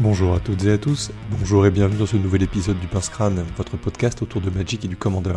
[0.00, 3.08] Bonjour à toutes et à tous, bonjour et bienvenue dans ce nouvel épisode du Pince
[3.08, 5.34] Crâne, votre podcast autour de Magic et du Commander.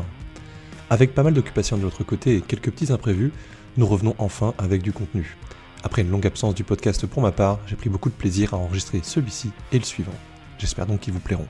[0.91, 3.31] Avec pas mal d'occupations de l'autre côté et quelques petits imprévus,
[3.77, 5.35] nous revenons enfin avec du contenu.
[5.83, 8.57] Après une longue absence du podcast pour ma part, j'ai pris beaucoup de plaisir à
[8.57, 10.13] enregistrer celui-ci et le suivant.
[10.59, 11.47] J'espère donc qu'ils vous plairont.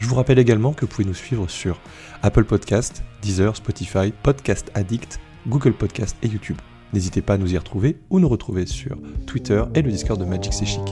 [0.00, 1.78] Je vous rappelle également que vous pouvez nous suivre sur
[2.24, 6.58] Apple Podcast, Deezer, Spotify, Podcast Addict, Google Podcast et YouTube.
[6.92, 10.24] N'hésitez pas à nous y retrouver ou nous retrouver sur Twitter et le Discord de
[10.24, 10.82] Magic C'est Chic.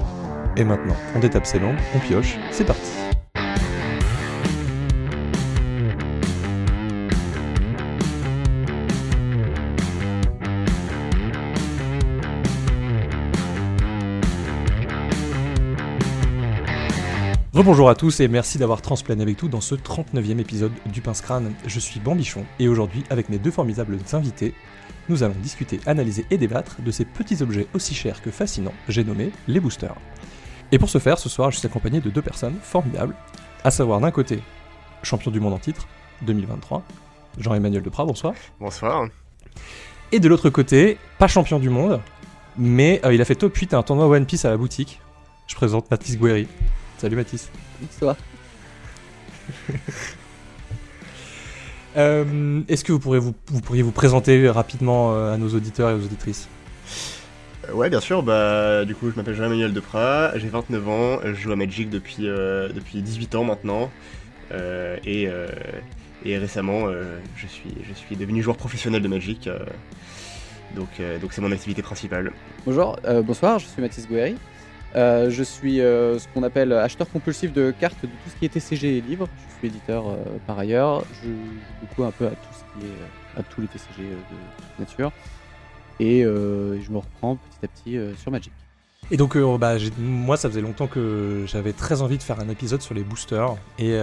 [0.58, 2.92] Et maintenant, on détape ses langues, on pioche, c'est parti
[17.52, 21.22] Rebonjour à tous et merci d'avoir transplané avec nous dans ce 39e épisode du Pince
[21.22, 21.52] Crâne.
[21.66, 24.54] Je suis Bambichon et aujourd'hui, avec mes deux formidables invités,
[25.08, 29.04] nous allons discuter, analyser et débattre de ces petits objets aussi chers que fascinants, j'ai
[29.04, 29.96] nommé les boosters.
[30.72, 33.14] Et pour ce faire, ce soir, je suis accompagné de deux personnes formidables,
[33.64, 34.40] à savoir d'un côté,
[35.02, 35.86] champion du monde en titre
[36.22, 36.82] 2023,
[37.38, 38.34] Jean-Emmanuel Deprat, bonsoir.
[38.58, 39.08] Bonsoir.
[40.12, 42.00] Et de l'autre côté, pas champion du monde,
[42.58, 45.00] mais euh, il a fait top 8 à un tournoi One Piece à la boutique.
[45.46, 46.48] Je présente Mathis Guéry.
[46.98, 47.50] Salut Mathis.
[47.80, 48.16] Bonsoir.
[51.96, 55.88] Euh, Est-ce que vous, pourrez vous, vous pourriez vous présenter rapidement euh, à nos auditeurs
[55.88, 56.46] et aux auditrices?
[57.72, 61.52] Ouais, bien sûr, bah, du coup, je m'appelle Jean-Emmanuel Deprat, j'ai 29 ans, je joue
[61.52, 63.90] à Magic depuis, euh, depuis 18 ans maintenant,
[64.52, 65.48] euh, et, euh,
[66.24, 69.58] et récemment, euh, je, suis, je suis devenu joueur professionnel de Magic, euh,
[70.74, 72.32] donc euh, c'est mon activité principale.
[72.64, 74.36] Bonjour, euh, bonsoir, je suis Mathis Guéry.
[74.94, 78.46] Euh, je suis euh, ce qu'on appelle acheteur compulsif de cartes de tout ce qui
[78.46, 79.28] est TCG et livres.
[79.50, 80.14] Je suis éditeur euh,
[80.46, 81.04] par ailleurs.
[81.12, 81.36] Je joue
[81.82, 84.82] beaucoup un peu à tout ce qui est euh, à tous les TCG euh, de
[84.82, 85.12] nature.
[86.00, 88.52] Et euh, je me reprends petit à petit euh, sur Magic.
[89.10, 92.48] Et donc, euh, bah, moi, ça faisait longtemps que j'avais très envie de faire un
[92.48, 93.98] épisode sur les boosters et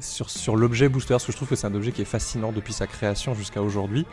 [0.00, 2.72] sur, l'objet booster, parce que je trouve que c'est un objet qui est fascinant depuis
[2.72, 4.04] sa création jusqu'à aujourd'hui.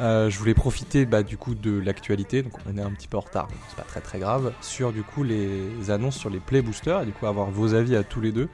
[0.00, 3.20] Je voulais profiter bah, du coup de l'actualité, donc on est un petit peu en
[3.20, 7.02] retard, c'est pas très très grave, sur du coup les annonces sur les play boosters
[7.02, 8.48] et du coup avoir vos avis à tous les deux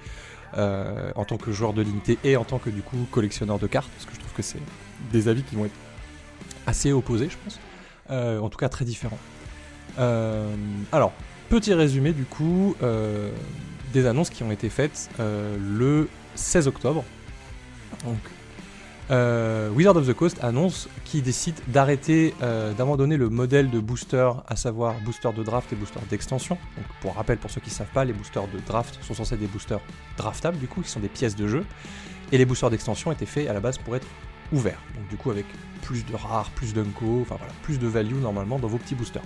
[0.54, 3.88] en tant que joueur de l'unité et en tant que du coup collectionneur de cartes,
[3.94, 4.60] parce que je trouve que c'est
[5.10, 5.85] des avis qui vont être
[6.66, 7.59] assez opposés, je pense,
[8.10, 9.19] Euh, en tout cas très différents.
[9.99, 10.54] Euh,
[10.93, 11.12] alors,
[11.49, 13.32] petit résumé du coup euh,
[13.93, 17.04] des annonces qui ont été faites le 16 octobre.
[18.04, 18.19] Donc,
[19.75, 22.34] Wizard of the Coast annonce qu'il décide d'arrêter,
[22.77, 26.59] d'abandonner le modèle de booster, à savoir booster de draft et booster d'extension.
[26.77, 29.34] Donc, pour rappel, pour ceux qui ne savent pas, les boosters de draft sont censés
[29.34, 29.81] être des boosters
[30.16, 31.65] draftables, du coup, qui sont des pièces de jeu.
[32.33, 34.06] Et les boosters d'extension étaient faits à la base pour être
[34.53, 34.81] ouverts.
[34.95, 35.47] Donc, du coup, avec
[35.83, 39.23] plus de rares, plus d'unco, enfin voilà, plus de value normalement dans vos petits boosters.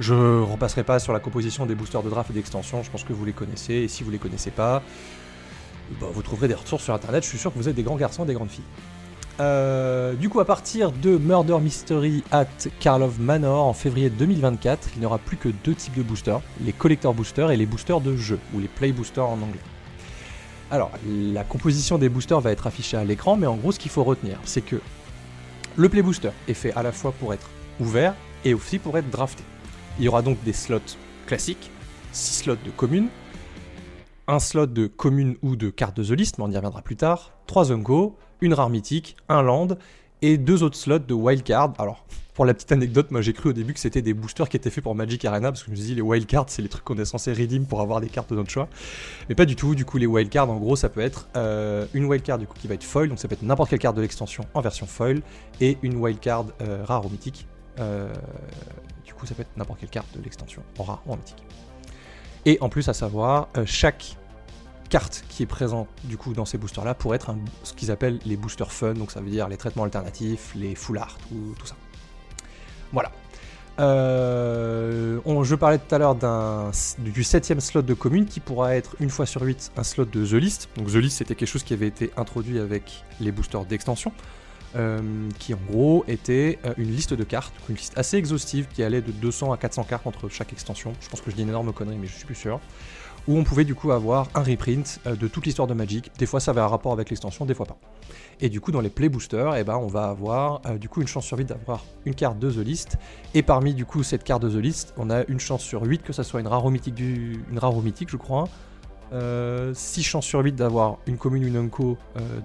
[0.00, 3.04] Je ne repasserai pas sur la composition des boosters de draft et d'extension, je pense
[3.04, 4.82] que vous les connaissez, et si vous les connaissez pas,
[6.00, 7.96] bah, vous trouverez des ressources sur internet, je suis sûr que vous êtes des grands
[7.96, 8.64] garçons des grandes filles.
[9.40, 12.46] Euh, du coup, à partir de Murder Mystery at
[12.80, 16.72] Karlov Manor en février 2024, il n'y aura plus que deux types de boosters, les
[16.72, 19.60] collector boosters et les boosters de jeu, ou les play boosters en anglais.
[20.72, 23.90] Alors, la composition des boosters va être affichée à l'écran, mais en gros, ce qu'il
[23.90, 24.80] faut retenir, c'est que
[25.76, 28.14] le play booster est fait à la fois pour être ouvert
[28.46, 29.44] et aussi pour être drafté.
[29.98, 30.96] Il y aura donc des slots
[31.26, 31.70] classiques,
[32.12, 33.08] 6 slots de commune,
[34.26, 36.96] un slot de commune ou de carte de The List, mais on y reviendra plus
[36.96, 39.68] tard, 3 unco, une rare mythique, un land
[40.22, 41.74] et deux autres slots de wildcard.
[41.76, 44.56] Alors, pour la petite anecdote, moi j'ai cru au début que c'était des boosters qui
[44.56, 46.68] étaient faits pour Magic Arena, parce que je me suis dit les wildcards c'est les
[46.68, 48.68] trucs qu'on est censé redeem pour avoir des cartes de notre choix.
[49.28, 52.06] Mais pas du tout, du coup les wildcards en gros ça peut être euh, une
[52.06, 54.02] wildcard du coup qui va être foil, donc ça peut être n'importe quelle carte de
[54.02, 55.20] l'extension en version foil,
[55.60, 57.46] et une wildcard euh, rare ou mythique.
[57.80, 58.12] Euh,
[59.04, 61.42] du coup ça peut être n'importe quelle carte de l'extension en rare ou en mythique.
[62.46, 64.16] Et en plus à savoir, chaque
[64.88, 68.18] carte qui est présente du coup dans ces boosters là pour être ce qu'ils appellent
[68.24, 71.66] les boosters fun, donc ça veut dire les traitements alternatifs, les full art, ou tout
[71.66, 71.76] ça.
[72.92, 73.10] Voilà.
[73.80, 76.16] Euh, je parlais tout à l'heure
[76.98, 80.26] du septième slot de commune qui pourra être une fois sur 8 un slot de
[80.26, 80.68] The List.
[80.76, 84.12] Donc The List c'était quelque chose qui avait été introduit avec les boosters d'extension.
[84.74, 88.82] euh, qui en gros était euh, une liste de cartes, une liste assez exhaustive qui
[88.82, 90.94] allait de 200 à 400 cartes entre chaque extension.
[91.00, 92.60] Je pense que je dis une énorme connerie, mais je suis plus sûr.
[93.28, 96.10] Où on pouvait du coup avoir un reprint euh, de toute l'histoire de Magic.
[96.18, 97.78] Des fois ça avait un rapport avec l'extension, des fois pas.
[98.40, 101.00] Et du coup dans les play boosters, eh ben, on va avoir euh, du coup
[101.00, 102.98] une chance sur 8 d'avoir une carte de The List.
[103.34, 106.02] Et parmi du coup cette carte de The List, on a une chance sur 8
[106.02, 107.00] que ça soit une rare mythique,
[107.82, 108.48] mythique je crois.
[109.74, 112.00] 6 chances sur 8 d'avoir une commune, une euh,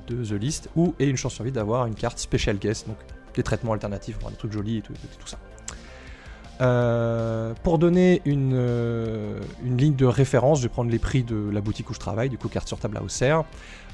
[0.08, 2.98] de The List, ou et une chance sur 8 d'avoir une carte Special Guest, donc
[3.34, 4.82] des traitements alternatifs, des trucs jolis et et
[5.20, 5.38] tout ça.
[6.60, 11.50] Euh, pour donner une, euh, une ligne de référence, je vais prendre les prix de
[11.52, 13.44] la boutique où je travaille, du coup carte sur table à Auxerre.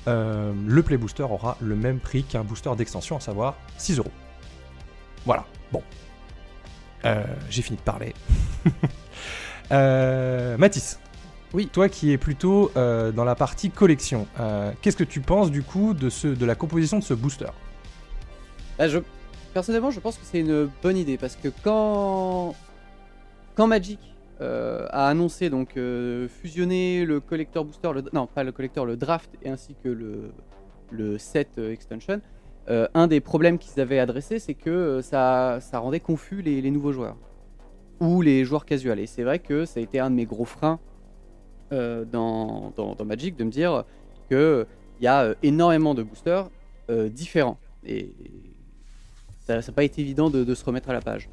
[0.08, 4.12] Euh, le Play Booster aura le même prix qu'un booster d'extension, à savoir 6 euros.
[5.26, 5.82] Voilà, bon.
[7.50, 8.14] J'ai fini de parler.
[10.58, 11.00] Mathis.
[11.54, 11.68] Oui.
[11.72, 14.26] Toi qui es plutôt dans la partie collection,
[14.82, 17.52] qu'est-ce que tu penses du coup de, ce, de la composition de ce booster?
[18.78, 19.00] Bah, je...
[19.54, 22.56] Personnellement, je pense que c'est une bonne idée parce que quand,
[23.56, 24.00] quand Magic
[24.42, 28.04] euh, a annoncé donc euh, fusionner le collector booster, le...
[28.14, 29.90] non pas le collector, le draft et ainsi que
[30.92, 32.20] le, set euh, extension,
[32.68, 37.18] un des problèmes qu'ils avaient adressé, c'est que ça, rendait confus les, nouveaux joueurs
[38.00, 39.00] ou les joueurs casuals.
[39.00, 40.80] Et c'est vrai que ça a été un de mes gros freins
[41.72, 43.84] dans, dans, Magic de me dire
[44.30, 44.66] que
[45.00, 46.50] il y a énormément de boosters
[47.10, 47.58] différents
[49.46, 51.30] ça n'a pas été évident de, se remettre à la page.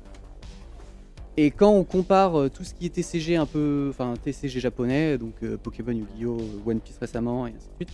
[1.36, 5.16] Et quand on compare euh, tout ce qui est TCG un peu, enfin TCG japonais,
[5.16, 7.90] donc euh, Pokémon, Yu-Gi-Oh, One Piece récemment et ainsi de suite,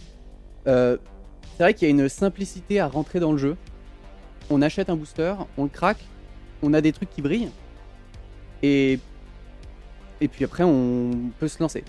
[0.67, 0.97] euh,
[1.57, 3.57] c'est vrai qu'il y a une simplicité à rentrer dans le jeu.
[4.51, 6.05] On achète un booster, on le craque,
[6.63, 7.51] on a des trucs qui brillent
[8.63, 8.99] et
[10.23, 11.85] et puis après on peut se lancer.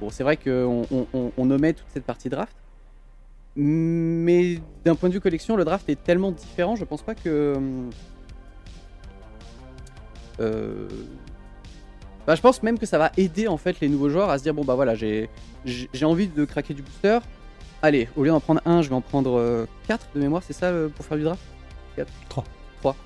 [0.00, 2.54] Bon, c'est vrai qu'on on, on, on omet toute cette partie draft,
[3.56, 7.54] mais d'un point de vue collection, le draft est tellement différent, je pense pas que.
[10.40, 10.88] Euh,
[12.26, 14.42] bah, je pense même que ça va aider en fait les nouveaux joueurs à se
[14.42, 15.28] dire bon bah voilà, j'ai
[15.64, 17.18] j'ai envie de craquer du booster.
[17.82, 20.66] Allez, au lieu d'en prendre un, je vais en prendre 4 de mémoire, c'est ça
[20.66, 21.42] euh, pour faire du draft?
[21.96, 22.44] 4 Trois.
[22.80, 22.96] 3.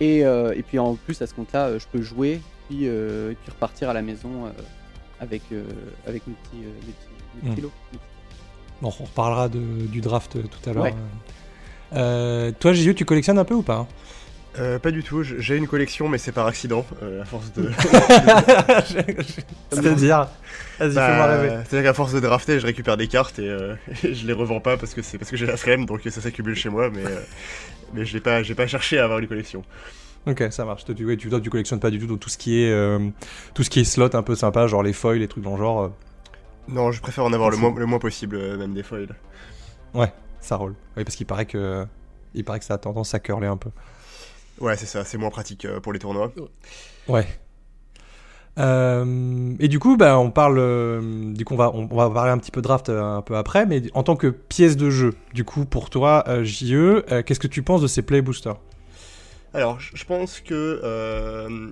[0.00, 3.32] Et, euh, et puis en plus à ce compte-là, euh, je peux jouer puis, euh,
[3.32, 4.50] et puis repartir à la maison euh,
[5.20, 5.64] avec, euh,
[6.06, 7.08] avec mes petits, euh, mes petits,
[7.42, 7.64] mes petits Mm.
[7.64, 7.72] lots.
[8.82, 10.84] Bon, on reparlera de- du draft tout à l'heure.
[10.84, 10.94] Ouais.
[11.94, 13.86] Euh, toi, JU, tu collectionnes un peu ou pas
[14.58, 17.70] Euh, pas du tout, j'ai une collection, mais c'est par accident, euh, à force de.
[19.70, 20.28] C'est-à-dire?
[20.78, 21.48] Vas-y, Bah, fais-moi rêver.
[21.68, 24.60] C'est-à-dire qu'à force de drafter, je récupère des cartes et, euh, et je les revends
[24.60, 27.04] pas parce que c'est parce que j'ai la flemme, donc ça s'accumule chez moi, mais
[27.04, 27.20] euh,
[27.94, 29.62] mais je l'ai pas, j'ai pas cherché à avoir une collection.
[30.26, 30.84] Ok, ça marche.
[30.84, 32.70] Toi, tu, ouais, tu, toi, tu collectionnes pas du tout donc tout ce qui est
[32.72, 32.98] euh,
[33.54, 35.58] tout ce qui est slot un peu sympa, genre les foils, les trucs dans le
[35.58, 35.92] genre.
[36.68, 39.14] Non, je préfère en avoir le moins, le moins possible, euh, même des foils.
[40.40, 40.74] ça roule.
[40.96, 41.86] Oui, parce qu'il paraît que
[42.34, 43.70] il paraît que ça a tendance à curler un peu.
[44.60, 46.30] Ouais, c'est ça, c'est moins pratique euh, pour les tournois.
[47.08, 47.26] Ouais.
[48.58, 50.56] Euh, et du coup, bah, on parle.
[51.34, 53.66] du coup, on va, on, on va parler un petit peu draft un peu après,
[53.66, 57.62] mais en tant que pièce de jeu, du coup, pour toi, JE, qu'est-ce que tu
[57.62, 58.56] penses de ces play boosters?
[59.54, 60.80] Alors, je je pense que.
[60.84, 61.70] euh,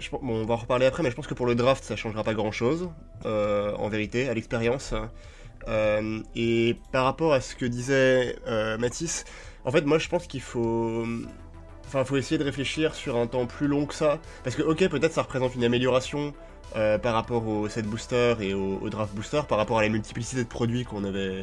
[0.00, 1.96] je bon, on va en reparler après, mais je pense que pour le draft, ça
[1.96, 2.88] changera pas grand-chose,
[3.26, 4.94] euh, en vérité, à l'expérience.
[5.68, 9.24] Euh, et par rapport à ce que disait euh, Mathis,
[9.64, 11.04] en fait, moi, je pense qu'il faut.
[11.86, 14.18] Enfin, faut essayer de réfléchir sur un temps plus long que ça.
[14.44, 16.32] Parce que, ok, peut-être ça représente une amélioration
[17.02, 20.48] par rapport au set booster et au, draft booster, par rapport à la multiplicité de
[20.48, 21.42] produits qu'on avait,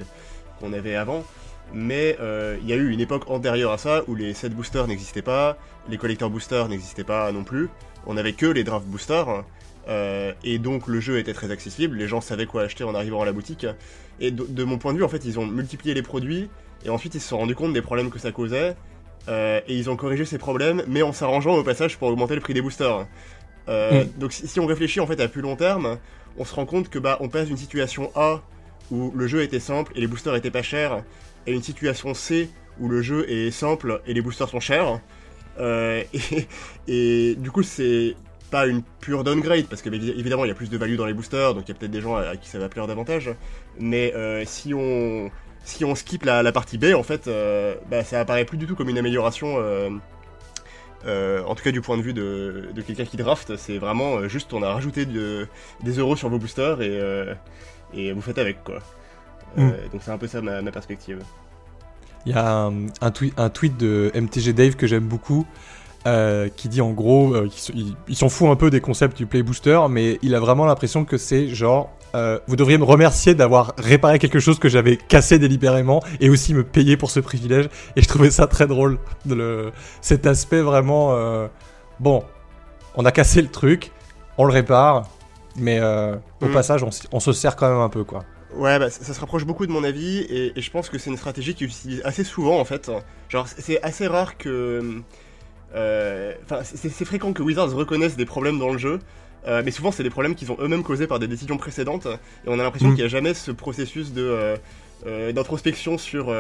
[0.62, 1.26] qu'on avait avant.
[1.74, 2.18] Mais
[2.62, 5.58] il y a eu une époque antérieure à ça où les set boosters n'existaient pas,
[5.90, 7.70] les collector boosters n'existaient pas non plus.
[8.08, 9.44] On avait que les draft boosters.
[9.88, 13.22] euh, et donc le jeu était très accessible, les gens savaient quoi acheter en arrivant
[13.22, 13.66] à la boutique.
[14.20, 16.50] Et de, de mon point de vue, en fait, ils ont multiplié les produits,
[16.84, 18.76] et ensuite ils se sont rendus compte des problèmes que ça causait,
[19.30, 22.42] euh, et ils ont corrigé ces problèmes, mais en s'arrangeant au passage pour augmenter le
[22.42, 23.06] prix des boosters.
[23.70, 25.98] Euh, Donc si, si on réfléchit en fait à plus long terme,
[26.38, 28.42] on se rend compte que bah on passe d'une situation A
[28.92, 31.04] où le jeu était simple et les boosters étaient pas chers,
[31.46, 35.02] à une situation C où le jeu est simple et les boosters sont chers.
[35.60, 36.48] Euh, et,
[37.32, 38.16] et du coup c'est
[38.52, 41.06] pas une pure downgrade parce que évi- évidemment il y a plus de value dans
[41.06, 42.88] les boosters donc il y a peut-être des gens à, à qui ça va plaire
[42.88, 43.32] davantage.
[43.80, 45.30] Mais euh, si on
[45.66, 48.68] si on skip la, la partie B en fait euh, bah, ça apparaît plus du
[48.68, 49.90] tout comme une amélioration euh,
[51.46, 53.56] en tout cas du point de vue de, de quelqu'un qui draft.
[53.58, 55.48] C'est vraiment euh, juste on a rajouté de-
[55.84, 57.34] des euros sur vos boosters et, euh,
[57.94, 58.80] et vous faites avec quoi.
[59.58, 61.20] Euh, donc c'est un peu ça ma, ma perspective
[62.28, 65.46] Il y a un, un, tweet, un tweet de MTG Dave que j'aime beaucoup.
[66.06, 67.50] euh, qui dit en gros, euh,
[68.08, 71.04] il, s'en fout un peu des concepts du Play Booster, mais il a vraiment l'impression
[71.06, 75.38] que c'est genre, euh, vous devriez me remercier d'avoir réparé quelque chose que j'avais cassé
[75.40, 77.68] délibérément et aussi me payer pour ce privilège.
[77.98, 81.14] Et je trouvais ça très drôle, de le, cet aspect vraiment,
[82.00, 82.24] bon,
[82.96, 83.92] on a cassé le truc,
[84.38, 85.10] on le répare,
[85.58, 86.54] mais au Mm.
[86.54, 88.24] passage, on, on se sert quand même un peu, quoi.
[88.58, 90.98] Ouais, bah, ça, ça se rapproche beaucoup de mon avis, et, et je pense que
[90.98, 92.92] c'est une stratégie qu'ils utilisent assez souvent en fait.
[93.30, 95.02] Genre, c'est- assez rare que.
[95.76, 99.00] euh, Enfin, c'est c'est fréquent que Wizards reconnaissent des problèmes dans le jeu,
[99.48, 102.48] euh, mais souvent c'est des problèmes qu'ils ont eux-mêmes causés par des décisions précédentes, et
[102.50, 102.96] on a l'impression Mm.
[102.96, 104.22] qu'il n'y a jamais ce processus de.
[104.24, 104.56] euh,
[105.32, 106.34] d'introspection sur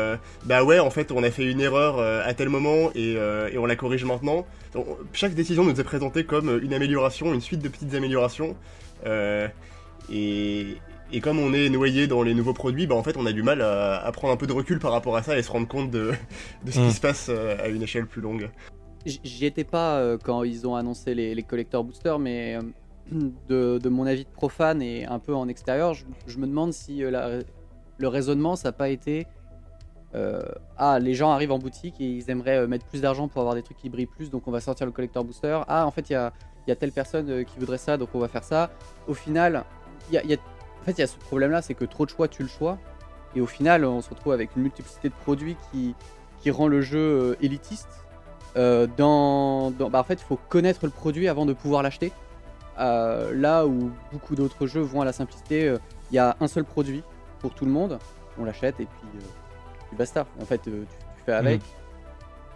[0.45, 3.11] bah ouais en fait on a fait une erreur à tel moment et,
[3.53, 4.47] et on la corrige maintenant.
[5.13, 8.55] chaque décision nous est présentée comme une amélioration, une suite de petites améliorations.
[10.11, 10.77] et,
[11.11, 13.43] et comme on est noyé dans les nouveaux produits, bah en fait on a du
[13.43, 15.89] mal à, prendre un peu de recul par rapport à ça et se rendre compte
[15.89, 16.13] de,
[16.65, 16.91] ce qui mm.
[16.91, 18.49] se passe euh, à une échelle plus longue.
[19.05, 23.29] J'y étais pas euh, quand ils ont annoncé les, les collector boosters, mais euh,
[23.79, 28.07] de, mon avis de profane et un peu en extérieur, je, me demande si le
[28.07, 29.27] raisonnement ça n'a pas été
[30.79, 33.61] ah les gens arrivent en boutique et ils aimeraient mettre plus d'argent pour avoir des
[33.61, 35.61] trucs qui brillent plus, donc on va sortir le collector booster.
[35.67, 36.33] Ah en fait il y a,
[36.67, 38.71] y a, telle personne qui voudrait ça, donc on va faire ça.
[39.07, 39.63] Au final,
[40.11, 40.37] il y a
[40.87, 42.77] fait, il y a ce problème-là, c'est que trop de choix tue le choix.
[43.35, 45.93] Et au final, on se retrouve avec une multiplicité de produits qui,
[46.41, 47.89] qui rend le jeu euh, élitiste.
[48.55, 52.11] Euh, dans, bah, en fait, il faut connaître le produit avant de pouvoir l'acheter.
[52.79, 55.75] Euh, là où beaucoup d'autres jeux vont à la simplicité,
[56.11, 57.03] il y a un seul produit
[57.39, 57.99] pour tout le monde,
[58.39, 59.19] on l'achète et puis,
[59.97, 60.25] basta.
[60.41, 60.71] En fait, tu,
[61.25, 61.61] fais avec.
[61.61, 61.65] Mmh.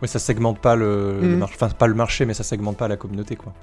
[0.01, 1.37] Oui, ça segmente pas le, mmh.
[1.37, 3.53] marché, enfin pas le marché, mais ça segmente pas la communauté, quoi.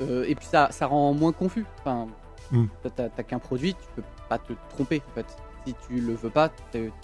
[0.00, 1.64] et puis ça, ça rend moins confus.
[1.80, 2.06] Enfin,
[2.54, 2.66] Mm.
[2.94, 5.26] T'as qu'un produit, tu peux pas te tromper en fait.
[5.66, 6.50] Si tu le veux pas,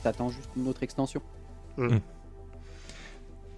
[0.03, 1.21] t'attends juste une autre extension.
[1.77, 1.99] Mm.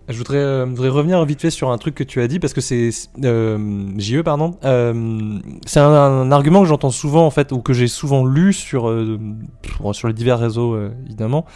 [0.09, 2.53] Je voudrais, euh, voudrais, revenir vite fait sur un truc que tu as dit parce
[2.53, 2.91] que c'est
[3.25, 4.59] euh, JE pardon.
[4.65, 8.89] Euh, c'est un, argument que j'entends souvent en fait ou que j'ai souvent lu sur
[8.89, 9.19] euh,
[9.93, 11.47] sur les divers réseaux évidemment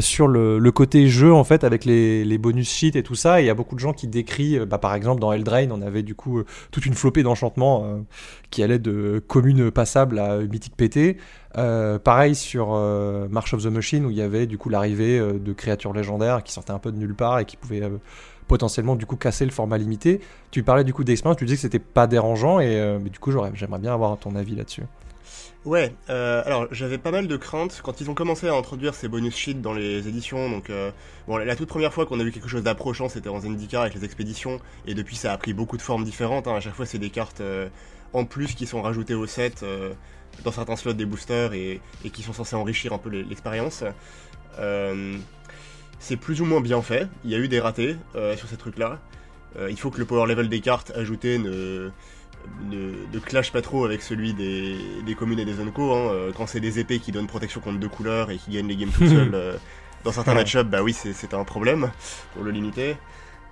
[0.00, 3.40] sur le, le, côté jeu en fait avec les, les bonus sheets et tout ça.
[3.40, 5.82] Et il y a beaucoup de gens qui décrivent, bah, par exemple dans Eldrain, on
[5.82, 8.04] avait du coup toute une flopée d'enchantements
[8.50, 11.18] qui allait de commune passable à mythique pété.
[11.58, 15.18] Euh, pareil sur euh, March of the Machine où il y avait du coup l'arrivée
[15.18, 17.82] euh, de créatures légendaires qui sortaient un peu de nulle part et qui pouvaient
[18.46, 20.20] potentiellement du coup casser le format limité.
[20.52, 23.78] Tu parlais du coup d'expérience, tu disais que c'était pas dérangeant et du coup j'aimerais
[23.78, 24.82] bien avoir ton avis là-dessus.
[25.64, 29.36] Ouais, alors j'avais pas mal de craintes quand ils ont commencé à introduire ces bonus
[29.36, 30.50] sheets dans les éditions.
[30.50, 30.72] Donc,
[31.28, 33.94] bon, la, toute première fois qu'on a vu quelque chose d'approchant, c'était en Zendikar avec
[33.94, 36.48] les expéditions, et depuis ça a pris beaucoup de formes différentes.
[36.48, 36.56] Hein.
[36.56, 37.42] À chaque fois, c'est des cartes
[38.12, 39.64] en plus qui sont rajoutées au set
[40.44, 41.80] dans certains slots des boosters et,
[42.12, 43.84] qui sont censés enrichir un peu l'expérience.
[44.58, 45.16] Euh,
[45.98, 47.08] c'est plus ou moins bien fait.
[47.24, 48.98] Il y a eu des ratés euh, sur ces trucs-là.
[49.58, 51.90] Euh, il faut que le power level des cartes ajoutées ne,
[52.70, 55.92] ne, clash pas trop avec celui des, communes et des Zonko.
[55.92, 56.32] Hein.
[56.36, 58.90] Quand c'est des épées qui donnent protection contre deux couleurs et qui gagnent les games
[58.90, 59.58] tout seuls,
[60.04, 61.90] dans certains match-ups, bah oui, c'est un problème
[62.32, 62.96] pour le limiter.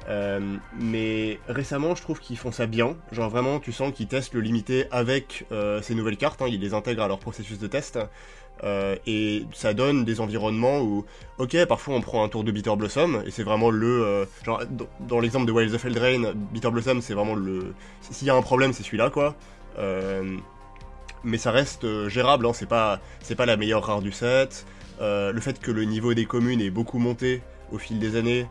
[0.09, 2.97] Euh, mais récemment, je trouve qu'ils font ça bien.
[3.13, 6.41] Genre vraiment, tu sens qu'ils testent le limité avec euh, ces nouvelles cartes.
[6.43, 6.47] Hein.
[6.49, 7.99] ils les intègrent à leur processus de test.
[8.65, 11.05] Euh, et ça donne des environnements où,
[11.39, 14.27] ok, parfois on prend un tour de Bitter Blossom, et c'est vraiment le.
[14.45, 14.63] genre,
[15.01, 17.75] dans, l'exemple de Wilds of Eldraine, Bitter Blossom, c'est vraiment le.
[18.01, 19.37] S'il y a un problème, c'est celui-là, quoi.
[21.23, 23.01] mais ça reste gérable, hein, c'est pas,
[23.37, 24.67] pas la meilleure rare du set.
[25.01, 28.47] le fait que le niveau des communes est beaucoup monté au fil des années,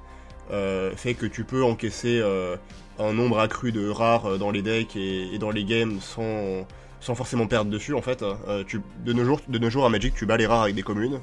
[0.95, 2.55] fait que tu peux encaisser euh,
[2.99, 6.65] un nombre accru de rares euh, dans les decks et, dans les games sans,
[6.99, 8.21] sans forcément perdre dessus en fait.
[8.23, 11.19] de, nos jours, de nos jours à Magic tu bats les rares avec des communes,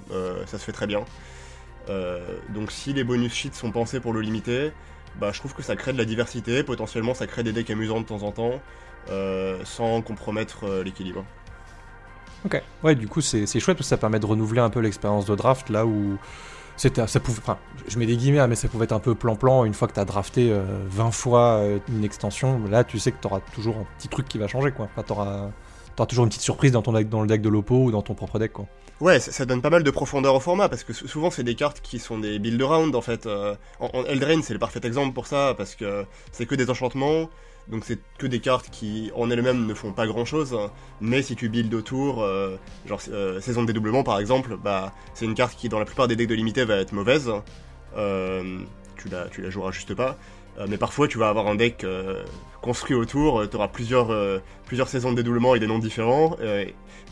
[0.47, 1.05] ça se fait très bien.
[2.51, 4.73] donc si les bonus sheets sont pensés pour le limiter,
[5.21, 8.01] bah, je trouve que ça crée de la diversité, potentiellement ça crée des decks amusants
[8.01, 8.61] de temps en temps,
[9.65, 11.25] sans compromettre l'équilibre.
[12.45, 15.25] Ok, ouais, du coup c'est chouette parce que ça permet de renouveler un peu l'expérience
[15.25, 16.19] de draft là où
[16.77, 17.41] c'était ça pouvait
[17.89, 19.95] je mets des guillemets hein, mais ça pouvait être un peu plan-plan une fois que
[19.95, 23.41] tu as drafté 20 euh, fois euh, une extension là tu sais que tu auras
[23.55, 25.51] toujours un petit truc qui va changer quoi enfin, tu auras,
[26.09, 28.15] toujours une petite surprise dans ton deck, dans le deck de l'oppo ou dans ton
[28.15, 28.67] propre deck quoi
[29.01, 31.81] Ouais, ça, donne pas mal de profondeur au format parce que souvent c'est des cartes
[31.81, 33.27] qui sont des build round en fait.
[33.27, 34.05] Euh, en, en
[34.43, 37.29] c'est le parfait exemple pour ça parce que c'est que des enchantements,
[37.69, 40.57] donc c'est que des cartes qui en elles-mêmes ne font pas grand-chose,
[41.01, 42.57] mais si tu builds autour, euh,
[42.87, 46.07] genre euh, saison de dédoublement par exemple, bah c'est une carte qui dans la plupart
[46.07, 47.31] des decks de limité va être mauvaise.
[47.97, 48.59] Euh,
[48.99, 50.17] tu la tu la joueras juste pas.
[50.69, 51.87] mais parfois tu vas avoir un deck
[52.61, 54.09] construit autour, tu auras plusieurs
[54.67, 56.37] plusieurs saisons de dédoublement et des noms différents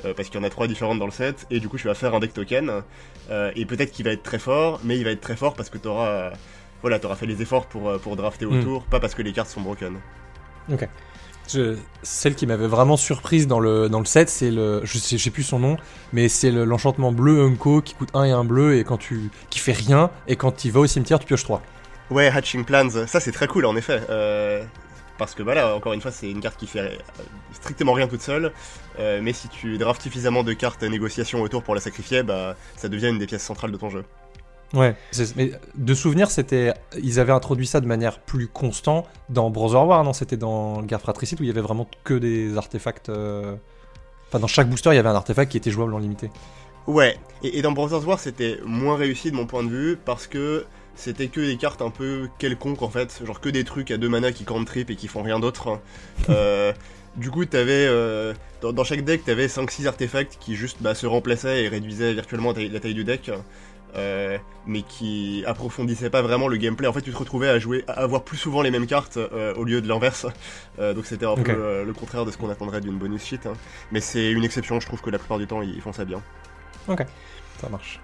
[0.02, 1.94] parce qu'il y en a trois différentes dans le set et du coup tu vas
[1.94, 2.82] faire un deck token
[3.30, 5.78] et peut-être qu'il va être très fort, mais il va être très fort parce que
[5.78, 6.32] tu auras
[6.82, 8.58] voilà, t'auras fait les efforts pour, pour drafter hmm.
[8.58, 10.00] autour, pas parce que les cartes sont broken.
[10.70, 10.86] Ok.
[12.02, 14.80] celle qui m'avait vraiment surprise dans le, dans le set, c'est le.
[14.84, 15.76] Je sais, sais plus son nom,
[16.12, 19.30] mais c'est l'enchantement bleu Unco qui coûte 1 et 1 bleu et quand tu.
[19.50, 21.62] qui fait rien, et quand il va au cimetière, tu pioches 3.
[22.10, 24.00] Ouais, Hatching Plans, ça c'est très cool en effet.
[24.10, 24.62] Euh,
[25.18, 26.96] parce que voilà, encore une fois, c'est une carte qui fait euh,
[27.52, 28.52] strictement rien toute seule.
[28.98, 32.88] Euh, mais si tu drafts suffisamment de cartes négociation autour pour la sacrifier, bah ça
[32.88, 34.04] devient une des pièces centrales de ton jeu.
[34.74, 34.94] Ouais,
[35.36, 40.02] mais de souvenir, c'était ils avaient introduit ça de manière plus constante dans Brother War,
[40.02, 40.12] non?
[40.12, 43.10] C'était dans Guerre Fratricide où il y avait vraiment que des artefacts.
[43.10, 43.54] Euh,
[44.28, 46.30] enfin, dans chaque booster, il y avait un artefact qui était jouable en limité.
[46.86, 50.26] Ouais, et, et dans Brothers War c'était moins réussi de mon point de vue parce
[50.26, 50.64] que
[50.94, 54.08] c'était que des cartes un peu quelconques en fait, genre que des trucs à deux
[54.08, 55.80] mana qui trip et qui font rien d'autre.
[56.28, 56.72] euh,
[57.16, 61.06] du coup, t'avais euh, dans, dans, chaque deck, t'avais 5-6 artefacts qui juste bah, se
[61.06, 63.30] remplaçaient et réduisaient virtuellement la taille du deck.
[63.94, 66.86] Euh, mais qui approfondissaient pas vraiment le gameplay.
[66.86, 69.54] En fait, tu te retrouvais à jouer, à avoir plus souvent les mêmes cartes euh,
[69.54, 70.26] au lieu de l'inverse.
[70.78, 73.40] Euh, donc c'était un peu euh, le contraire de ce qu'on attendrait d'une bonus sheet.
[73.46, 73.52] Hein.
[73.90, 74.80] Mais c'est une exception.
[74.80, 76.22] Je trouve que la plupart du temps, ils font ça bien.
[76.88, 77.04] Ok,
[77.60, 78.00] ça marche.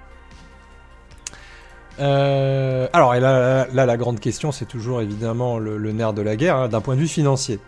[1.99, 6.37] Alors, et là, là, la grande question, c'est toujours évidemment le, le, nerf de la
[6.37, 7.59] guerre, hein, d'un point de vue financier.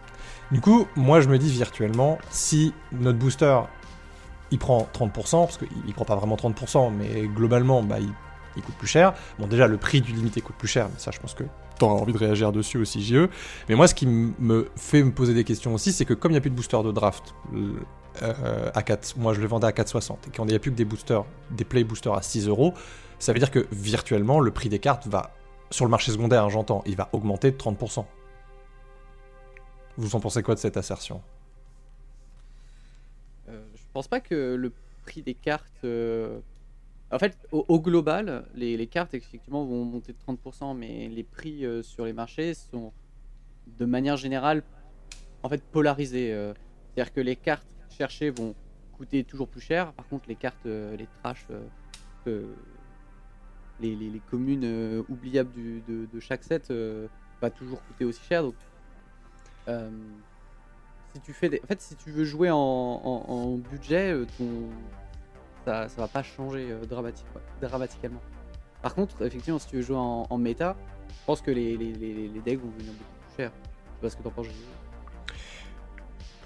[0.53, 3.61] Du coup, moi, je me dis virtuellement, si notre booster,
[4.50, 5.12] il prend 30%,
[5.45, 9.14] parce qu'il il prend pas vraiment 30%, mais globalement, bah, il, coûte plus cher.
[9.38, 11.45] Bon, déjà, le prix du limité coûte plus cher, mais ça, je pense que
[11.78, 13.28] t'auras envie de réagir dessus aussi, JE.
[13.69, 16.35] Mais moi, ce qui me fait me poser des questions aussi, c'est que comme il
[16.35, 17.35] n'y a plus de booster de draft,
[18.23, 20.76] euh, à 4, moi je le vendais à 4,60, et qu'il n'y a plus que
[20.76, 22.75] des boosters, des play boosters à 6 euros,
[23.19, 25.35] ça veut dire que virtuellement le prix des cartes va,
[25.71, 28.04] sur le marché secondaire, hein, j'entends, il va augmenter de 30%.
[29.97, 31.23] Vous en pensez quoi de cette assertion?
[31.23, 31.39] euh,
[33.92, 35.85] pense pas que le prix des cartes.
[35.85, 36.40] Euh...
[37.12, 41.82] En fait, au, global, les, cartes effectivement vont monter de 30%, mais les prix euh,
[41.82, 42.92] sur les marchés sont
[43.66, 44.62] de manière générale
[45.42, 46.32] en fait polarisés.
[46.32, 46.54] Euh.
[46.94, 48.54] C'est-à-dire que les cartes cherchées vont
[48.92, 49.92] coûter toujours plus cher.
[49.94, 51.47] Par contre, les cartes, les trash,
[53.80, 55.50] les, communes oubliables
[55.88, 56.73] de, chaque set
[57.40, 58.42] va toujours coûter aussi cher.
[58.42, 58.54] Donc,
[61.14, 61.61] si tu fais des...
[61.64, 64.69] En fait, si tu veux jouer en, budget, ton...
[65.64, 67.26] ça, ça va pas changer euh, dramatique,
[67.61, 68.21] dramatiquement.
[68.83, 70.76] Par contre, effectivement, si tu veux jouer en, méta,
[71.09, 73.52] je pense que les, les, les, decks vont venir beaucoup plus cher.
[73.52, 74.47] Je sais pas ce que t'en penses,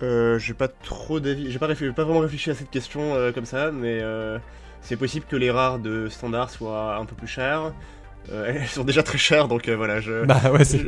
[0.03, 3.45] euh, j'ai pas trop d'avis, j'ai pas, pas, vraiment réfléchi à cette question euh, comme
[3.45, 4.39] ça, mais euh,
[4.81, 7.73] c'est possible que les rares de standard soient un peu plus chers.
[8.33, 10.79] Euh, elles sont déjà très chères, donc euh, voilà, je, bah, ouais, je,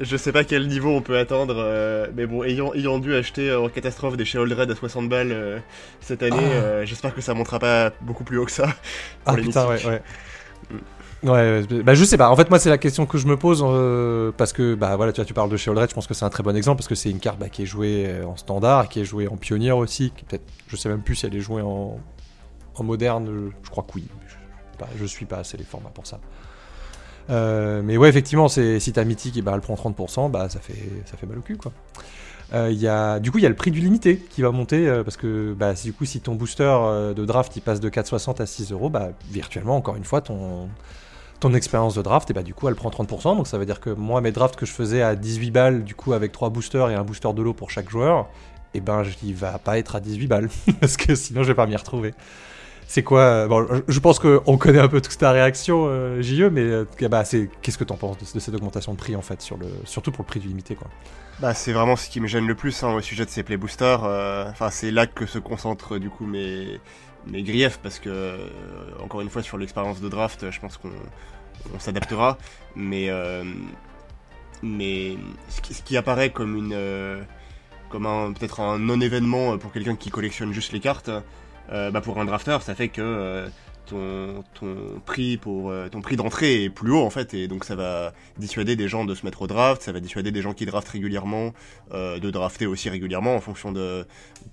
[0.00, 3.54] je, sais pas quel niveau on peut attendre, euh, mais bon, ayant, ayant dû acheter
[3.54, 5.62] en catastrophe des Sheol Red à 60 balles
[6.00, 6.84] cette année, ah.
[6.84, 8.68] j'espère que ça montera pas beaucoup plus haut que ça.
[9.26, 10.02] ah putain, ouais, ouais.
[11.22, 12.28] Ouais, bah je sais pas.
[12.28, 15.10] En fait, moi, c'est la question que je me pose euh, parce que, bah voilà,
[15.10, 16.88] tu vois, tu parles de Sheoldred, je pense que c'est un très bon exemple parce
[16.88, 19.78] que c'est une carte bah, qui est jouée en standard, qui est jouée en pionnière
[19.78, 20.12] aussi.
[20.14, 21.98] Qui peut-être, je sais même plus si elle est jouée en,
[22.74, 23.52] en moderne.
[23.62, 24.04] Je crois que oui.
[24.28, 24.34] Je,
[24.78, 26.20] bah, je suis pas assez les formats pour ça.
[27.30, 30.74] Euh, mais ouais, effectivement, si ta mythique, bah, elle prend 30%, bah, ça, fait,
[31.06, 31.72] ça fait mal au cul, quoi.
[32.52, 34.86] Euh, y a, du coup, il y a le prix du limité qui va monter,
[34.86, 36.76] euh, parce que bah, du coup, si ton booster
[37.16, 40.68] de draft il passe de 4,60 à 6 euros, bah, virtuellement, encore une fois, ton,
[41.40, 43.36] ton expérience de draft, et bah, du coup, elle prend 30%.
[43.36, 45.94] Donc ça veut dire que moi, mes drafts que je faisais à 18 balles, du
[45.94, 48.28] coup, avec 3 boosters et un booster de l'eau pour chaque joueur,
[48.74, 50.48] et ben, il va pas être à 18 balles,
[50.80, 52.12] parce que sinon, je vais pas m'y retrouver.
[52.94, 56.60] C'est quoi Bon, je pense qu'on connaît un peu toute ta réaction, euh, JE, mais
[56.60, 59.44] euh, bah, qu'est-ce que t'en penses de, cette augmentation de prix en fait,
[59.82, 60.86] surtout pour le prix du limité, quoi?
[61.40, 63.56] Bah, c'est vraiment ce qui me gêne le plus hein, au sujet de ces play
[63.56, 63.98] boosters.
[63.98, 66.78] Enfin, euh, c'est là que se concentrent du coup mes
[67.26, 68.46] griefs, parce que euh,
[69.02, 70.92] encore une fois sur l'expérience de draft, je pense qu'on
[71.74, 72.38] on, s'adaptera,
[72.76, 73.10] mais
[74.62, 75.16] mais
[75.48, 77.26] ce qui, apparaît comme une
[77.88, 81.10] comme un peut-être un non événement pour quelqu'un qui collectionne juste les cartes
[81.72, 83.48] euh, bah pour un drafter, ça fait que euh,
[83.86, 87.64] ton, ton prix pour euh, ton prix d'entrée est plus haut en fait, et donc
[87.64, 90.52] ça va dissuader des gens de se mettre au draft, ça va dissuader des gens
[90.52, 91.52] qui draftent régulièrement
[91.92, 94.06] de drafter aussi régulièrement en fonction de,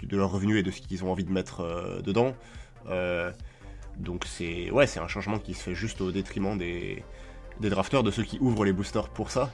[0.04, 2.34] de leurs revenus et de ce qu'ils ont envie de mettre dedans.
[3.97, 7.04] donc c'est ouais, c'est un changement qui se fait juste au détriment des
[7.60, 9.52] des drafteurs, de ceux qui ouvrent les boosters pour ça.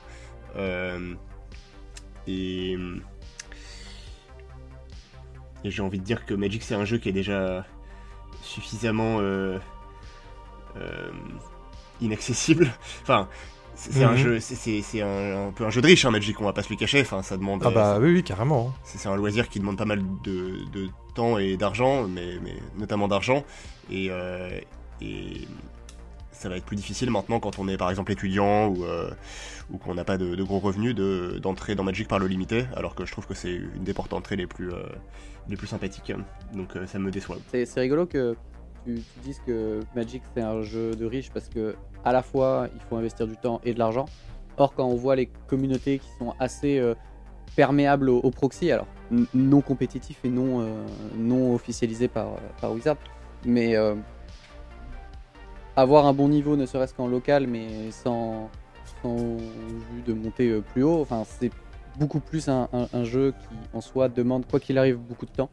[2.27, 2.77] et
[5.67, 7.65] et j'ai envie de dire que Magic c'est un jeu qui est déjà
[8.41, 9.60] suffisamment euh,
[10.77, 11.10] euh,
[12.01, 12.71] inaccessible.
[13.03, 13.27] enfin,
[13.75, 14.01] c'est Mhm.
[14.01, 14.12] mm -hmm.
[14.13, 16.39] un jeu, c'est un, un, peu un jeu de riche, hein, Magic.
[16.41, 17.01] On va pas se le cacher.
[17.01, 17.62] Enfin, ça demande.
[17.65, 18.73] Ah bah ça, oui, oui, carrément.
[18.84, 20.38] C'est un loisir qui demande pas mal de,
[20.75, 23.39] de temps et d'argent, mais, mais, notamment d'argent.
[23.91, 24.60] Et, euh,
[25.01, 25.47] et
[26.38, 29.10] ça va être plus difficile maintenant quand on est par exemple étudiant ou, euh,
[29.71, 32.95] ou qu'on n'a pas de, gros revenus d'entrer de, dans Magic par le limité, alors
[32.95, 34.84] que je trouve que c'est une des portes d'entrée les plus, euh,
[35.50, 36.13] les plus sympathiques.
[36.54, 37.38] Donc euh, ça me déçoit.
[37.52, 38.36] C'est rigolo que
[38.86, 42.67] tu, tu, dises que Magic c'est un jeu de riche parce que à la fois
[42.73, 44.06] il faut investir du temps et de l'argent.
[44.58, 46.93] Or quand on voit les communautés qui sont assez euh,
[47.56, 48.88] perméables au, au, proxy, alors
[49.34, 50.67] non compétitifs et non,
[51.15, 52.97] non officialisés par, par Wizard,
[53.45, 53.76] mais
[55.77, 58.49] avoir un bon niveau, ne serait-ce qu'en local, mais sans,
[59.01, 60.99] sans vue de monter euh, plus haut.
[60.99, 61.51] Enfin, c'est
[61.99, 62.67] beaucoup plus un,
[63.03, 65.49] jeu qui, en soi, demande, quoi qu'il arrive, beaucoup de temps,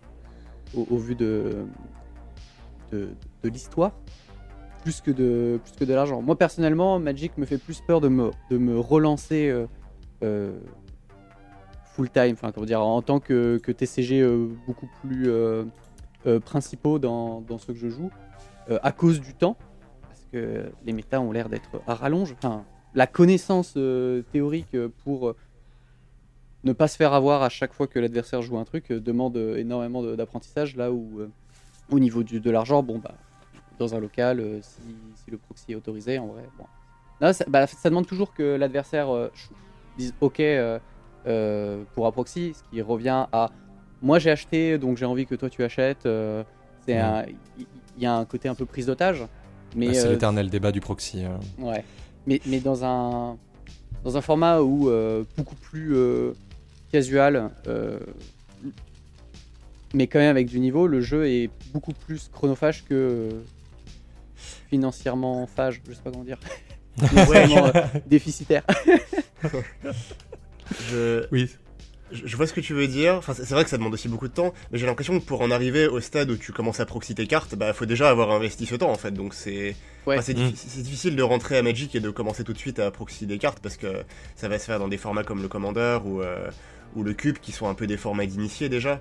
[0.74, 1.66] au, vu de,
[2.90, 3.08] de,
[3.44, 3.92] l'histoire
[4.82, 6.20] plus que de, plus que de l'argent.
[6.20, 9.66] Moi personnellement, Magic me fait plus peur de me, de me relancer euh,
[10.22, 10.58] euh,
[11.94, 14.26] full time, enfin comment dire, en tant que, que TCG
[14.66, 15.30] beaucoup plus
[16.44, 18.10] principaux dans, dans ce que je joue,
[18.82, 19.56] à cause du temps,
[20.34, 22.34] que les méta ont l'air d'être à rallonge.
[22.38, 25.36] Enfin, la connaissance euh, théorique euh, pour euh,
[26.64, 30.02] ne pas se faire avoir à chaque fois que l'adversaire joue un truc demande énormément
[30.02, 31.20] d'apprentissage, là où
[31.90, 33.14] au niveau du, de l'argent, bon bah
[33.78, 34.80] dans un local, si,
[35.16, 36.64] si le proxy est autorisé, en vrai, bon.
[37.20, 39.08] Là, ça, bah, ça demande toujours que l'adversaire
[39.98, 40.40] dise OK
[41.24, 43.50] pour un proxy, ce qui revient à
[44.04, 46.06] moi j'ai acheté, donc j'ai envie que toi tu achètes.
[46.06, 46.44] euh,
[46.86, 47.00] c'est
[47.96, 49.24] il y, a un côté un peu prise d'otage,
[49.74, 51.24] mais Bah, c'est euh, l'éternel débat du proxy.
[51.24, 51.38] hein.
[51.58, 51.84] Ouais.
[52.26, 53.36] Mais, mais dans un
[54.04, 56.32] dans un format où euh, beaucoup plus euh,
[56.92, 57.98] casual, euh,
[59.94, 63.30] mais quand même avec du niveau, le jeu est beaucoup plus chronophage que euh,
[64.68, 66.38] financièrement phage, je sais pas comment dire,
[67.08, 68.62] financièrement euh, déficitaire.
[70.90, 71.50] Je, Oui.
[72.24, 73.14] Je vois ce que tu veux dire.
[73.16, 75.40] Enfin, c'est vrai que ça demande aussi beaucoup de temps, mais j'ai l'impression que pour
[75.42, 78.30] en arriver au stade où tu commences à proxy tes cartes, bah faut déjà avoir
[78.30, 79.10] investi ce temps en fait.
[79.12, 80.16] Donc c'est Ouais.
[80.16, 80.48] enfin, c'est Mm.
[80.50, 83.38] diffi- difficile de rentrer à Magic et de commencer tout de suite à proxy des
[83.38, 84.02] cartes parce que
[84.36, 86.50] ça va se faire dans des formats comme le Commander ou euh,
[86.94, 89.00] ou le Cube qui sont un peu des formats d'initiés déjà.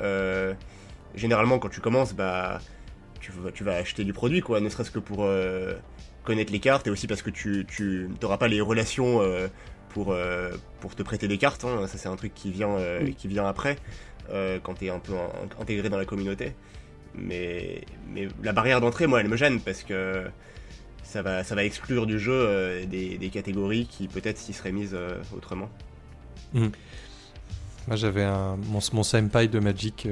[0.00, 0.54] Euh,
[1.14, 2.60] généralement quand tu commences, bah
[3.20, 5.74] tu vas, tu vas acheter du produit quoi, ne serait-ce que pour euh,
[6.24, 9.48] connaître les cartes et aussi parce que tu tu n'auras pas les relations euh,
[9.96, 11.64] pour euh, pour te prêter des cartes.
[11.64, 11.86] hein.
[11.86, 13.14] Ça c'est un truc qui vient euh, Oui.
[13.14, 13.76] qui vient après
[14.30, 15.32] euh, quand t'es un peu en-
[15.62, 16.52] intégré dans la communauté.
[17.14, 17.80] Mais
[18.12, 20.26] mais la barrière d'entrée, moi, elle me gêne parce que
[21.02, 24.94] ça va ça va exclure du jeu des, des catégories qui peut-être s'y seraient mises
[25.34, 25.70] autrement.
[26.52, 30.06] Moi, j'avais un, mon, mon senpai de Magic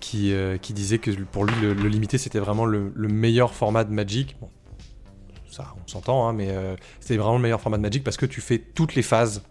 [0.00, 3.84] qui, qui disait que pour lui, le, le limité, c'était vraiment le, le meilleur format
[3.84, 4.36] de Magic.
[4.40, 4.50] Bon,
[5.50, 8.26] ça, on s'entend, hein, mais euh, c'était vraiment le meilleur format de Magic parce que
[8.26, 9.42] tu fais toutes les phases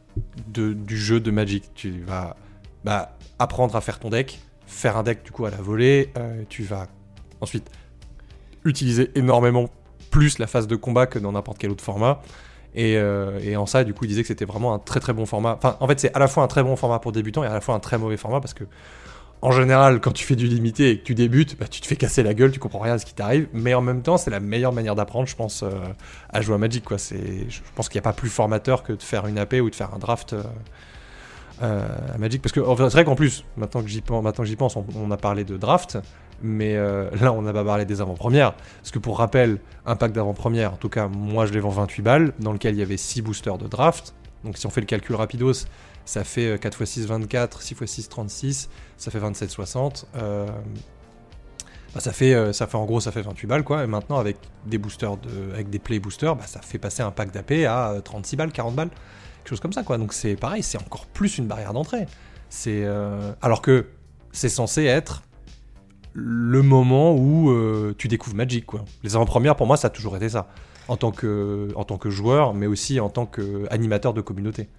[0.47, 1.73] du jeu de Magic.
[1.75, 2.35] Tu vas
[2.83, 6.43] bah, apprendre à faire ton deck, faire un deck du coup à la volée, euh,
[6.49, 6.87] tu vas
[7.41, 7.69] ensuite
[8.65, 9.69] utiliser énormément
[10.09, 12.21] plus la phase de combat que dans n'importe quel autre format.
[12.75, 15.13] Et, euh, et en ça, du coup, il disait que c'était vraiment un très très
[15.13, 15.55] bon format.
[15.55, 17.53] Enfin, en fait, c'est à la fois un très bon format pour débutants et à
[17.53, 18.63] la fois un très mauvais format parce que,
[19.41, 21.95] en général, quand tu fais du limité et que tu débutes, bah, tu te fais
[21.95, 23.47] casser la gueule, tu comprends rien à ce qui t'arrive.
[23.53, 25.69] Mais en même temps, c'est la meilleure manière d'apprendre, je pense, euh,
[26.29, 26.83] à jouer à Magic.
[26.83, 26.97] Quoi.
[26.97, 29.75] Je pense qu'il n'y a pas plus formateur que de faire une AP ou de
[29.75, 30.33] faire un draft.
[30.33, 30.43] euh,
[31.61, 35.17] euh, à Magic parce que c'est vrai qu'en plus maintenant que j'y pense, on, a
[35.17, 35.97] parlé de draft
[36.41, 40.71] mais là on n'a pas parlé des avant-premières parce que pour rappel un pack d'avant-première
[40.71, 43.23] en tout cas moi je les vends 28 balles dans lequel il y avait 6
[43.23, 45.65] boosters de draft donc si on fait le calcul rapidos
[46.09, 50.07] ça fait euh, 4 x 6 24 6 x 6 36 ça fait 27 60
[50.15, 50.47] euh,
[51.93, 54.37] bah, ça fait euh, ça fait en gros ça fait 28 balles et maintenant avec
[54.65, 55.17] des boosters
[55.53, 58.51] avec des play boosters bah, ça fait passer un pack d'AP à euh, 36 balles
[58.51, 59.97] 40 balles quelque chose comme ça quoi.
[59.97, 62.05] Donc c'est pareil c'est encore plus une barrière d'entrée.
[62.49, 63.87] C'est euh, alors que
[64.31, 65.21] c'est censé être
[66.13, 68.65] le moment où euh, tu découvres Magic
[69.03, 70.49] les avant-premières pour moi ça a toujours été ça.
[70.87, 74.69] En tant que joueur mais aussi en tant qu'animateur de communauté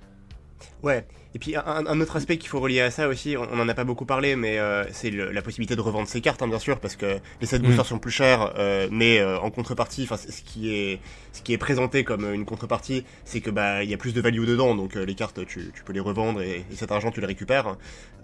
[0.82, 1.06] Ouais.
[1.34, 3.74] Et puis un, un autre aspect qu'il faut relier à ça aussi, on n'en a
[3.74, 6.80] pas beaucoup parlé, mais euh, c'est la possibilité de revendre ses cartes, hein, bien sûr,
[6.80, 7.88] parce que les set boosters Mm.
[7.88, 10.98] sont plus chers, euh, mais euh, en contrepartie, enfin ce qui est
[11.32, 14.20] ce qui est présenté comme une contrepartie, c'est que bah il y a plus de
[14.20, 17.12] value dedans, donc euh, les cartes tu, tu peux les revendre et, et cet argent
[17.12, 17.76] tu le récupères.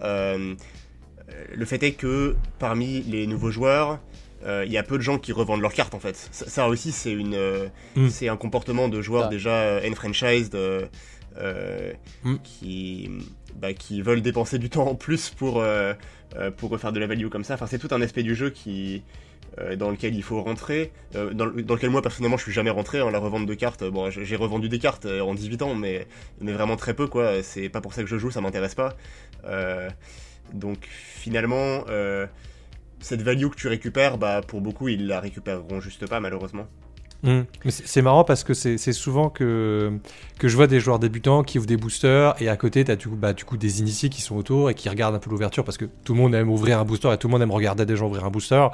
[0.03, 0.55] Euh,
[1.55, 3.99] le fait est que parmi les nouveaux joueurs,
[4.45, 6.17] euh, il y a peu de gens qui revendent leurs cartes en fait.
[6.31, 8.09] Ça, ça aussi c'est une euh, Mm.
[8.09, 9.29] c'est un comportement de joueurs Ah.
[9.29, 10.55] déjà euh, enfranchised.
[11.39, 11.93] Euh,
[12.25, 12.37] Mm.
[12.43, 13.11] qui,
[13.55, 15.95] bah, qui veulent dépenser du temps en plus pour, euh,
[16.37, 17.55] euh, pour refaire de la value comme ça.
[17.55, 19.03] Enfin, c'est tout un aspect du jeu qui,
[19.79, 22.99] dans lequel il faut rentrer, dans, le- dans lequel moi personnellement je suis jamais rentré.
[23.01, 26.07] hein, la revente de cartes, bon, j'ai revendu des cartes en 18 ans, mais,
[26.43, 27.43] mais vraiment très peu quoi.
[27.43, 28.95] C'est pas pour ça que je joue, ça m'intéresse pas.
[30.53, 31.85] Donc finalement,
[33.01, 36.67] cette value que tu récupères, bah, pour beaucoup ils la récupéreront juste pas malheureusement.
[37.23, 37.41] Mm.
[37.65, 39.99] Mais c'est c'est marrant parce que c'est c'est souvent que,
[40.43, 43.09] je vois des joueurs débutants qui ouvrent des boosters et à côté, tu as du
[43.09, 45.65] coup, bah, du coup des initiés qui sont autour et qui regardent un peu l'ouverture
[45.65, 47.87] parce que tout le monde aime ouvrir un booster et tout le monde aime regarder
[47.87, 48.67] des gens ouvrir un booster.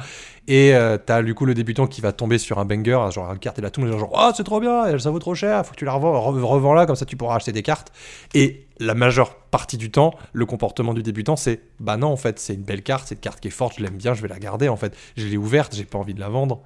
[0.48, 3.31] Et euh, tu as du coup le débutant qui va tomber sur un banger, genre
[3.33, 5.72] une carte et monde est genre Oh, c'est trop bien, ça vaut trop cher, faut
[5.72, 7.92] que tu la revends, re- revends là, comme ça tu pourras acheter des cartes.
[8.35, 12.38] Et la majeure partie du temps, le comportement du débutant, c'est Bah non, en fait,
[12.40, 14.38] c'est une belle carte, cette carte qui est forte, je l'aime bien, je vais la
[14.38, 14.96] garder en fait.
[15.16, 16.62] Je l'ai ouverte, j'ai pas envie de la vendre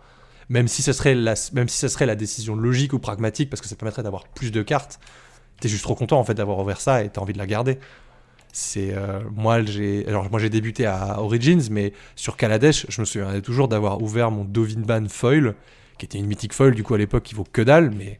[0.48, 3.60] même si ce serait la, même si ce serait la décision logique ou pragmatique, parce
[3.60, 5.00] que ça permettrait d'avoir plus de cartes,
[5.60, 7.78] t'es juste trop content en fait d'avoir ouvert ça et t'as envie de la garder.
[8.52, 13.06] c'est euh, moi j'ai alors moi j'ai débuté à Origins mais sur Kaladesh je me
[13.06, 15.54] souviens toujours d'avoir ouvert mon Dovinban foil
[15.98, 18.18] qui était une mythique foil du coup à l'époque qui vaut que dalle mais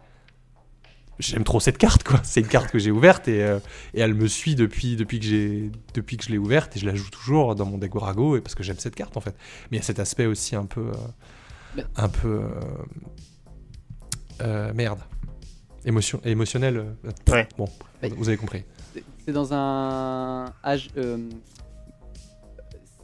[1.19, 3.59] j'aime trop cette carte quoi c'est une carte que j'ai ouverte et, euh,
[3.95, 6.87] et, elle me suit depuis depuis que j'ai depuis que je l'ai ouverte et je
[6.87, 9.35] la joue toujours dans mon deck Gorago et parce que j'aime cette carte en fait
[9.71, 10.93] mais il y a cet aspect aussi un peu euh,
[11.97, 12.43] un peu
[14.75, 15.01] merde
[15.85, 16.85] émotion émotionnel
[17.29, 17.49] ouais.
[17.57, 17.69] bon
[18.17, 18.65] vous avez compris
[19.27, 20.53] c'est dans un.
[20.97, 21.19] Euh,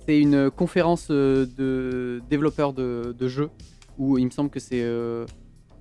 [0.07, 3.51] c'est une conférence euh, de développeurs de, jeux
[3.99, 5.27] où il me semble que c'est euh,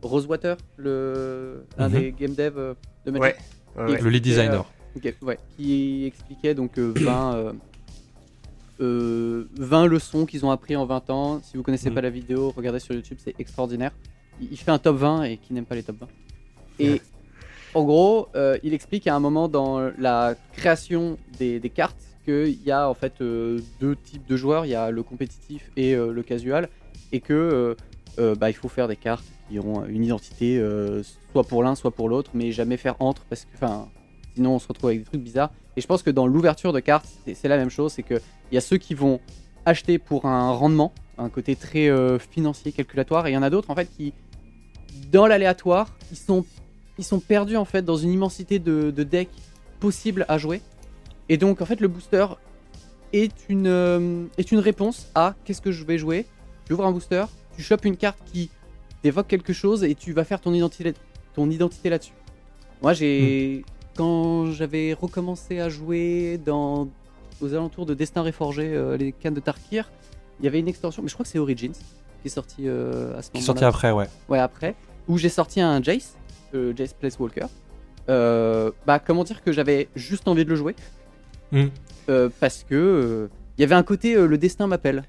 [0.01, 1.93] Rosewater, le, un mhm.
[1.93, 2.75] des game dev
[3.06, 3.36] de Magic.
[3.77, 4.65] Le lead designer.
[5.58, 7.54] qui expliquait donc 20,
[8.82, 11.41] 20 leçons qu'ils ont appris en 20 ans.
[11.44, 11.96] Si vous connaissez mhm.
[11.96, 13.91] pas la vidéo, regardez sur YouTube, c'est extraordinaire.
[14.41, 16.08] Il, fait un top 20 et qui n'aime pas les top 20.
[16.80, 17.02] Et
[17.74, 22.72] en gros, euh, il explique à un moment dans la création des, cartes qu'il y
[22.72, 26.12] a en fait euh, deux types de joueurs, il y a le compétitif et euh,
[26.12, 26.70] le casual,
[27.12, 27.76] et que
[28.17, 30.63] bah, il faut faire des cartes qui ont une identité
[31.32, 33.58] soit pour l'un, soit pour l'autre, mais jamais faire entre parce que
[34.36, 35.52] sinon on se retrouve avec des trucs bizarres.
[35.78, 38.58] Et je pense que dans l'ouverture de cartes, c'est la même chose, c'est qu'il y
[38.58, 39.20] a ceux qui vont
[39.65, 41.89] acheter pour un rendement, un côté très
[42.20, 44.13] financier, calculatoire, et il y en a d'autres en fait qui,
[45.12, 46.46] dans l'aléatoire, ils sont
[46.98, 49.30] ils sont perdus en fait dans une immensité de, decks
[49.80, 50.62] possibles à jouer.
[51.30, 52.28] Et donc en fait le booster
[53.12, 56.26] est une, euh, est une réponse à qu'est-ce que je vais jouer.
[56.65, 58.50] Tu ouvres un booster, tu chopes une carte qui
[59.04, 60.94] évoque quelque chose et tu vas faire ton identité,
[61.34, 62.13] ton identité là-dessus.
[62.82, 63.63] Moi j'ai...
[63.65, 63.81] Hmm.
[63.95, 66.88] Quand j'avais recommencé à jouer dans,
[67.41, 69.91] aux alentours de Destin Réforgé, euh, les cannes de Tarkir,
[70.39, 71.73] il y avait une extension, mais je crois que c'est Origins
[72.21, 73.30] qui est sorti euh, à ce moment-là.
[73.32, 74.08] Qui est sorti après, ouais.
[74.30, 74.75] Ouais, après.
[75.08, 76.15] Où j'ai sorti un Jace
[76.54, 77.45] euh, Jace Place Walker.
[78.10, 80.75] Euh, bah, comment dire que j'avais juste envie de le jouer.
[81.51, 81.67] Hmm.
[82.39, 85.04] Parce que il y avait un côté le destin m'appelle.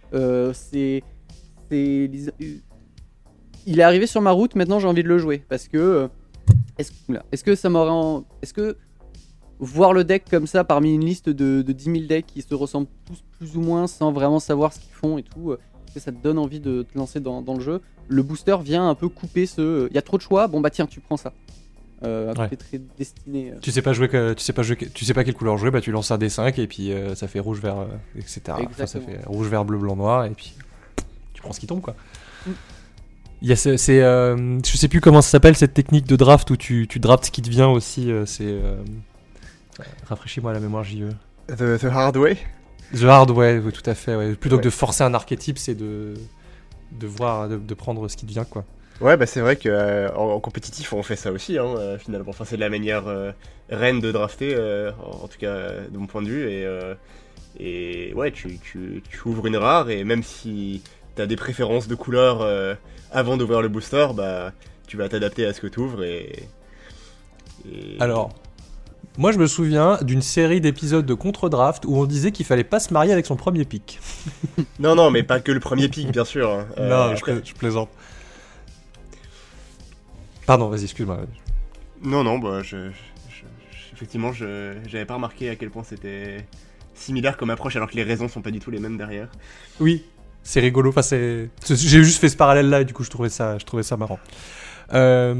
[0.53, 1.03] c'est
[1.71, 2.33] il
[3.67, 5.43] est arrivé sur ma route, maintenant j'ai envie de le jouer.
[5.49, 6.09] Parce que.
[6.79, 6.93] Est-ce
[7.33, 8.25] est que ça m'aurait.
[8.43, 8.77] Est-ce que
[9.59, 12.55] voir le deck comme ça parmi une liste de, de 10 000 decks qui se
[12.55, 15.55] ressemblent tous plus ou moins sans vraiment savoir ce qu'ils font et tout,
[15.95, 17.81] que ça te donne envie de te lancer dans, dans le jeu?
[18.09, 19.89] Le booster vient un peu couper ce.
[19.91, 21.33] Il y a trop de choix, bon bah tiens, tu prends ça.
[22.05, 23.53] Euh, très destiné.
[23.53, 23.59] Euh.
[23.61, 25.71] Tu sais pas jouer, que, tu sais pas jouer, tu sais pas quelle couleur jouer,
[25.71, 28.41] bah tu lances un D5 et puis euh, ça fait rouge vert, etc.
[28.77, 30.55] ça fait rouge vert bleu blanc noir et puis
[31.33, 31.95] tu prends ce qui tombe quoi.
[32.47, 32.51] Mm.
[33.43, 36.57] Il y a c'est, je sais plus comment ça s'appelle cette technique de draft où
[36.57, 38.11] tu, tu drafts ce qui te vient aussi.
[38.25, 38.55] c'est
[40.09, 41.09] rafraîchis-moi la mémoire JE.
[41.49, 42.39] The, the hard way?
[42.95, 44.37] The hard way, oui, tout à fait.
[44.37, 46.15] Plutôt que de forcer un archétype, c'est de
[46.99, 48.65] de voir, de, prendre ce qui devient, quoi.
[49.01, 52.31] Ouais, bah c'est vrai qu'en euh, en, compétitif, on fait ça aussi, hein, euh, finalement.
[52.31, 53.33] Enfin, c'est de la manière euh,
[53.71, 54.55] reine de drafter,
[55.03, 56.49] en, tout cas de mon point de vue.
[56.49, 56.67] Et,
[57.59, 60.83] et ouais, tu, tu, tu, ouvres une rare, et même si
[61.15, 62.47] t'as des préférences de couleurs
[63.11, 64.53] avant d'ouvrir le booster, bah
[64.87, 66.05] tu vas t'adapter à ce que tu ouvres.
[66.05, 66.49] Et,
[67.67, 67.97] et...
[67.99, 68.35] Alors,
[69.19, 72.81] moi, je me souviens d'une série d'épisodes de contre-draft où on disait qu'il fallait pas
[72.81, 74.01] se marier avec son premier pic.
[74.79, 76.51] non, non, mais pas que le premier pic, bien sûr.
[76.51, 76.67] Hein.
[76.79, 77.91] non, euh, je, plaisante.
[80.47, 81.21] Pardon, vas-y, excuse-moi.
[82.03, 82.91] Non, non, bah, je,
[83.93, 86.47] effectivement, je j'avais pas remarqué à quel point c'était
[86.95, 89.29] similaire comme approche, alors que les raisons sont pas du tout les mêmes derrière.
[89.79, 90.05] Oui,
[90.43, 90.91] c'est rigolo.
[90.91, 93.83] Enfin, c'est, j'ai juste fait ce parallèle-là et du coup, je trouvais ça, je trouvais
[93.83, 94.19] ça marrant.
[94.95, 95.35] Euh,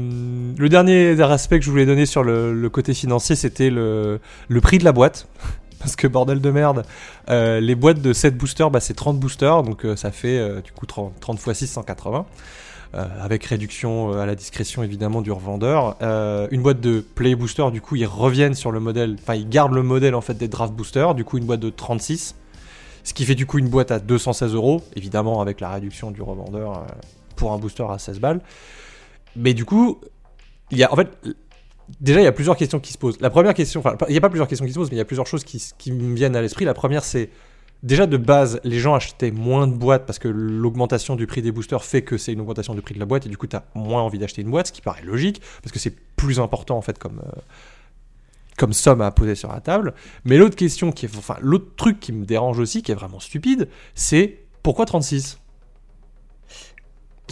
[0.57, 4.19] le dernier aspect que je voulais donner sur le, côté financier, c'était le,
[4.61, 5.27] prix de la boîte.
[5.79, 6.85] Parce que bordel de merde,
[7.29, 10.71] euh, les boîtes de 7 boosters, bah, c'est 30 boosters, donc euh, ça fait du
[10.71, 12.25] coup 30, 30 x 6, 180.
[12.93, 15.97] avec réduction à la discrétion évidemment du revendeur.
[16.01, 19.73] une boîte de Play Booster, du coup, ils reviennent sur le modèle, enfin, ils gardent
[19.73, 22.35] le modèle en fait des Draft Boosters, du coup, une boîte de 36,
[23.03, 26.21] ce qui fait du coup une boîte à 216 euros, évidemment avec la réduction du
[26.21, 26.85] revendeur
[27.35, 28.41] pour un booster à 16 balles.
[29.35, 29.99] Mais du coup,
[30.71, 31.09] il y a en fait
[31.99, 33.19] déjà il y a plusieurs questions qui se posent.
[33.19, 35.01] La première question, il n'y a pas plusieurs questions qui se posent, mais il y
[35.01, 36.65] a plusieurs choses qui, qui me viennent à l'esprit.
[36.65, 37.29] La première c'est
[37.81, 41.51] déjà de base les gens achetaient moins de boîtes parce que l'augmentation du prix des
[41.51, 43.57] boosters fait que c'est une augmentation du prix de la boîte et du coup tu
[43.57, 46.77] as moins envie d'acheter une boîte, ce qui paraît logique parce que c'est plus important
[46.77, 47.41] en fait comme euh,
[48.57, 49.93] comme somme à poser sur la table.
[50.25, 53.19] Mais l'autre question qui est enfin l'autre truc qui me dérange aussi qui est vraiment
[53.19, 55.39] stupide, c'est pourquoi 36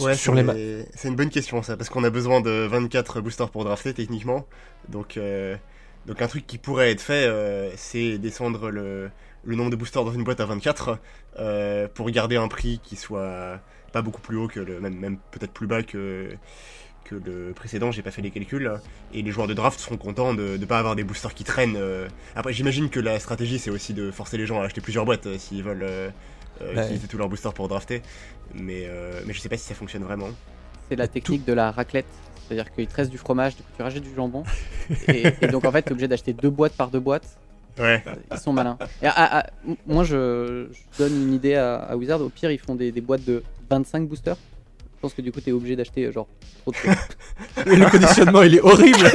[0.00, 3.92] Ouais, c'est une bonne question ça, parce qu'on a besoin de 24 boosters pour drafter
[3.92, 4.46] techniquement.
[4.88, 5.56] Donc, euh,
[6.06, 9.10] donc un truc qui pourrait être fait, euh, c'est descendre le,
[9.44, 10.98] le, nombre de boosters dans une boîte à 24
[11.38, 13.60] euh, pour garder un prix qui soit
[13.92, 16.30] pas beaucoup plus haut que le, même, même peut-être plus bas que,
[17.04, 18.70] que le précédent, j'ai pas fait les calculs,
[19.12, 21.76] et les joueurs de draft seront contents de ne pas avoir des boosters qui traînent.
[21.76, 22.08] euh.
[22.36, 25.26] Après, j'imagine que la stratégie, c'est aussi de forcer les gens à acheter plusieurs boîtes
[25.26, 26.10] euh, s'ils veulent euh,
[26.62, 26.84] euh, Ouais.
[26.84, 28.02] utiliser tous leurs boosters pour drafter,
[28.54, 30.28] mais, euh, mais je sais pas si ça fonctionne vraiment.
[30.88, 32.06] C'est la technique de la raclette.
[32.46, 34.42] C'est-à-dire qu'il te reste du fromage, du coup tu rajoutes du jambon.
[35.08, 37.36] et, et donc en fait, tu es obligé d'acheter deux boîtes par deux boîtes.
[37.78, 38.76] Ouais, Ils sont malins.
[39.02, 39.06] Et,
[39.86, 42.20] moi, je, je donne une idée à, à Wizard.
[42.20, 44.36] Au pire, ils font des, des boîtes de 25 boosters.
[45.02, 46.28] Je pense que du coup, tu es obligé d'acheter euh, genre
[46.60, 47.66] trop de trucs.
[47.66, 48.98] Et le conditionnement, il est horrible.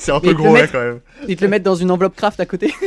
[0.00, 0.98] c'est un Mais peu gros, ouais, quand même.
[1.28, 2.74] Ils te le mettent dans une enveloppe craft à côté.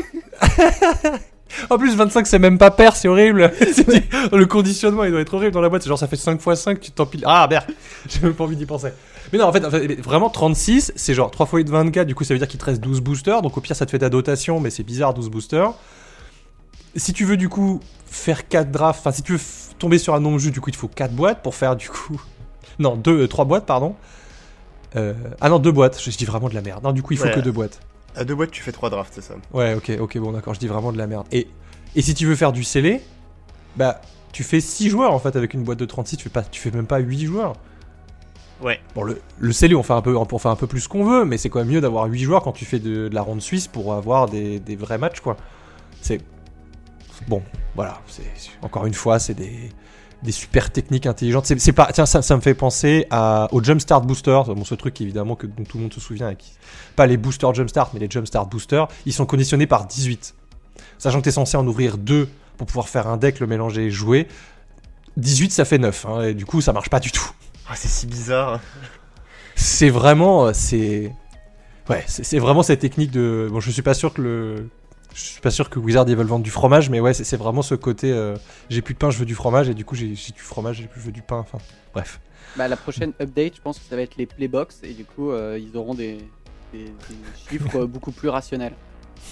[1.70, 3.54] En plus, 25, c'est même pas pair, c'est horrible.
[3.62, 4.02] Dit,
[4.34, 5.84] le conditionnement, il doit être horrible dans la boîte.
[5.84, 7.24] C'est genre, ça fait 5 x 5, tu t'empiles.
[7.26, 7.68] Ah merde,
[8.10, 8.89] j'ai même pas envie d'y penser.
[9.32, 12.08] Mais non, en fait, en fait, vraiment, 36, c'est genre 3 x 8 24.
[12.08, 13.41] Du coup, ça veut dire qu'il te reste 12 boosters.
[13.41, 15.74] Donc, au pire, ça te fait ta dotation, mais c'est bizarre, 12 boosters.
[16.98, 17.80] Si tu veux, du coup,
[18.15, 19.39] faire 4 drafts, enfin, si tu veux
[19.80, 21.89] tomber sur un nombre juste, du coup, il te faut 4 boîtes pour faire, du
[21.89, 22.19] coup.
[22.80, 23.95] Non, 2, 3 boîtes, pardon.
[24.95, 26.01] Euh, Ah non, 2 boîtes.
[26.01, 26.84] Je dis vraiment de la merde.
[26.84, 27.34] Non, du coup, il faut Ouais.
[27.34, 27.80] que 2 boîtes.
[28.17, 29.34] À deux boîtes, tu fais trois drafts, c'est ça.
[29.54, 31.25] Ouais, ok, ok, bon, d'accord, je dis vraiment de la merde.
[31.34, 31.47] Et,
[31.97, 33.01] et si tu veux faire du scellé,
[33.75, 33.99] bah,
[34.32, 36.62] tu fais 6 joueurs en fait avec une boîte de 36, tu fais, pas, tu
[36.62, 37.54] fais même pas 8 joueurs.
[38.62, 38.80] Ouais.
[38.95, 41.25] Bon, le, le scellé, on fait, un peu, on fait un peu plus qu'on veut,
[41.25, 43.41] mais c'est quand même mieux d'avoir 8 joueurs quand tu fais de, de la ronde
[43.41, 45.36] suisse pour avoir des, des vrais matchs, quoi.
[46.01, 46.21] C'est.
[47.28, 47.41] Bon,
[47.75, 48.23] voilà, c'est
[48.62, 49.69] encore une fois, c'est des,
[50.23, 51.45] des super techniques intelligentes.
[51.58, 51.89] C'est pas.
[51.93, 55.47] Tiens, ça, ça me fait penser à, au Jumpstart Booster, bon, ce truc évidemment que,
[55.47, 56.54] dont tout le monde se souvient, et qui-
[56.95, 60.36] pas les boosters Jumpstart, mais les Jumpstart Boosters, ils sont conditionnés par 18.
[60.97, 63.86] Sachant que tu es censé en ouvrir 2 pour pouvoir faire un deck, le mélanger
[63.86, 64.28] et jouer.
[65.17, 67.30] 18, ça fait 9, hein, et du coup, ça marche pas du tout.
[67.69, 68.60] Ah, c'est si bizarre.
[69.56, 70.47] C'est vraiment.
[70.47, 71.12] euh, C'est.
[71.89, 73.47] Ouais, c'est c'est vraiment cette technique de.
[73.51, 74.69] Bon, je suis pas sûr que le.
[75.15, 77.62] Je suis pas sûr que Wizard ils veulent vendre du fromage, mais ouais, c'est vraiment
[77.62, 78.12] ce côté.
[78.12, 78.36] euh,
[78.69, 80.88] j'ai plus de pain, je veux du fromage, et du coup, j'ai du fromage, j'ai
[80.88, 81.38] plus- je veux du pain.
[81.38, 81.58] Enfin,
[81.93, 82.19] bref.
[82.58, 84.82] Bah, la prochaine update, je pense que ça va être les playbox.
[84.84, 86.17] Et du coup, euh, ils auront des,
[86.73, 86.91] des- des
[87.49, 88.73] chiffres beaucoup plus rationnels.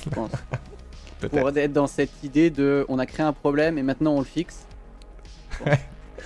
[0.06, 0.32] Je pense.
[1.30, 4.26] Pour être dans cette idée de on a créé un problème et maintenant on le
[4.26, 4.65] fixe.
[5.63, 5.72] Bon.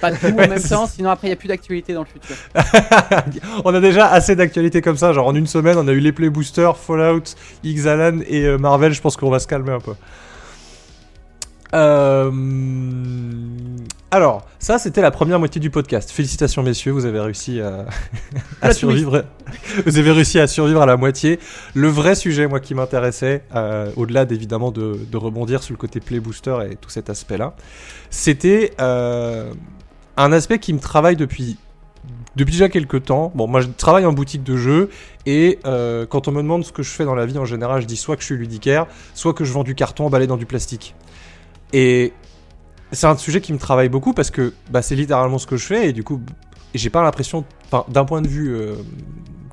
[0.02, 2.36] Pas tout en même temps, sinon après il n'y a plus d'actualité dans le futur.
[3.66, 5.14] on a déjà assez d'actualités comme ça.
[5.14, 7.24] Genre en une semaine, on a eu les Play Boosters, Fallout,
[7.66, 8.94] Xalan et euh, Marvel.
[8.94, 9.94] Je pense qu'on va se calmer un peu.
[11.74, 12.32] Euh,
[14.12, 16.12] Alors, ça c'était la première moitié du podcast.
[16.12, 19.26] Félicitations messieurs, vous avez réussi à, survivre.
[19.86, 21.40] Vous avez réussi à survivre à la moitié.
[21.74, 26.00] Le vrai sujet, moi, qui m'intéressait, euh, au-delà d'évidemment de, de rebondir sur le côté
[26.00, 27.54] Play Booster et tout cet aspect-là,
[28.10, 29.52] c'était euh,
[30.18, 31.58] un aspect qui me travaille depuis
[32.36, 33.32] depuis déjà quelques temps.
[33.36, 34.90] Bon, moi je travaille en boutique de jeux
[35.26, 37.82] et euh, quand on me demande ce que je fais dans la vie en général,
[37.82, 40.38] je dis soit que je suis ludicaire, soit que je vends du carton emballé dans
[40.38, 40.96] du plastique.
[41.74, 42.14] Et
[42.92, 45.66] c'est un sujet qui me travaille beaucoup parce que bah, c'est littéralement ce que je
[45.66, 46.22] fais et du coup,
[46.76, 47.44] j'ai pas l'impression,
[47.90, 48.76] d'un point de vue, euh,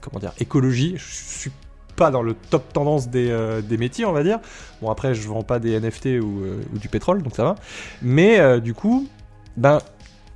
[0.03, 1.53] comment dire, écologie, je suis
[1.97, 4.41] pas dans le top tendance des, euh, des métiers, on va dire.
[4.83, 6.43] Bon, après, je vends pas des NFT ou,
[6.75, 7.55] du pétrole, donc ça va.
[8.03, 9.09] Mais du coup,
[9.57, 9.79] ben,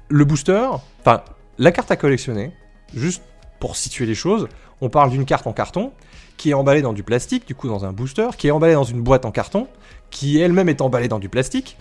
[0.08, 0.68] le booster,
[1.00, 1.22] enfin,
[1.58, 2.52] la carte à collectionner,
[2.94, 3.22] juste
[3.60, 4.48] pour situer les choses,
[4.80, 5.92] on parle d'une carte en carton
[6.36, 8.84] qui est emballée dans du plastique, du coup dans un booster, qui est emballée dans
[8.84, 9.66] une boîte en carton,
[10.10, 11.76] qui elle-même est emballée dans du plastique,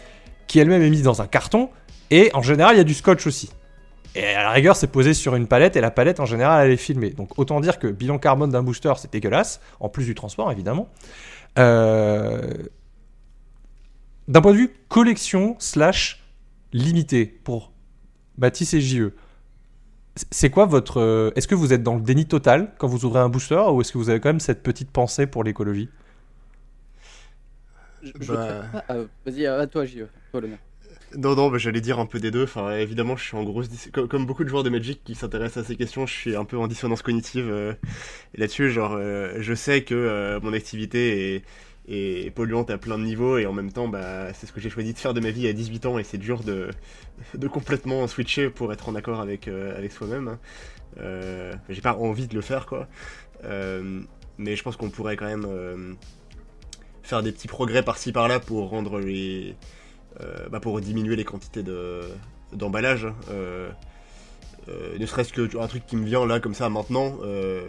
[0.48, 1.70] qui elle-même est mise dans un carton,
[2.10, 3.52] et en général il y a du scotch aussi.
[4.16, 6.72] Et à la rigueur, c'est posé sur une palette, et la palette en général elle
[6.72, 7.12] est filmée.
[7.12, 10.90] Donc autant dire que bilan carbone d'un booster c'est dégueulasse, en plus du transport évidemment.
[11.60, 12.54] Euh,
[14.28, 16.24] D'un point de vue collection slash
[16.74, 17.72] limité pour
[18.38, 19.14] Mathis et JE,
[20.32, 20.98] c'est quoi votre.
[21.00, 23.82] euh, Est-ce que vous êtes dans le déni total quand vous ouvrez un booster ou
[23.82, 25.90] est-ce que vous avez quand même cette petite pensée pour l'écologie?
[28.28, 28.70] Bah.
[28.90, 30.08] euh, Vas-y, à toi, JE.
[30.32, 30.60] Toi, l'honneur.
[31.18, 32.44] Non, non, bah, j'allais dire un peu des deux.
[32.44, 33.70] Enfin, évidemment, je suis en grosse.
[33.70, 36.36] dis- Comme, comme beaucoup de joueurs de Magic qui s'intéressent à ces questions, je suis
[36.36, 37.74] un peu en dissonance cognitive euh,
[38.36, 38.72] là-dessus.
[38.72, 41.44] Genre, euh, je sais que euh, mon activité est,
[41.88, 44.70] est polluante à plein de niveaux et en même temps, bah, c'est ce que j'ai
[44.70, 48.50] choisi de faire de ma vie à 18 ans et c'est dur de, complètement switcher
[48.50, 50.38] pour être en accord avec, euh, avec soi-même.
[51.00, 52.88] Euh, j'ai pas envie de le faire, quoi.
[53.46, 54.02] Euh,
[54.38, 55.98] mais je pense qu'on pourrait quand même
[57.04, 59.56] faire des petits progrès par-ci par-là pour rendre les
[60.52, 62.02] bah, pour diminuer les quantités de
[62.54, 63.08] d'emballage.
[63.30, 63.70] euh,
[64.98, 67.18] ne serait-ce que un truc qui me vient là comme ça maintenant,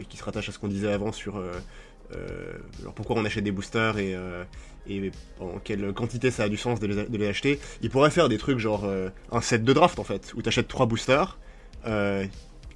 [0.09, 1.43] qui se rattache à ce qu'on disait avant sur
[2.81, 4.45] alors pourquoi on achète des boosters et, euh,
[4.89, 7.59] et en quelle quantité ça a du sens de les, acheter.
[7.83, 10.49] Il pourrait faire des trucs genre euh, un set de draft en fait, où tu
[10.49, 11.39] achètes trois boosters
[11.87, 12.25] euh,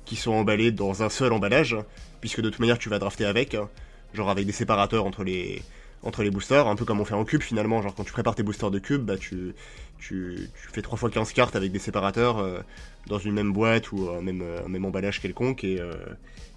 [0.05, 1.77] qui sont emballés dans un seul emballage,
[2.21, 3.69] puisque de toute manière tu vas drafter avec, hein,
[4.15, 5.63] genre avec des séparateurs entre les
[6.05, 7.81] entre les boosters, un peu comme on fait en cube finalement.
[7.81, 9.55] Genre quand tu prépares tes boosters de cube, bah tu,
[9.99, 12.59] tu, tu fais 3 fois 15 cartes avec des séparateurs euh,
[13.07, 15.95] dans une même boîte ou un même, même emballage quelconque et, euh,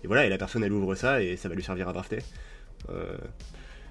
[0.04, 2.20] et, voilà, et la personne elle ouvre ça et ça va lui servir à drafter.
[2.90, 3.18] Euh,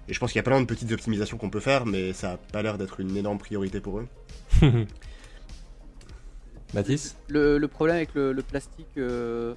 [0.09, 2.33] et je pense qu'il y a plein de petites optimisations qu'on peut faire, mais ça
[2.33, 4.09] a pas l'air d'être une énorme priorité pour eux.
[6.75, 9.55] Mathis le, le, problème avec le, le plastique, euh,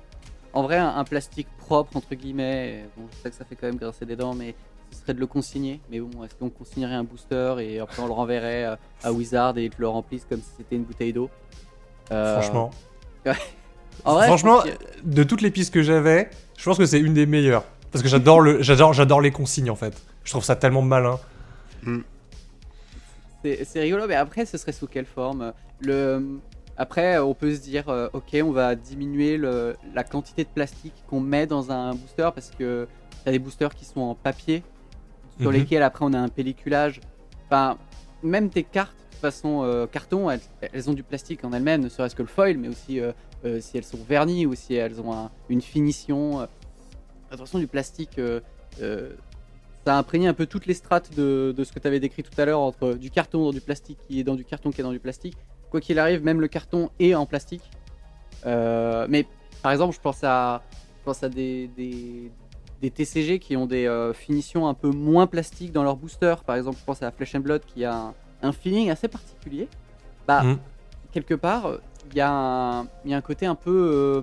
[0.53, 3.67] en vrai, un, un, plastique propre, entre guillemets, bon, je sais que ça fait quand
[3.67, 4.55] même grincer des dents, mais
[4.91, 5.79] ce serait de le consigner.
[5.91, 9.57] Mais bon, est-ce qu'on consignerait un booster et après on le renverrait à, à Wizard
[9.57, 11.29] et ils te le remplissent comme si c'était une bouteille d'eau?
[12.11, 12.39] Euh...
[12.39, 12.71] Franchement.
[14.05, 14.69] vrai, Franchement, que...
[15.03, 17.65] de toutes les pistes que j'avais, je pense que c'est une des meilleures.
[17.97, 20.01] Parce que j'adore le, j'adore, j'adore les consignes en fait.
[20.23, 21.19] Je trouve ça tellement malin.
[21.83, 21.99] Mm.
[23.43, 25.53] C'est rigolo, mais après, ce serait sous quelle forme?
[25.79, 26.39] Le...
[26.75, 30.93] Après, on peut se dire, euh, ok, on va diminuer le, la quantité de plastique
[31.07, 32.87] qu'on met dans un booster parce que
[33.25, 34.63] y a des boosters qui sont en papier,
[35.39, 35.57] sur mm -hmm.
[35.57, 37.01] lesquels après on a un pelliculage.
[37.45, 37.77] Enfin,
[38.21, 41.81] même tes cartes, de toute façon, euh, carton, elles, elles, ont du plastique en elles-mêmes,
[41.81, 43.11] ne serait-ce que le foil, mais aussi euh,
[43.45, 46.47] euh, si elles sont vernies ou si elles ont un, une finition.
[47.29, 48.19] Façon, du plastique,
[48.79, 52.23] ça a imprégné un peu toutes les strates de, de ce que tu avais décrit
[52.23, 54.81] tout à l'heure, entre du carton dans du plastique qui est dans du carton qui
[54.81, 55.35] est dans du plastique.
[55.69, 57.69] Quoi qu'il arrive, même le carton est en plastique.
[58.45, 59.25] mais
[59.61, 60.61] par exemple, je pense à,
[60.99, 62.31] je pense à des, des
[62.81, 66.35] des TCG qui ont des euh, finitions un peu moins plastiques dans leur booster.
[66.45, 69.67] Par exemple, je pense à Flesh and Blood qui a un, un feeling assez particulier.
[70.27, 70.59] Bah, mm.
[71.11, 71.71] quelque part,
[72.11, 74.21] il y, y, a un côté un peu, euh,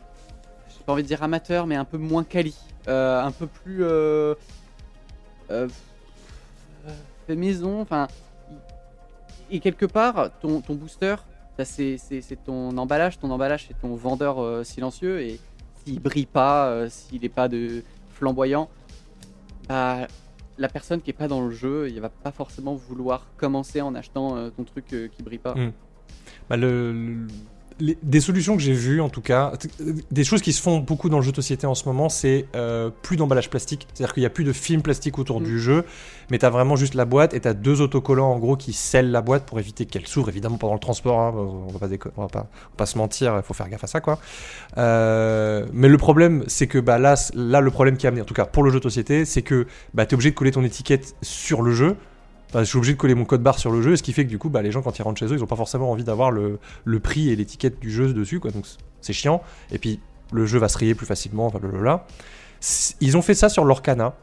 [0.77, 2.55] j'ai pas envie de dire amateur, mais un peu moins quali.
[2.89, 3.85] Euh, un peu plus
[7.27, 7.81] fait maison.
[7.81, 8.09] Enfin,
[9.51, 11.16] et quelque part, ton, ton booster,
[11.62, 11.99] c'est
[12.45, 13.18] ton emballage.
[13.18, 15.20] Ton emballage, c'est ton vendeur silencieux.
[15.20, 15.41] Et
[15.85, 18.68] s'il brille pas, s'il n'est pas de flamboyant,
[19.68, 20.07] bah,
[20.59, 23.95] la personne qui est pas dans le jeu, il va pas forcément vouloir commencer en
[23.95, 25.55] achetant euh, ton truc euh, qui brille pas.
[25.55, 25.72] Mmh.
[26.49, 27.27] Bah, le,
[27.81, 29.53] les, des solutions que j'ai vues, en tout cas,
[30.11, 32.47] des choses qui se font beaucoup dans le jeu de société en ce moment, c'est
[32.55, 33.87] euh, plus d'emballage plastique.
[33.93, 35.45] C'est-à-dire qu'il n'y a plus de film plastique autour mmh.
[35.45, 35.85] du jeu,
[36.31, 38.72] mais tu as vraiment juste la boîte et tu as deux autocollants en gros qui
[38.72, 41.20] scellent la boîte pour éviter qu'elle s'ouvre, évidemment pendant le transport.
[41.20, 43.68] Hein, on, va pas on, va pas, on va pas se mentir, il faut faire
[43.68, 44.18] gaffe à ça, quoi.
[44.79, 48.27] Euh, mais le problème, c'est que bah, là, là, le problème qui a amené, en
[48.27, 50.53] tout cas pour le jeu de société, c'est que bah, tu es obligé de coller
[50.53, 51.97] ton étiquette sur le jeu.
[52.55, 54.30] Je suis obligé de coller mon code barre sur le jeu, ce qui fait que
[54.30, 56.05] du coup, bah, les gens quand ils rentrent chez eux, ils ont pas forcément envie
[56.05, 56.59] d'avoir le,
[57.00, 58.40] prix et l'étiquette du jeu dessus.
[58.40, 58.64] Donc
[59.00, 59.42] c'est chiant.
[59.72, 60.00] Et puis
[60.32, 61.52] le jeu va se rayer plus facilement,
[61.82, 62.07] là.
[63.00, 64.14] Ils ont fait ça sur l'Orcana.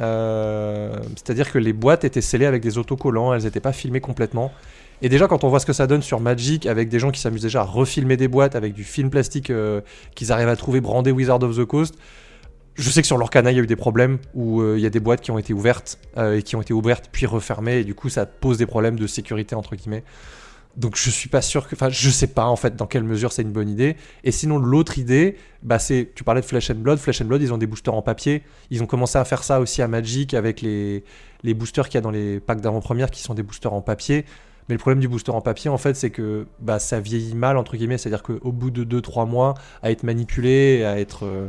[0.00, 4.52] Euh, C'est-à-dire que les boîtes étaient scellées avec des autocollants, elles n'étaient pas filmées complètement.
[5.00, 7.20] Et déjà, quand on voit ce que ça donne sur Magic, avec des gens qui
[7.20, 9.80] s'amusent déjà à refilmer des boîtes avec du film plastique euh,
[10.14, 11.94] qu'ils arrivent à trouver brandé Wizard of the Coast,
[12.78, 14.86] je sais que sur l'Orcana, il y a eu des problèmes où euh, il y
[14.86, 17.78] a des boîtes qui ont été ouvertes euh, et qui ont été ouvertes puis refermées,
[17.78, 20.04] et du coup, ça pose des problèmes de sécurité, entre guillemets.
[20.76, 21.74] Donc, je suis pas sûr que.
[21.74, 23.96] Enfin, je sais pas en fait dans quelle mesure c'est une bonne idée.
[24.22, 26.12] Et sinon, l'autre idée, bah, c'est.
[26.14, 26.98] Tu parlais de Flesh and Blood.
[27.00, 28.44] Flesh and Blood, ils ont des boosters en papier.
[28.70, 31.02] Ils ont commencé à faire ça aussi à Magic avec les,
[31.42, 34.24] les boosters qu'il y a dans les packs d'avant-première qui sont des boosters en papier.
[34.68, 37.56] Mais le problème du booster en papier, en fait, c'est que bah, ça vieillit mal,
[37.56, 37.98] entre guillemets.
[37.98, 41.24] C'est-à-dire qu'au bout de 2-3 mois, à être manipulé, à être.
[41.24, 41.48] Euh,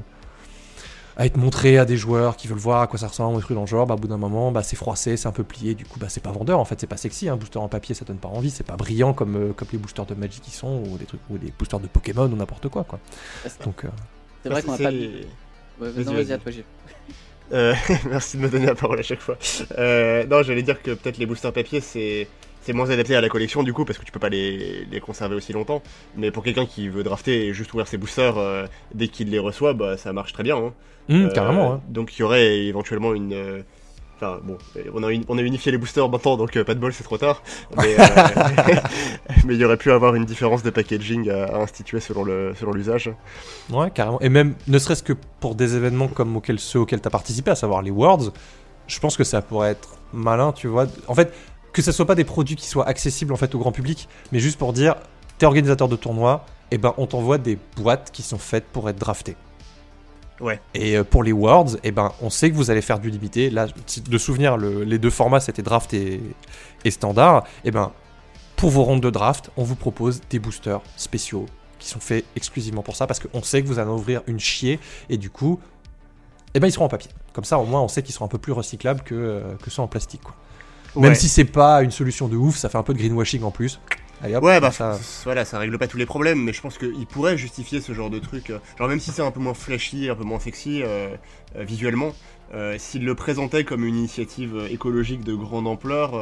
[1.19, 3.55] à être montré à des joueurs qui veulent voir à quoi ça ressemble, des trucs
[3.55, 5.75] dans le genre, bah, au bout d'un moment, bah, c'est froissé, c'est un peu plié,
[5.75, 7.67] du coup, bah, c'est pas vendeur en fait, c'est pas sexy, un hein, booster en
[7.67, 10.41] papier, ça donne pas envie, c'est pas brillant comme, euh, comme les boosters de Magic
[10.41, 12.99] qui sont, ou des trucs, ou des boosters de Pokémon, ou n'importe quoi, quoi.
[13.65, 13.89] Donc, euh...
[14.43, 14.91] c'est vrai qu'on a pas.
[14.91, 16.51] Ouais, vas-y, vas-y, toi,
[17.51, 17.73] euh,
[18.09, 19.37] merci de me donner la parole à chaque fois.
[19.77, 22.29] Euh, non, j'allais dire que peut-être les boosters papier, c'est
[22.61, 24.99] c'est moins adapté à la collection du coup parce que tu peux pas les, les
[24.99, 25.81] conserver aussi longtemps.
[26.15, 29.39] Mais pour quelqu'un qui veut drafter et juste ouvrir ses boosters euh, dès qu'il les
[29.39, 30.57] reçoit, bah ça marche très bien.
[30.57, 30.73] Hein.
[31.07, 31.73] Mmh, euh, carrément.
[31.73, 31.81] Hein.
[31.87, 33.33] Donc il y aurait éventuellement une.
[33.33, 33.61] Euh,
[34.17, 34.57] enfin bon,
[34.93, 37.41] on a, on a unifié les boosters maintenant, donc pas de bol, c'est trop tard.
[37.77, 42.53] Mais il y aurait pu avoir une différence de packaging à, à instituer selon le
[42.59, 43.09] selon l'usage.
[43.71, 44.19] Ouais, carrément.
[44.19, 47.51] Et même ne serait-ce que pour des événements comme auxquels, ceux auxquels tu as participé,
[47.51, 48.31] à savoir les Worlds,
[48.87, 50.87] je pense que ça pourrait être malin, tu vois.
[51.07, 51.33] En fait,
[51.73, 54.39] que ce soit pas des produits qui soient accessibles en fait au grand public, mais
[54.39, 54.95] juste pour dire,
[55.37, 58.99] t'es organisateur de tournoi, et ben on t'envoie des boîtes qui sont faites pour être
[58.99, 59.35] draftées.
[60.39, 60.61] Ouais.
[60.73, 63.49] Et euh, pour les Worlds, et ben on sait que vous allez faire du limité.
[63.49, 66.21] Là, de souvenir, le, les deux formats c'était draft et,
[66.85, 67.43] et standard.
[67.65, 67.91] Et ben
[68.55, 71.45] pour vos rondes de draft, on vous propose des boosters spéciaux
[71.77, 74.79] qui sont faits exclusivement pour ça parce qu'on sait que vous allez ouvrir une chier
[75.09, 75.59] et du coup,
[76.53, 77.11] et ben ils seront en papier.
[77.33, 79.69] Comme ça, au moins, on sait qu'ils seront un peu plus recyclables que, euh, que
[79.69, 80.21] ceux en plastique.
[80.23, 80.35] Quoi.
[80.95, 81.03] Ouais.
[81.03, 83.51] Même si c'est pas une solution de ouf, ça fait un peu de greenwashing en
[83.51, 83.79] plus.
[84.21, 84.99] Allez, hop, ouais, bah ça...
[85.23, 88.09] voilà, ça règle pas tous les problèmes, mais je pense qu'il pourrait justifier ce genre
[88.09, 88.51] de truc.
[88.77, 91.15] Genre même si c'est un peu moins flashy, un peu moins sexy euh,
[91.55, 92.13] euh, visuellement,
[92.77, 96.19] s'ils le présentaient comme une initiative écologique de grande ampleur,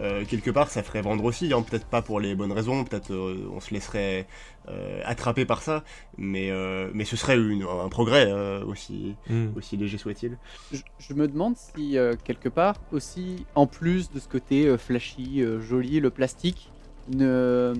[0.00, 1.62] euh, quelque part ça ferait vendre aussi, hein.
[1.62, 4.26] peut-être pas pour les bonnes raisons, peut-être euh, on se laisserait
[4.68, 5.84] euh, attraper par ça,
[6.18, 6.50] mais,
[6.92, 8.32] mais ce serait une, un progrès
[8.62, 9.48] aussi, hmm.
[9.56, 10.36] aussi léger soit-il.
[10.72, 16.10] Je, me demande si quelque part aussi, en plus de ce côté flashy, joli, le
[16.10, 16.70] plastique
[17.08, 17.74] ne,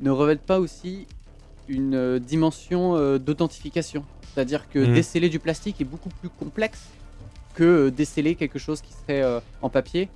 [0.00, 1.06] ne revêt pas aussi
[1.68, 4.04] une dimension d'authentification.
[4.32, 4.94] C'est-à-dire que hmm.
[4.94, 6.88] déceler du plastique est beaucoup plus complexe
[7.54, 9.24] que déceler quelque chose qui serait
[9.60, 10.08] en papier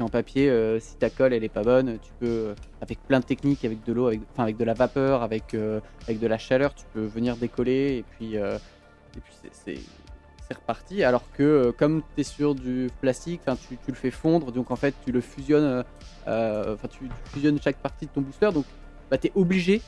[0.00, 3.20] qu'en papier, euh, si ta colle elle est pas bonne, tu peux, euh, avec plein
[3.20, 6.26] de techniques, avec de l'eau, avec, enfin avec de la vapeur, avec, euh, avec de
[6.26, 11.04] la chaleur, tu peux venir décoller et puis, et puis c'est reparti.
[11.04, 14.76] Alors que comme tu es sur du plastique, tu, tu le fais fondre, donc en
[14.76, 15.84] fait tu le fusionnes,
[16.26, 18.64] enfin tu, fusionnes chaque partie de ton booster, donc
[19.10, 19.82] bah, tu es obligé,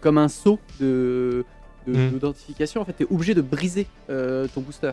[0.00, 1.44] comme un saut de
[1.86, 2.08] mmh.
[2.08, 4.92] d'identification, en fait tu es obligé de briser ton booster.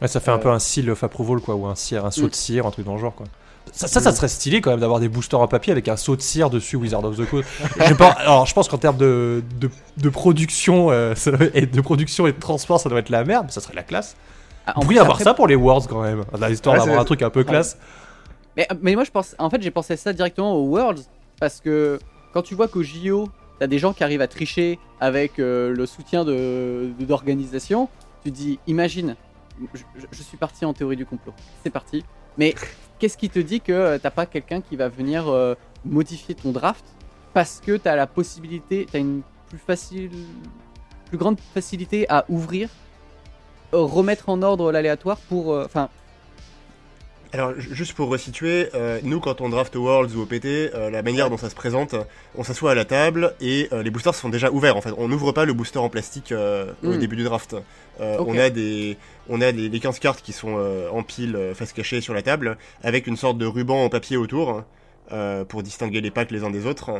[0.00, 2.28] Ouais, ça fait un peu un seal of approval quoi, ou un cire, un saut
[2.28, 3.26] de cire, un truc dans le genre quoi.
[3.70, 6.20] Ça, ça, serait stylé quand même d'avoir des boosters en papier avec un saut de
[6.20, 7.48] cire dessus Wizard of the Coast.
[8.18, 9.42] alors je pense qu'en termes de,
[9.96, 11.14] de, production euh,
[11.54, 13.82] et de production et de transport, ça doit être la merde, mais ça serait la
[13.82, 14.16] classe.
[14.66, 17.30] Ah, on pourrait avoir ça pour les Worlds quand même, l'histoire d'avoir un truc un
[17.30, 17.78] peu classe.
[18.56, 21.04] Mais, mais moi je pense, en fait j'ai pensé ça directement aux Worlds
[21.40, 21.98] parce que
[22.34, 25.86] quand tu vois qu'au JO t'as des gens qui arrivent à tricher avec euh, le
[25.86, 27.88] soutien de d'organisation,
[28.22, 29.16] tu dis imagine,
[30.10, 31.32] je suis parti en théorie du complot,
[31.62, 32.04] c'est parti.
[32.38, 32.54] Mais
[33.02, 36.52] qu'est-ce qui te dit que euh, t'as pas quelqu'un qui va venir euh, modifier ton
[36.52, 36.84] draft
[37.34, 42.68] parce que t'as la possibilité, t'as une plus grande facilité à ouvrir,
[43.74, 45.88] euh, remettre en ordre l'aléatoire pour, enfin.
[47.32, 48.68] Alors, juste pour resituer,
[49.02, 51.94] nous, quand on draft Worlds ou OPT, la manière dont ça se présente,
[52.36, 54.76] on s'assoit à la table et les boosters sont déjà ouverts.
[54.76, 56.98] En fait, on n'ouvre pas le booster en plastique au hmm.
[56.98, 57.56] début du draft.
[57.98, 58.96] On a des,
[59.28, 62.22] on a des, 15 cartes qui sont euh, en pile euh, face cachée sur la
[62.22, 64.62] table, avec une sorte de ruban en papier autour,
[65.12, 66.90] euh, pour distinguer les packs les uns des autres.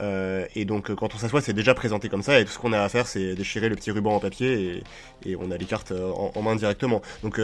[0.00, 2.80] Et donc quand on s'assoit, c'est déjà présenté comme ça, et tout ce qu'on a
[2.80, 4.82] à faire, c'est déchirer le petit ruban en papier,
[5.24, 7.02] et, on a les cartes en, main directement.
[7.22, 7.40] Donc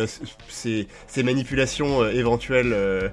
[0.49, 3.11] ces, ces, manipulations éventuelles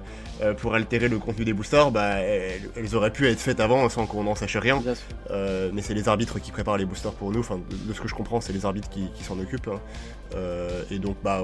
[0.58, 4.24] pour altérer le contenu des boosters, bah, elles, auraient pu être faites avant sans qu'on
[4.24, 4.82] n'en sache rien.
[5.30, 8.14] mais c'est les arbitres qui préparent les boosters pour nous, enfin de, ce que je
[8.14, 9.68] comprends, c'est les arbitres qui, s'en occupent.
[9.68, 9.80] Hein.
[10.34, 11.42] Euh, et donc, bah,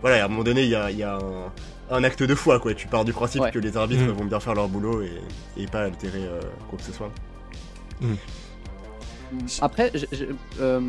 [0.00, 1.52] voilà, à un moment donné, il y a, un,
[1.90, 2.74] acte de foi, quoi.
[2.74, 4.12] Tu pars du principe que les arbitres mmh.
[4.12, 7.10] vont bien faire leur boulot et, pas altérer euh, quoi que ce soit.
[8.00, 8.14] Mmh.
[9.60, 9.92] Après,
[10.60, 10.80] euh,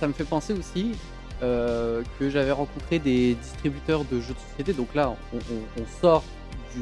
[0.00, 0.92] ça me fait penser aussi
[1.40, 4.72] que j'avais rencontré des distributeurs de jeux de société.
[4.72, 6.24] Donc là, on, sort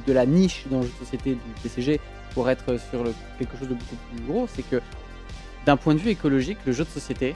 [0.06, 2.00] de la niche dans le jeu de société du TCG
[2.34, 3.04] pour être sur
[3.38, 4.48] quelque chose de beaucoup plus gros.
[4.52, 4.80] C'est que
[5.66, 7.34] d'un point de vue écologique, le jeu de société,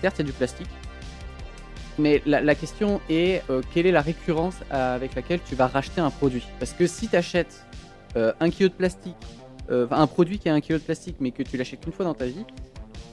[0.00, 0.68] certes, il y a du plastique,
[1.98, 6.10] mais la, question est euh, quelle est la récurrence avec laquelle tu vas racheter un
[6.10, 6.44] produit?
[6.58, 7.64] Parce que si tu achètes
[8.16, 9.16] euh, un kilo de plastique,
[9.70, 12.04] euh, un produit qui a un kilo de plastique, mais que tu l'achètes une fois
[12.04, 12.44] dans ta vie,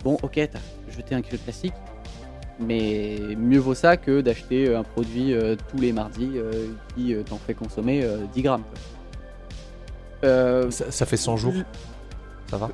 [0.04, 1.74] bon, ok, t'as jeté un kilo de plastique,
[2.60, 5.34] mais mieux vaut ça que d'acheter un produit
[5.72, 6.32] tous les mardis
[6.96, 8.64] qui t'en fait consommer 10 grammes.
[10.22, 11.54] Ça, fait 100 jours.
[12.50, 12.70] Ça va?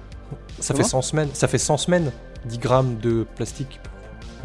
[0.59, 1.29] Ça fait 100 semaines.
[1.33, 2.11] Ça fait 100 semaines.
[2.45, 3.79] 10 grammes de plastique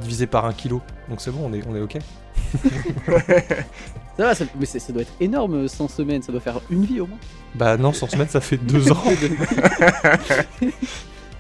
[0.01, 0.81] divisé par un kilo.
[1.09, 1.99] Donc c'est bon, on est, on est ok.
[4.17, 7.07] ça va, mais ça doit être énorme 100 semaines, ça doit faire une vie au
[7.07, 7.19] moins.
[7.55, 9.03] Bah non, 100 semaines ça fait deux ans.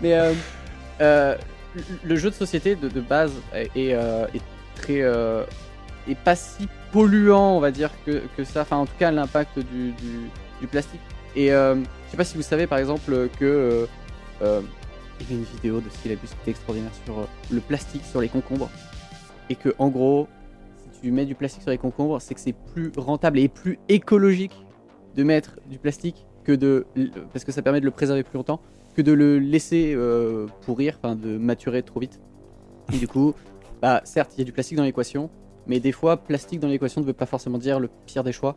[0.02, 0.32] mais euh,
[1.00, 1.36] euh,
[2.04, 4.42] le jeu de société de, base est, euh, est
[4.76, 5.00] très.
[6.10, 8.62] est pas si polluant, on va dire, que, que ça.
[8.62, 9.92] Enfin, en tout cas, l'impact du,
[10.60, 11.00] du, plastique.
[11.36, 11.76] Et je
[12.10, 13.86] sais pas si vous savez par exemple que
[15.20, 18.20] il y avait une vidéo de Syllabus qui était extraordinaire sur euh, le plastique sur
[18.20, 18.70] les concombres.
[19.50, 20.28] Et que, en gros,
[20.92, 23.78] si tu mets du plastique sur les concombres, c'est que c'est plus rentable et plus
[23.88, 24.64] écologique
[25.14, 26.86] de mettre du plastique que de.
[27.32, 28.60] parce que ça permet de le préserver plus longtemps,
[28.94, 32.20] que de le laisser euh, pourrir, enfin de maturer trop vite.
[32.92, 33.34] Et du coup,
[33.80, 35.30] bah certes, il y a du plastique dans l'équation,
[35.66, 38.56] mais des fois, plastique dans l'équation ne veut pas forcément dire le pire des choix.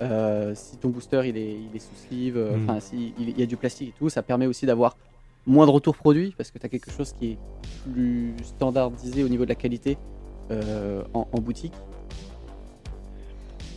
[0.00, 2.62] Euh, si ton booster il est, il est sous sleeve, mm.
[2.62, 4.96] enfin si il y a du plastique et tout, ça permet aussi d'avoir
[5.50, 7.38] moins de retour produit parce que tu as quelque chose qui est
[7.84, 9.98] plus standardisé au niveau de la qualité
[10.50, 11.74] euh, en, boutique.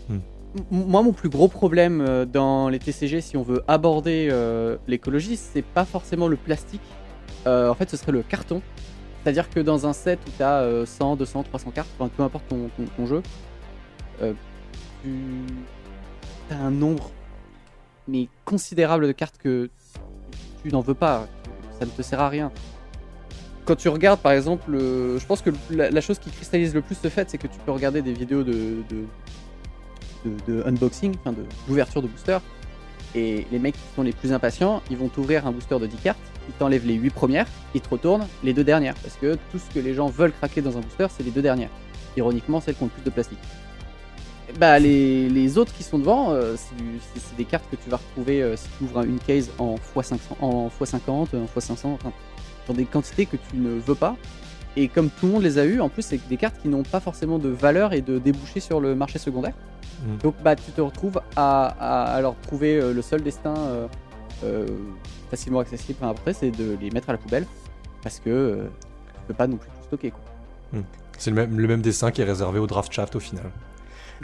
[0.09, 0.19] Hmm.
[0.71, 5.35] Moi, mon plus gros problème euh, dans les TCG, si on veut aborder euh, l'écologie,
[5.35, 6.81] c'est pas forcément le plastique.
[7.45, 8.61] en fait, ce serait le carton.
[9.23, 13.05] C'est-à-dire que dans un set où tu as 100, 200, 300 cartes, peu importe ton,
[13.05, 13.21] jeu,
[14.19, 15.09] tu
[16.51, 17.09] as un nombre
[18.07, 19.69] mais considérable de cartes que
[20.61, 21.27] tu n'en veux pas
[21.83, 22.51] ça ne te sert à rien.
[23.65, 26.95] quand tu regardes par exemple, euh, je pense que la, chose qui cristallise le plus
[26.95, 28.77] ce fait, c'est que tu peux regarder des vidéos de,
[30.47, 31.35] de, unboxing, enfin
[31.67, 32.37] d'ouverture de, booster,
[33.15, 35.97] et les mecs qui sont les plus impatients, ils vont t'ouvrir un booster de 10
[35.97, 39.59] cartes, ils t'enlèvent les 8 premières, ils te retournent les deux dernières, parce que tout
[39.59, 41.69] ce que les gens veulent craquer dans un booster, c'est les deux dernières.
[42.15, 43.39] Ironiquement, celles qui ont le plus de plastique.
[44.59, 48.43] Bah, les, les, autres qui sont devant, euh, c'est des cartes que tu vas retrouver
[48.43, 51.25] euh, si tu ouvres une case en x500, en x50, en
[51.59, 51.97] x500,
[52.67, 54.15] dans des quantités que tu ne veux pas.
[54.75, 56.83] Et comme tout le monde les a eu, en plus, c'est des cartes qui n'ont
[56.83, 59.53] pas forcément de valeur et de débouché sur le marché secondaire.
[60.05, 60.17] Mm.
[60.17, 63.55] Donc, bah, tu te retrouves à, à, leur trouver euh, le seul destin
[65.29, 67.45] facilement accessible après, c'est de les mettre à la poubelle
[68.01, 68.67] parce que
[69.15, 70.13] tu peux pas non plus tout stocker.
[70.73, 70.81] Mm.
[71.17, 73.49] C'est le même, le même dessin qui est réservé au draft shaft au final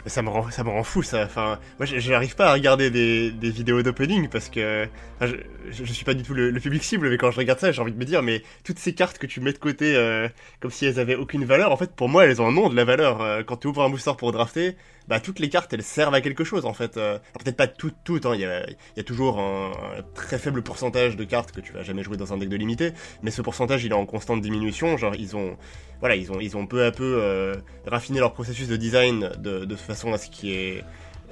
[0.06, 1.24] ça me rend ça me rend fou ça.
[1.24, 4.88] Enfin moi j'arrive pas à regarder des, vidéos d'opening parce que
[5.20, 7.92] je, suis pas du tout le, public cible mais quand je regarde ça j'ai envie
[7.92, 10.28] de me dire mais toutes ces cartes que tu mets de côté euh,
[10.60, 12.76] comme si elles avaient aucune valeur en fait pour moi elles ont un nom de
[12.76, 13.20] la valeur.
[13.20, 14.76] Euh, quand tu ouvres un booster pour drafter
[15.10, 16.96] bah, toutes les cartes elles servent à quelque chose en fait.
[16.96, 18.32] Euh, peut-être pas toutes, toutes, hein.
[18.34, 19.72] il, y a, il y, a, toujours un,
[20.14, 22.92] très faible pourcentage de cartes que tu vas jamais jouer dans un deck de limité,
[23.22, 24.96] mais ce pourcentage il est en constante diminution.
[24.96, 25.56] Genre ils ont,
[25.98, 27.56] voilà, ils ont, ils ont peu à peu euh,
[27.88, 30.84] raffiné leur processus de design de, de façon à ce qu'il y ait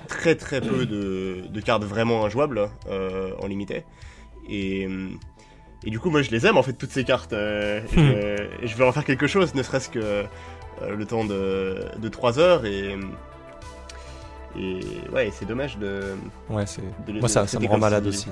[0.09, 3.85] très très peu de, de cartes vraiment injouables euh, en limité.
[4.51, 4.89] Et,
[5.85, 7.33] et du coup moi je les aime en fait toutes ces cartes.
[7.33, 10.25] Euh, je, je, vais en faire quelque chose, ne serait-ce que
[10.81, 12.97] le temps de, de 3 heures et
[14.57, 14.81] et
[15.13, 16.15] ouais, c'est dommage de.
[16.49, 16.83] Ouais, c'est.
[17.09, 18.29] Moi, ça, ça me rend malade aussi.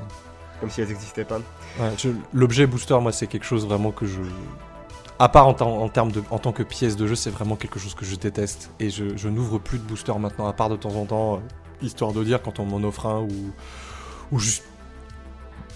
[0.60, 1.38] Comme si elles n'existaient pas.
[1.78, 1.92] Ouais,
[2.32, 4.20] L'objet booster, moi, c'est quelque chose vraiment que je.
[5.18, 7.78] À part en, en, termes de, en tant que pièce de jeu, c'est vraiment quelque
[7.78, 8.70] chose que je déteste.
[8.80, 11.38] Et je, je n'ouvre plus de booster maintenant, à part de temps en temps, euh,
[11.82, 13.52] histoire de dire quand on m'en offre un ou,
[14.32, 14.64] ou juste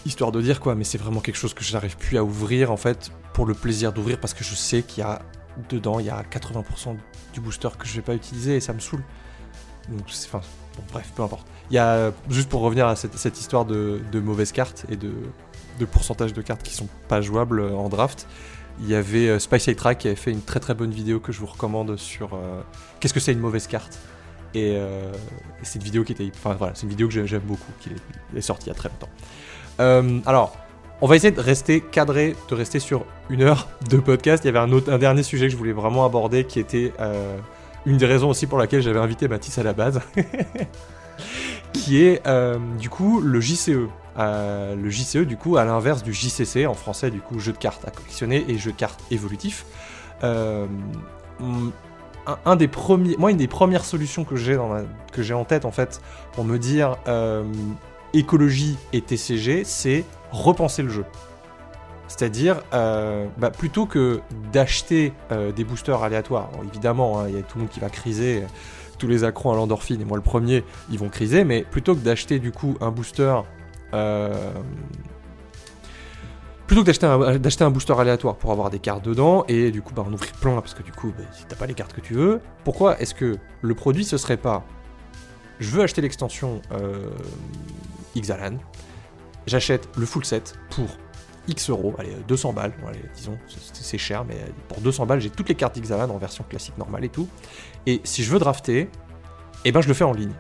[0.05, 0.75] histoire de dire quoi.
[0.75, 3.55] Mais c'est vraiment quelque chose que je n'arrive plus à ouvrir en fait pour le
[3.55, 5.23] plaisir d'ouvrir parce que je sais qu'il y a
[5.69, 6.97] dedans, il y a 80%
[7.33, 9.03] du booster que je vais pas utiliser et ça me saoule.
[9.89, 10.41] Donc, enfin,
[10.93, 11.47] bref, peu importe.
[11.71, 15.13] Il y a, juste pour revenir à cette, histoire de, mauvaises cartes et de,
[15.91, 18.27] pourcentage de cartes qui sont pas jouables en draft,
[18.81, 21.33] il y avait euh, Spice Track qui avait fait une très très bonne vidéo que
[21.33, 22.63] je vous recommande sur euh,
[22.99, 23.99] qu'est-ce que c'est une mauvaise carte?
[24.57, 26.31] Euh, et, c'est une vidéo qui était.
[26.35, 27.91] Enfin voilà, c'est une vidéo que j'aime beaucoup, qui
[28.37, 30.23] est, sortie il y a très longtemps.
[30.27, 30.57] alors,
[31.01, 34.45] on va essayer de rester cadré, de rester sur une heure de podcast.
[34.45, 36.93] Il y avait un dernier sujet que je voulais vraiment aborder qui était
[37.87, 40.01] une des raisons aussi pour laquelle j'avais invité Mathis à la base,
[41.73, 43.89] qui est euh, du coup le JCE.
[44.19, 47.59] Euh, le JCE, du coup, à l'inverse du JCC, en français, du coup, jeu de
[47.59, 49.65] cartes à collectionner et jeu de cartes évolutif.
[50.25, 50.67] Euh,
[51.39, 56.03] moi, une des premières solutions que j'ai en tête, en fait,
[56.33, 56.97] pour me dire
[58.13, 61.05] écologie et TCG, c'est repenser le jeu.
[62.11, 64.21] C'est-à-dire, euh, bah, plutôt que
[64.53, 67.89] d'acheter euh, des boosters aléatoires, évidemment, hein, il y a tout le monde qui va
[67.89, 68.43] criser,
[68.99, 72.01] tous les accros à l'endorphine, et moi le premier, ils vont criser, mais plutôt que
[72.01, 73.37] d'acheter du coup un booster.
[73.95, 74.53] Euh,
[76.67, 76.91] plutôt que
[77.39, 80.33] d'acheter un, booster aléatoire pour avoir des cartes dedans, et du coup bah, en ouvrir
[80.33, 83.01] plein, parce que du coup, bah, si t'as pas les cartes que tu veux, pourquoi
[83.01, 84.65] est-ce que le produit ce serait pas
[85.61, 86.61] je veux acheter l'extension
[88.17, 88.57] Xalan,
[89.47, 90.89] j'achète le full set pour
[91.49, 92.73] X euros, allez, 200 balles,
[93.15, 93.39] disons,
[93.73, 94.37] c'est cher, mais
[94.69, 97.29] pour 200 balles, j'ai toutes les cartes Xalan en version classique normale et tout.
[97.87, 98.89] Et si je veux drafter,
[99.65, 100.35] eh ben je le fais en ligne.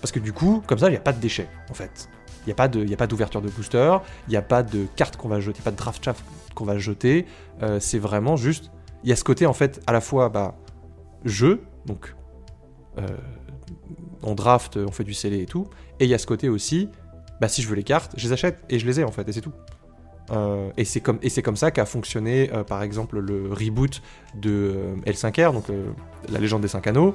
[0.00, 2.08] Parce que du coup, comme ça, il n'y a pas de déchets, en fait.
[2.46, 3.96] Il n'y a pas d'ouverture de, booster,
[4.28, 6.22] il n'y a pas de cartes qu'on va jeter, pas de draft shaft
[6.54, 7.26] qu'on va jeter.
[7.62, 8.70] Euh, c'est vraiment juste.
[9.02, 10.54] Il y a ce côté, en fait, à la fois bah,
[11.24, 12.14] jeu, donc
[12.98, 13.06] euh,
[14.22, 15.68] on draft, on fait du scellé et tout.
[16.00, 16.90] Et il y a ce côté aussi,
[17.40, 19.26] bah, si je veux les cartes, je les achète et je les ai, en fait,
[19.28, 19.52] et c'est tout.
[20.30, 24.00] Euh, et c'est comme, comme ça qu'a fonctionné euh, par exemple le reboot
[24.34, 25.66] de euh, L5R, donc
[26.30, 27.14] la légende des 5 anneaux.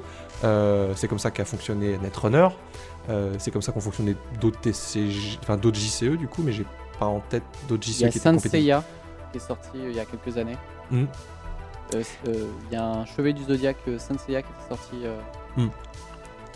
[0.94, 2.48] c'est comme ça qu'a fonctionné Netrunner.
[3.38, 6.66] c'est comme ça qu'ont fonctionné d'autres TCG, enfin d'autres JCE du coup, mais j'ai
[6.98, 8.00] pas en tête d'autres JCE.
[8.00, 8.84] Il y a Saint Seiya
[9.32, 10.56] qui est sorti il y a quelques années.
[10.90, 11.06] Hmm.
[11.92, 14.96] Il y a un Chevalier du Zodiac Saint Seiya qui est sorti.
[15.56, 15.68] Hmm.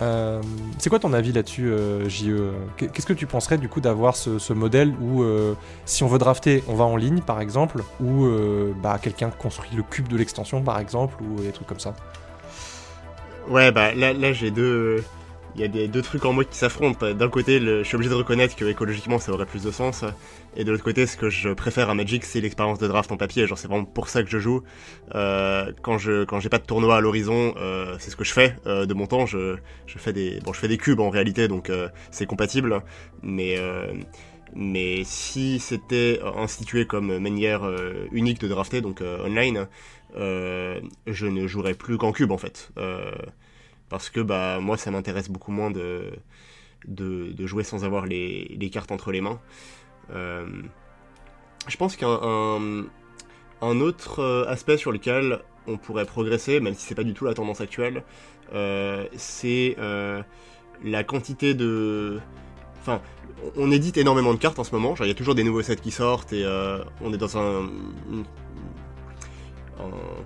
[0.03, 0.43] Euh,
[0.79, 4.53] c'est quoi ton avis là-dessus, euh, JE Qu'est-ce que tu penserais du coup d'avoir ce,
[4.53, 8.27] modèle où euh, si on veut drafter, on va en ligne par exemple, ou
[8.83, 11.95] bah, quelqu'un construit le cube de l'extension par exemple, ou des trucs comme ça?
[13.49, 15.05] Ouais, bah là, là j'ai deux,
[15.55, 17.13] il y a des deux trucs en moi qui s'affrontent.
[17.13, 20.05] D'un côté, je suis obligé de reconnaître que écologiquement ça aurait plus de sens,
[20.57, 23.17] et de l'autre côté, ce que je préfère à Magic, c'est l'expérience de draft en
[23.17, 23.47] papier.
[23.47, 24.63] Genre, c'est vraiment pour ça que je joue.
[25.15, 28.33] Euh, quand je quand j'ai pas de tournoi à l'horizon, euh, c'est ce que je
[28.33, 29.27] fais euh, de mon temps.
[29.27, 32.83] Je, je fais des bon, je fais des cubes en réalité, donc euh, c'est compatible.
[33.23, 33.57] Mais
[34.55, 37.63] Mais si c'était institué comme manière
[38.13, 39.67] unique de drafter, donc online,
[40.17, 42.71] je ne jouerais plus qu'en cube en fait.
[43.89, 46.13] Parce que bah, moi ça m'intéresse beaucoup moins de,
[46.87, 49.41] de, jouer sans avoir les, les, cartes entre les mains.
[50.11, 52.85] je pense qu'un
[53.63, 57.35] un autre aspect sur lequel on pourrait progresser, même si c'est pas du tout la
[57.35, 58.03] tendance actuelle,
[58.53, 60.23] euh, c'est euh,
[60.85, 62.21] la quantité de.
[62.81, 63.01] Enfin,
[63.57, 64.95] on édite énormément de cartes en ce moment.
[65.01, 67.71] il y a toujours des nouveaux sets qui sortent et euh, on est dans un,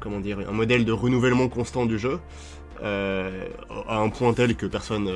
[0.00, 2.18] comment dire, un modèle de renouvellement constant du jeu.
[2.82, 5.10] À un point tel que personne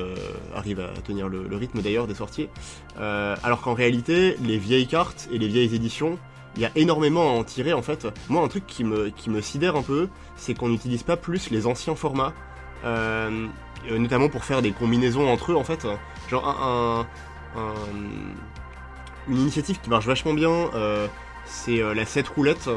[0.55, 2.49] arrive à tenir le, rythme d'ailleurs des sorties.
[2.97, 6.17] alors qu'en réalité, les vieilles cartes et les vieilles éditions
[6.55, 8.07] il y a énormément à en tirer en fait.
[8.29, 11.95] Moi, un truc qui me, sidère un peu, c'est qu'on n'utilise pas plus les anciens
[11.95, 12.33] formats,
[12.85, 13.47] euh,
[13.89, 15.87] euh, notamment pour faire des combinaisons entre eux en fait.
[16.29, 17.05] Genre un,
[19.27, 21.07] une initiative qui marche vachement bien, euh,
[21.45, 22.69] c'est la 7 roulette.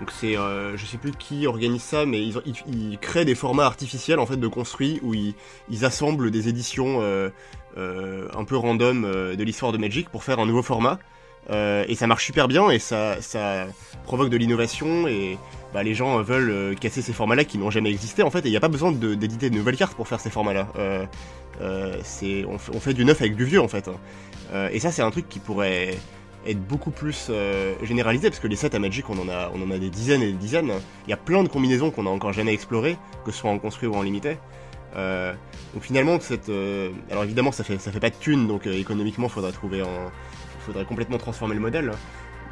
[0.00, 4.26] Donc c'est, je sais plus qui organise ça, mais ils, créent des formats artificiels en
[4.26, 7.00] fait de construits où ils, assemblent des éditions
[7.76, 9.02] un peu random
[9.36, 10.98] de l'histoire de Magic pour faire un nouveau format.
[11.48, 13.16] Euh, et ça marche super bien et ça,
[14.04, 15.38] provoque de l'innovation et
[15.72, 18.48] bah, les gens veulent euh, casser ces formats-là qui n'ont jamais existé en fait et
[18.48, 20.68] il n'y a pas besoin d'éditer de, nouvelles cartes pour faire ces formats-là.
[20.78, 23.90] Euh, c'est, on, fait du neuf avec du vieux en fait.
[24.72, 25.96] et ça c'est un truc qui pourrait
[26.46, 27.30] être beaucoup plus
[27.82, 30.22] généralisé parce que les sets à Magic on en a, on en a des dizaines
[30.22, 30.72] et des dizaines.
[31.06, 33.58] Il y a plein de combinaisons qu'on n'a encore jamais explorées, que ce soit en
[33.58, 34.38] construit ou en limité.
[34.94, 36.50] donc finalement cette,
[37.10, 39.82] alors évidemment ça fait ça fait pas de thunes donc économiquement il faudra trouver
[40.60, 41.92] faudrait complètement transformer le modèle.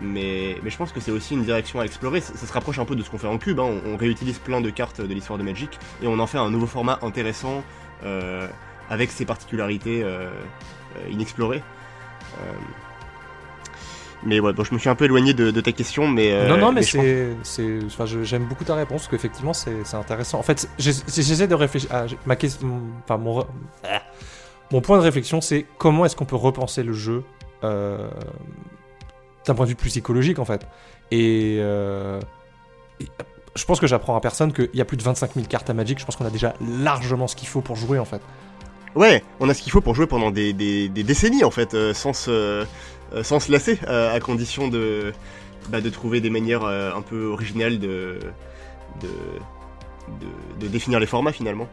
[0.01, 2.21] Mais, mais je pense que c'est aussi une direction à explorer.
[2.21, 3.59] Ça, se rapproche un peu de ce qu'on fait en cube.
[3.59, 3.81] Hein.
[3.87, 6.67] On, réutilise plein de cartes de l'histoire de Magic et on en fait un nouveau
[6.67, 7.65] format intéressant
[8.05, 8.49] euh,
[8.91, 10.29] avec ses particularités euh,
[10.97, 11.63] euh, inexplorées.
[14.25, 16.73] Mais ouais, bon, je me suis un peu éloigné de, ta question, mais non, non,
[16.73, 20.39] mais, c'est, enfin, j'aime beaucoup ta réponse, parce qu'effectivement, c'est, intéressant.
[20.39, 21.93] En fait, j'essaie de réfléchir.
[21.93, 23.47] À, ma question, enfin, mon,
[24.73, 27.23] mon point de réflexion, c'est comment est-ce qu'on peut repenser le jeu
[27.65, 28.09] euh,
[29.47, 30.67] d'un point de vue plus psychologique en fait.
[31.11, 32.21] Et, euh,
[33.57, 35.75] je pense que j'apprends à personne qu'il y a plus de 25 000 cartes à
[35.75, 35.99] Magic.
[35.99, 38.21] Je pense qu'on a déjà largement ce qu'il faut pour jouer en fait.
[38.95, 40.53] Ouais, on a ce qu'il faut pour jouer pendant des,
[40.89, 42.65] décennies en fait, euh, sans, se,
[43.23, 45.13] sans se lasser, à condition de,
[45.69, 48.19] bah, de trouver des manières un peu originales de,
[49.01, 49.09] de,
[50.61, 51.69] de, définir les formats finalement.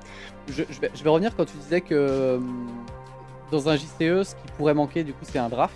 [0.47, 2.39] Je, vais, je, vais, revenir quand tu disais que
[3.51, 5.75] dans un JCE, ce qui pourrait manquer, du coup, c'est un draft.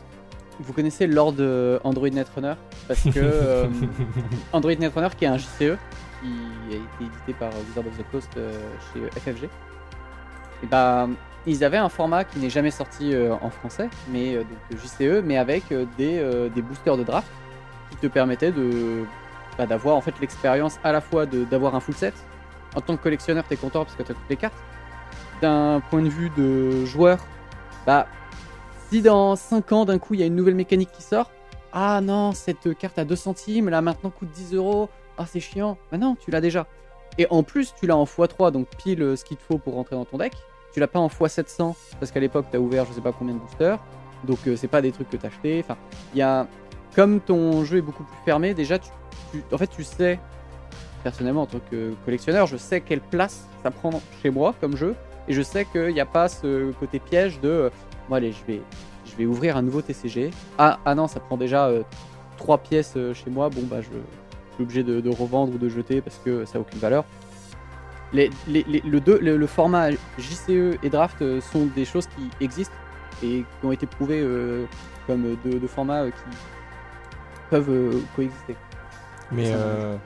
[0.59, 1.35] Vous connaissez Lord
[1.83, 2.55] Android Netrunner?
[2.89, 3.67] Parce que euh,
[4.53, 8.29] Android Netrunner, qui est un JCE, qui a été édité par Wizard of the Coast
[8.35, 8.51] euh,
[8.91, 9.45] chez FFG,
[10.63, 11.07] et bah,
[11.45, 15.37] ils avaient un format qui n'est jamais sorti euh, en français, mais donc JCE, mais
[15.37, 15.63] avec
[15.97, 17.27] des, boosters de draft
[17.91, 19.03] qui te permettaient de
[19.57, 22.13] bah, d'avoir en fait l'expérience à la fois d'avoir un full set.
[22.75, 24.53] En tant que collectionneur, tu es content parce que tu as toutes les cartes.
[25.41, 27.17] D'un point de vue de joueur,
[27.85, 28.07] bah,
[28.89, 31.31] si dans 5 ans, d'un coup, il y a une nouvelle mécanique qui sort,
[31.73, 35.77] ah non, cette carte à 2 centimes, là maintenant coûte 10 euros, ah c'est chiant.
[35.91, 36.67] Bah non, tu l'as déjà.
[37.17, 39.75] Et en plus, tu l'as en x3, donc pile euh, ce qu'il te faut pour
[39.75, 40.33] rentrer dans ton deck.
[40.73, 43.33] Tu l'as pas en x700, parce qu'à l'époque, tu as ouvert je sais pas combien
[43.33, 43.79] de boosters.
[44.23, 45.61] Donc euh, c'est pas des trucs que tu as acheté.
[45.63, 45.77] Enfin,
[46.13, 46.47] il y a.
[46.95, 48.89] Comme ton jeu est beaucoup plus fermé, déjà, tu,
[49.51, 50.19] en fait, tu sais,
[51.03, 54.95] personnellement, en tant que collectionneur, je sais quelle place ça prend chez moi comme jeu.
[55.27, 57.71] Et je sais qu'il n'y a pas ce côté piège de
[58.09, 58.53] bon, allez, je
[59.17, 60.31] vais, ouvrir un nouveau TCG.
[60.57, 61.83] Ah, ah non, ça prend déjà euh,
[62.37, 63.49] trois pièces euh, chez moi.
[63.49, 63.87] Bon, bah, je,
[64.55, 67.05] suis obligé de, revendre ou de jeter parce que ça n'a aucune valeur.
[68.11, 72.73] Les, les, le, deux, le, format JCE et Draft euh, sont des choses qui existent
[73.21, 74.25] et qui ont été prouvées
[75.05, 76.37] comme deux, formats qui
[77.49, 78.55] peuvent coexister.
[79.31, 79.53] Mais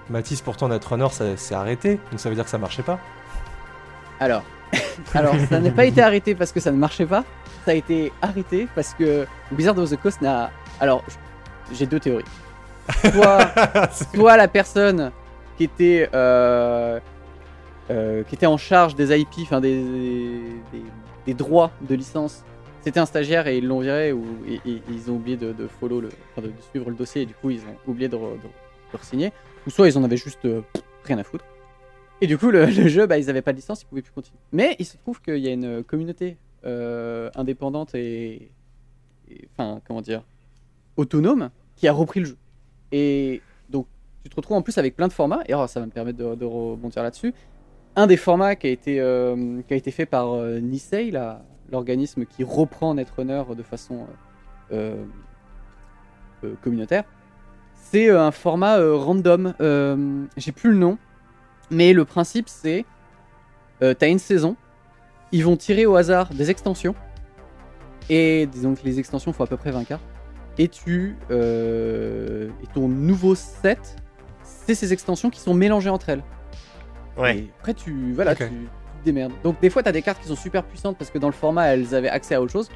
[0.10, 3.00] Mathis, pourtant, Netrunner, ça s'est arrêté, donc ça veut dire que ça marchait pas
[4.20, 4.44] Alors,
[5.14, 7.24] Alors, ça n'a pas été arrêté parce que ça ne marchait pas.
[7.66, 9.26] Ça a été arrêté parce que
[9.56, 10.52] Wizard of the Coast n'a.
[10.80, 11.04] Alors,
[11.72, 12.26] j'ai deux théories.
[14.14, 15.12] Soit, la personne
[15.58, 16.10] qui était,
[17.90, 20.42] euh, qui était en charge des IP, enfin des,
[21.26, 22.44] des, droits de licence,
[22.82, 24.26] c'était un stagiaire et ils l'ont viré ou
[24.66, 27.76] ils ont oublié de, follow le, de suivre le dossier et du coup ils ont
[27.88, 29.32] oublié de, de, signer.
[29.66, 30.62] Ou soit ils en avaient juste euh,
[31.04, 31.46] rien à foutre.
[32.22, 34.40] Et du coup, le, jeu, bah, ils n'avaient pas de licence, ils pouvaient plus continuer.
[34.54, 38.50] Mais il se trouve qu'il y a une communauté euh, indépendante et,
[39.52, 40.24] enfin, comment dire,
[40.96, 42.38] autonome qui a repris le jeu.
[42.94, 43.88] Et donc,
[44.24, 45.42] tu te retrouves en plus avec plein de formats.
[45.48, 47.34] Et alors, ça va me permettre de, rebondir là-dessus.
[47.96, 51.14] Un des formats qui a été, euh, qui a été fait par euh, Nisei,
[51.72, 54.08] l'organisme qui reprend Netrunner de façon
[56.64, 57.04] communautaire.
[57.76, 59.54] C'est un format random.
[60.36, 60.98] J'ai plus le nom,
[61.70, 62.86] mais le principe c'est
[63.80, 64.56] t'as une saison,
[65.32, 66.96] ils vont tirer au hasard des extensions
[68.10, 70.04] et disons que les extensions font à peu près 20 cartes.
[70.58, 73.96] Et tu et ton nouveau set,
[74.42, 76.24] c'est ces extensions qui sont mélangées entre elles.
[77.18, 77.38] Ouais.
[77.38, 78.52] Et après, tu, voilà, tu, te
[79.06, 79.34] démerdes.
[79.44, 81.34] Donc, des fois, tu as des cartes qui sont super puissantes parce que dans le
[81.34, 82.70] format, elles avaient accès à autre chose.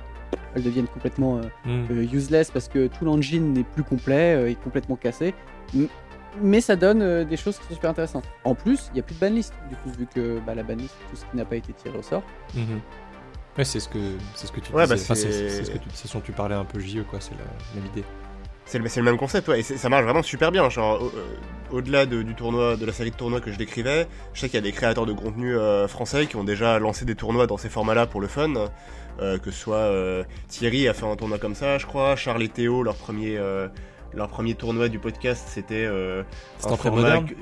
[0.55, 1.85] Elles deviennent complètement euh, Hmm.
[1.91, 5.33] euh, useless parce que tout l'engine n'est plus complet, euh, est complètement cassé.
[6.41, 8.25] Mais ça donne euh, des choses qui sont super intéressantes.
[8.43, 10.93] En plus, il n'y a plus de banlist, du coup, vu que bah, la banlist,
[11.09, 12.23] tout ce qui n'a pas été tiré au sort.
[12.53, 12.79] Mhm.
[13.57, 13.97] Ouais, c'est ce que
[14.35, 14.95] c'est ce que tu Ouais, disais.
[14.95, 17.31] bah, c'est ce que tu, c'est ce dont tu parlais un peu JE quoi, c'est
[17.31, 18.03] la même idée.
[18.67, 20.69] C'est le, le même concept, ouais, et ça marche vraiment super bien.
[20.69, 24.07] Genre, au- euh, au-delà de- du tournoi, de la série de tournois que je décrivais,
[24.33, 27.05] je sais qu'il y a des créateurs de contenu euh, français qui ont déjà lancé
[27.05, 28.53] des tournois dans ces formats-là pour le fun.
[29.19, 32.15] Euh, que ce soit euh, Thierry a fait un tournoi comme ça, je crois.
[32.15, 33.67] Charles et Théo, leur premier, euh,
[34.13, 36.21] leur premier tournoi du podcast, c'était euh,
[36.59, 37.33] C'était en format que-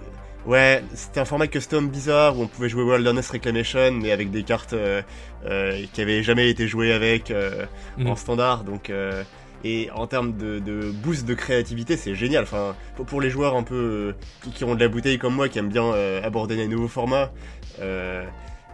[0.50, 4.44] Ouais, c'était un format custom bizarre où on pouvait jouer Wilderness Reclamation, mais avec des
[4.44, 4.76] cartes
[5.94, 7.66] qui avaient jamais été jouées avec euh,
[7.98, 8.08] Mhm.
[8.08, 8.64] en standard.
[8.64, 9.24] Donc, euh,
[9.66, 12.44] et en termes de, de boost de créativité, c'est génial.
[12.44, 12.76] Enfin,
[13.08, 14.14] pour, les joueurs un peu euh,
[14.44, 16.88] qui, qui ont de la bouteille comme moi, qui aiment bien euh, aborder les nouveaux
[16.88, 17.32] formats,
[17.82, 18.24] euh,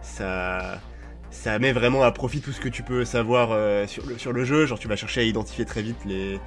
[0.02, 0.80] ça,
[1.30, 4.32] ça met vraiment à profit tout ce que tu peux savoir euh, sur, le, sur
[4.34, 4.66] le jeu.
[4.66, 6.38] Genre, tu vas chercher à identifier très vite les,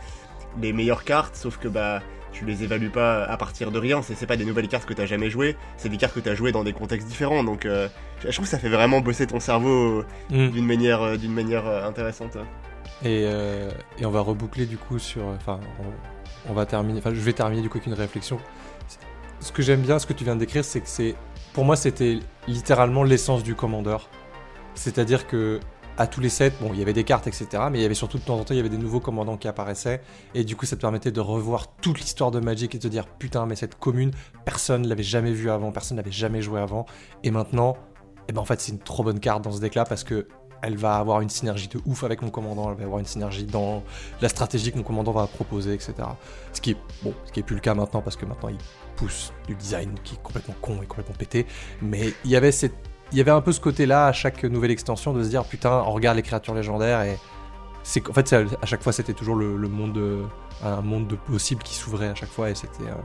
[0.61, 4.01] les meilleures cartes, sauf que bah tu les évalues pas à partir de rien.
[4.03, 6.35] C'est c'est pas des nouvelles cartes que t'as jamais jouées, c'est des cartes que t'as
[6.35, 7.43] jouées dans des contextes différents.
[7.43, 7.87] Donc, euh,
[8.19, 10.51] je trouve que ça fait vraiment bosser ton cerveau Mhm.
[10.51, 12.37] d'une manière, euh, d'une manière intéressante.
[13.03, 13.69] Et, euh,
[13.99, 15.23] et on va reboucler du coup sur.
[15.25, 16.99] Enfin, on, on va terminer.
[16.99, 18.39] Enfin, je vais terminer du coup avec une réflexion.
[19.39, 21.15] Ce que j'aime bien, ce que tu viens de décrire, c'est que c'est.
[21.53, 24.09] Pour moi, c'était littéralement l'essence du commandeur.
[24.75, 25.59] C'est-à-dire que
[25.97, 27.47] à tous les sets, bon, il y avait des cartes, etc.
[27.71, 29.37] Mais il y avait surtout de temps en temps, il y avait des nouveaux commandants
[29.37, 30.01] qui apparaissaient.
[30.33, 32.87] Et du coup, ça te permettait de revoir toute l'histoire de Magic et de te
[32.87, 34.11] dire putain, mais cette commune,
[34.43, 36.85] personne l'avait jamais vue avant, personne l'avait jamais joué avant.
[37.23, 37.77] Et maintenant,
[38.27, 40.27] eh ben en fait, c'est une trop bonne carte dans ce deck-là parce que
[40.61, 43.43] elle va avoir une synergie de ouf avec mon commandant, elle va avoir une synergie
[43.45, 43.83] dans
[44.21, 45.93] la stratégie que mon commandant va proposer, etc.
[46.53, 48.57] Ce qui est bon, ce qui est plus le cas maintenant parce que maintenant il
[48.95, 51.45] pousse du design qui est complètement con et complètement pété.
[51.81, 52.73] Mais il y avait cette,
[53.11, 55.83] il y avait un peu ce côté-là à chaque nouvelle extension de se dire putain,
[55.85, 57.17] on regarde les créatures légendaires et
[57.83, 60.23] c'est en fait à chaque fois c'était toujours le, monde, de-
[60.63, 62.95] un monde de possible qui s'ouvrait à chaque fois et c'était, euh,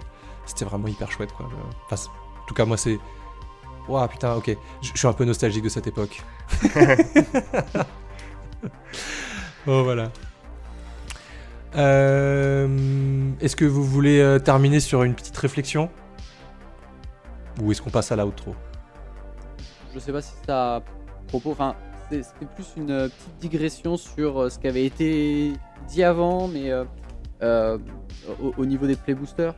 [0.46, 1.46] c'était vraiment hyper chouette quoi.
[1.90, 2.02] Enfin,
[2.42, 2.98] en tout cas moi c'est
[3.88, 4.56] Ouah putain, ok.
[4.82, 6.22] Je suis un peu nostalgique de cette époque.
[9.66, 10.10] oh voilà.
[11.76, 15.88] Euh, est-ce que vous voulez euh, terminer sur une petite réflexion?
[17.62, 18.54] Ou est-ce qu'on passe à l'outro
[19.94, 20.82] Je sais pas si ça
[21.28, 21.52] propos.
[21.52, 21.74] Enfin,
[22.10, 25.52] c'est- c'était plus une euh, petite digression sur euh, ce qui avait été
[25.88, 26.84] dit avant, mais euh,
[27.42, 27.78] euh,
[28.42, 29.54] au, au niveau des play boosters.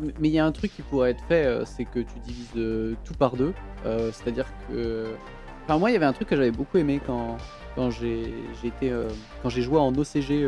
[0.00, 2.50] Mais il y a un truc qui pourrait être fait, euh, c'est que tu divises
[2.56, 3.52] euh, tout par deux.
[3.86, 5.06] Euh, C'est-à-dire que.
[5.64, 7.36] Enfin, moi, il y avait un truc que j'avais beaucoup aimé quand,
[7.74, 8.32] quand j'ai
[8.82, 9.08] euh,
[9.44, 10.46] joué en OCG,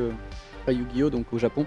[0.64, 1.10] pas Yu-Gi-Oh!
[1.10, 1.66] donc au Japon.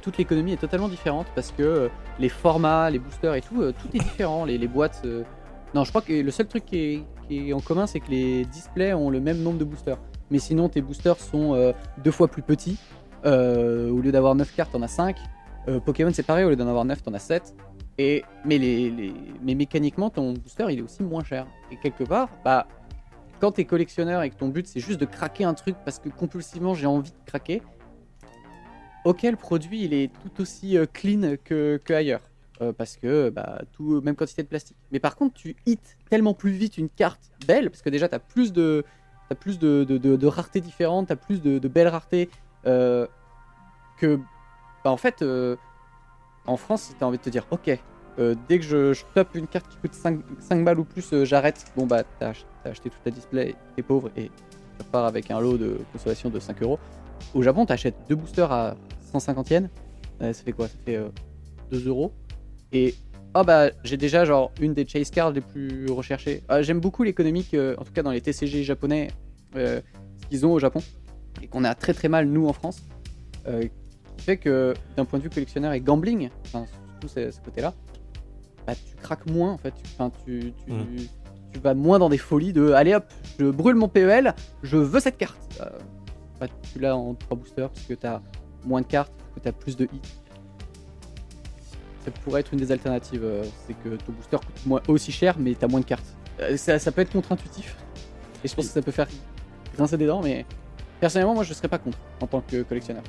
[0.00, 3.98] Toute l'économie est totalement différente parce que les formats, les boosters et tout, tout est
[3.98, 4.46] différent.
[4.46, 5.06] Les, les boîtes.
[5.74, 8.10] Non, je crois que le seul truc qui est, qui est en commun, c'est que
[8.10, 9.98] les displays ont le même nombre de boosters.
[10.30, 12.78] Mais sinon, tes boosters sont deux fois plus petits.
[13.26, 15.16] Au lieu d'avoir 9 cartes, t'en as 5.
[15.68, 17.54] Euh, Pokémon, c'est pareil, au lieu d'en avoir 9, t'en as 7.
[17.98, 19.12] Et, mais, les,
[19.42, 21.46] mais mécaniquement, ton booster, il est aussi moins cher.
[21.72, 22.68] Et quelque part, bah,
[23.40, 26.08] quand t'es collectionneur et que ton but, c'est juste de craquer un truc parce que
[26.08, 27.62] compulsivement, j'ai envie de craquer,
[29.04, 32.22] ok, le produit, il est tout aussi euh, clean que, que ailleurs.
[32.62, 34.78] Euh, parce que bah, tout, même quantité de plastique.
[34.90, 38.14] Mais par contre, tu hits tellement plus vite une carte belle, parce que déjà, tu
[38.14, 38.84] as plus de,
[39.28, 42.30] t'as plus de, de, raretés différentes, tu as plus de, belles raretés,
[42.64, 44.18] que,
[44.86, 45.56] bah, en fait, euh,
[46.46, 47.76] en France, si tu as envie de te dire, ok,
[48.20, 49.02] euh, dès que je, je
[49.34, 51.64] une carte qui coûte 5, 5 balles ou plus, euh, j'arrête.
[51.76, 55.32] Bon, bah, t'as ach- t'as acheté toute ta display, t'es pauvre, et tu repars avec
[55.32, 56.78] un lot de consolation de 5 euros.
[57.34, 58.76] Au Japon, t'achètes deux boosters à
[59.10, 59.68] 150 yens.
[60.20, 60.68] Ça fait quoi?
[60.68, 61.08] Ça fait euh,
[61.72, 62.12] 2 euros.
[62.70, 62.94] Et
[63.34, 66.44] oh bah j'ai déjà genre une des chase cards les plus recherchées.
[66.48, 69.08] Ah, J'aime beaucoup l'économique, en tout cas dans les TCG japonais,
[69.52, 69.82] ce
[70.30, 70.80] qu'ils ont au Japon
[71.42, 72.82] et qu'on a très très mal nous en France.
[74.16, 77.72] Qui fait que d'un point de vue collectionneur et gambling, enfin surtout ce, ce côté-là,
[78.66, 79.72] bah, tu craques moins en fait.
[79.72, 80.96] Tu, enfin, tu, tu, Mm.
[81.52, 83.04] tu vas moins dans des folies de allez hop,
[83.38, 85.38] je brûle mon PEL, je veux cette carte.
[85.60, 85.68] Euh,
[86.40, 88.20] bah, tu l'as en 3 boosters parce que tu as
[88.64, 90.00] moins de cartes, que tu as plus de hits.
[92.04, 95.36] Ça pourrait être une des alternatives, euh, c'est que ton booster coûte moins, aussi cher
[95.38, 96.06] mais tu as moins de cartes.
[96.40, 97.76] Euh, ça, ça peut être contre-intuitif
[98.44, 99.08] et je pense que ça peut faire
[99.74, 100.44] grincer des dents, mais
[101.00, 103.02] personnellement, moi, je serais pas contre en tant que collectionneur.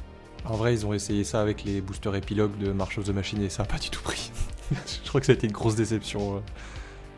[0.45, 3.41] En vrai, ils ont essayé ça avec les boosters épilogues de March of the Machine
[3.41, 4.31] et ça n'a pas du tout pris.
[4.71, 6.37] je crois que ça a été une grosse déception.
[6.37, 6.39] euh.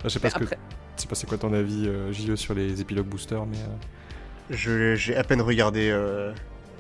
[0.04, 0.44] Je sais pas, Mais ce que...
[0.46, 0.58] après-
[0.98, 3.58] je sais pas c'est quoi ton avis, euh, JE, sur les épilogues boosters, mais.
[3.58, 6.34] euh, Je- J'ai à peine regardé euh,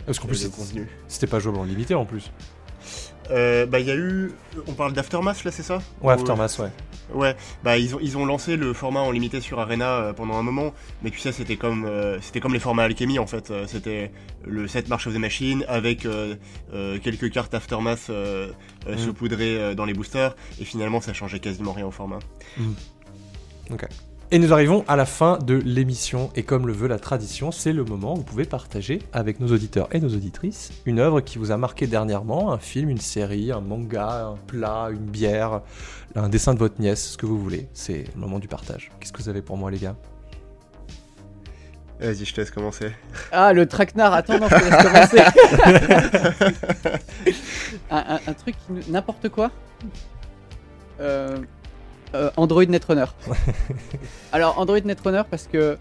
[0.05, 0.49] Parce qu'en plus,
[1.07, 2.31] c'était pas jouable en limité en plus.
[3.31, 4.31] Euh, bah, il y a eu.
[4.67, 6.69] On parle d'Aftermath là, c'est ça Ouais, Ou- Aftermath, ouais.
[7.11, 10.35] Ouais, bah ils ont, ils ont lancé le format en limité sur Arena euh, pendant
[10.35, 13.51] un moment, mais tu sais, c'était comme, euh, c'était comme les formats Alchemy en fait.
[13.65, 14.11] C'était
[14.45, 16.35] le set March of the Machine avec euh,
[16.73, 18.97] euh, quelques cartes Aftermath Mm.
[18.97, 22.19] saupoudrées dans les boosters, et finalement ça changeait quasiment rien au format.
[24.31, 27.73] Et nous arrivons à la fin de l'émission, et comme le veut la tradition, c'est
[27.73, 31.39] le moment où vous pouvez partager avec nos auditeurs et nos auditrices une œuvre qui
[31.39, 35.61] vous a marqué dernièrement, un film, une série, un manga, un plat, une bière,
[36.15, 37.69] un dessin de votre nièce, ce que vous voulez.
[37.73, 38.91] C'est le moment du partage.
[38.99, 39.95] Qu'est-ce que vous avez pour moi, les gars?
[41.99, 42.91] Vas-y, je te laisse commencer.
[43.31, 45.21] Ah, le traquenard, attends, non, je te laisse commencer.
[47.89, 49.49] un, un- un truc, qui nous- n'importe quoi?
[51.01, 51.39] Euh,
[52.15, 53.05] euh, Android Netrunner.
[54.31, 55.77] Alors, Android Netrunner, parce que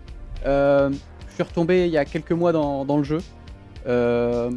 [0.47, 0.91] euh,
[1.29, 3.18] je suis retombé il y a quelques mois dans, dans le jeu.
[3.87, 4.51] Euh,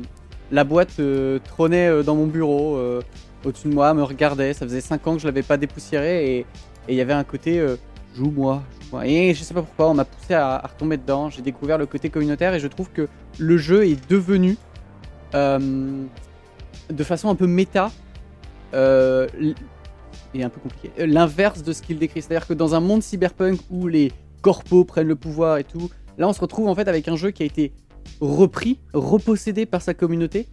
[0.52, 1.00] la boîte
[1.46, 2.78] trônait dans mon bureau,
[3.46, 4.54] au-dessus de moi, me regardait.
[4.54, 6.46] Ça faisait 5 ans que je l'avais pas dépoussiéré et
[6.90, 7.66] il y avait un côté
[8.16, 8.62] joue-moi.
[8.82, 9.08] joue-moi.
[9.08, 11.30] Et je sais pas pourquoi, on m'a poussé à, à retomber dedans.
[11.30, 13.08] J'ai découvert le côté communautaire et je trouve que
[13.38, 14.58] le jeu est devenu
[15.34, 17.92] de façon un peu méta
[18.74, 19.28] euh,
[20.34, 20.92] et un peu compliqué.
[21.00, 24.12] euh, L'inverse de ce qu'il décrit, c'est-à-dire que dans un monde cyberpunk où les
[24.42, 27.32] corpos prennent le pouvoir et tout, là on se retrouve en fait avec un jeu
[27.32, 27.74] qui a été
[28.20, 30.48] repris, repossédé par sa communauté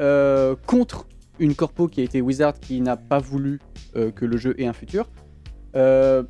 [0.00, 1.06] euh, contre
[1.38, 3.60] une corpo qui a été Wizard qui n'a pas voulu
[3.96, 5.08] euh, que le jeu ait un futur.
[5.74, 6.26] Le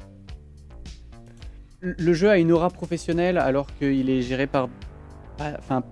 [2.13, 4.69] jeu a une aura professionnelle alors qu'il est géré par,
[5.59, 5.83] enfin,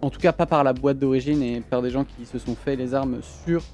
[0.00, 2.54] en tout cas pas par la boîte d'origine et par des gens qui se sont
[2.54, 3.64] fait les armes sur,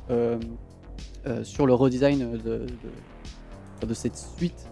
[1.26, 4.70] euh, sur le redesign de, cette suite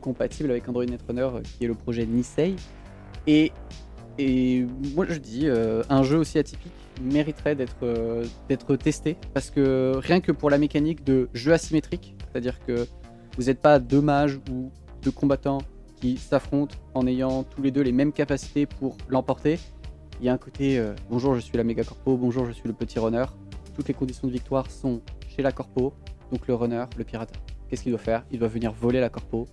[0.00, 2.54] compatible avec Android Netrunner euh, qui est le projet Nisei.
[3.26, 3.50] Et,
[4.16, 9.94] et moi je dis, euh, un jeu aussi atypique mériterait d'être d'être testé parce que
[9.96, 12.86] rien que pour la mécanique de jeu asymétrique, c'est-à-dire que
[13.36, 14.70] vous n'êtes pas deux mages ou
[15.02, 15.58] deux combattants
[15.96, 19.58] qui s'affrontent en ayant tous les deux les mêmes capacités pour l'emporter.
[20.20, 20.80] Il y a un côté
[21.10, 23.24] bonjour, je suis la méga corpo, bonjour, je suis le petit runner.
[23.74, 25.02] Toutes les conditions de victoire sont
[25.36, 25.92] chez la corpo,
[26.32, 27.32] donc le runner, le pirate.
[27.68, 28.24] Qu'est-ce qu'il doit faire?
[28.30, 29.46] Il doit venir voler la corpo.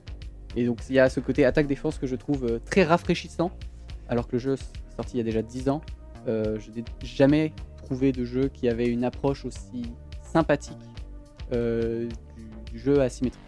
[0.55, 3.51] Et donc il y a ce côté attaque-défense que je trouve euh, très rafraîchissant,
[4.07, 5.81] alors que le jeu est sorti il y a déjà 10 ans.
[6.27, 9.83] Euh, je n'ai jamais trouvé de jeu qui avait une approche aussi
[10.21, 10.77] sympathique
[11.51, 12.07] euh,
[12.37, 13.43] du, du jeu asymétrique.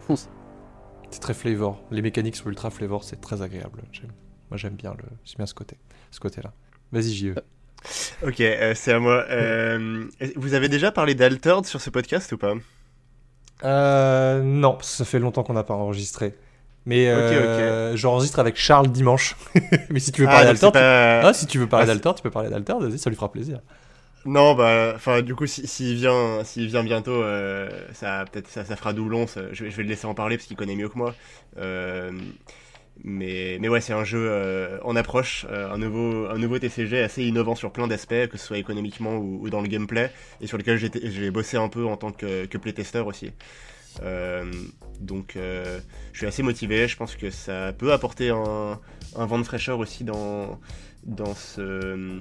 [0.00, 0.28] Foncez.
[1.10, 1.82] C'est très flavor.
[1.90, 3.82] Les mécaniques sont ultra flavor, c'est très agréable.
[4.50, 5.04] Moi, j'aime bien, le...
[5.36, 5.78] bien ce côté,
[6.10, 6.52] ce côté-là.
[6.92, 7.34] Vas-y, JE.
[8.26, 9.24] Ok, euh, c'est à moi.
[9.30, 10.04] Euh,
[10.36, 12.54] vous avez déjà parlé d'Altered sur ce podcast ou pas?
[13.64, 16.34] Euh, non, parce que ça fait longtemps qu'on n'a pas enregistré.
[16.86, 19.36] Mais Ok, euh, j'enregistre avec Charles dimanche.
[19.90, 20.78] Mais si tu veux Ah, parler pas- tu...
[20.78, 23.30] ah, si tu veux parler Ah, d'Alter, tu peux parler d'Alter, vas-y, ça lui fera
[23.30, 23.60] plaisir.
[24.24, 27.22] Non, bah, enfin, du coup, si- s'il vient, s'il vient bientôt,
[27.92, 29.26] ça, peut-être, ça, ça fera doublon.
[29.26, 31.14] ça- je, vais, je vais le laisser en parler parce qu'il connaît mieux que moi.
[33.04, 37.00] Mais, mais ouais, c'est un jeu euh, en approche, euh, un nouveau, un nouveau TCG
[37.00, 40.58] assez innovant sur plein d'aspects, que ce soit économiquement ou, dans le gameplay, et sur
[40.58, 43.30] lequel j'ai, bossé un peu en tant que, que playtester aussi.
[44.02, 44.50] Euh,
[45.00, 46.88] donc, je suis assez motivé.
[46.88, 48.80] Je pense que ça peut apporter un,
[49.16, 50.60] un vent de fraîcheur aussi dans,
[51.04, 52.20] dans ce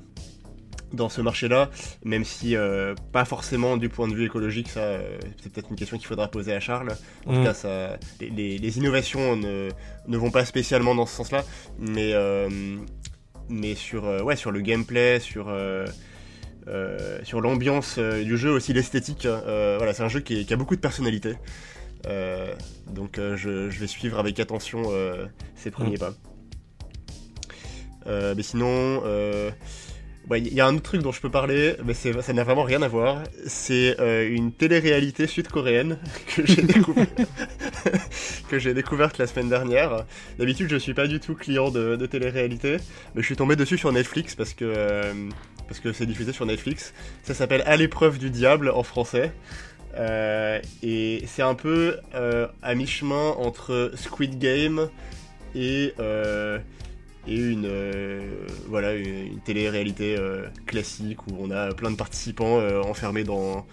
[0.94, 1.70] dans ce marché-là,
[2.06, 5.76] même si euh, pas forcément du point de vue écologique, ça euh, c'est peut-être une
[5.76, 6.96] question qu'il faudra poser à Charles.
[7.26, 7.44] En tout Mm.
[7.44, 9.70] cas, ça, les, les- les innovations ne,
[10.08, 11.44] ne vont pas spécialement dans ce sens-là,
[11.80, 12.50] mais euh,
[13.50, 15.86] mais sur euh, ouais sur le gameplay, sur euh,
[16.68, 19.26] euh, sur l'ambiance du jeu, aussi l'esthétique.
[19.26, 21.34] euh, voilà, c'est un jeu qui, est- qui a beaucoup de personnalité.
[22.06, 22.54] Euh,
[22.92, 25.26] donc euh, je, je vais suivre avec attention euh,
[25.56, 26.14] ses premiers pas.
[28.06, 29.02] Euh, mais sinon,
[30.36, 32.82] il y a un autre truc dont je peux parler, mais ça n'a vraiment rien
[32.82, 33.24] à voir.
[33.46, 35.98] C'est euh, une télé-réalité sud-coréenne
[36.36, 36.46] que
[38.60, 40.06] j'ai découverte la semaine dernière.
[40.38, 42.78] D'habitude, je suis pas du tout client de, télé-réalité,
[43.16, 45.30] mais je suis tombé dessus sur Netflix parce que euh,
[45.68, 46.94] parce que c'est diffusé sur Netflix.
[47.24, 49.32] Ça s'appelle À l'épreuve du diable en français.
[49.96, 51.98] Euh, et c'est un peu
[52.62, 54.90] à mi-chemin entre Squid Game
[55.56, 55.94] et,
[57.28, 58.22] et une, euh,
[58.68, 63.66] voilà, une, télé-réalité euh, classique où on a plein de participants euh, enfermés dans,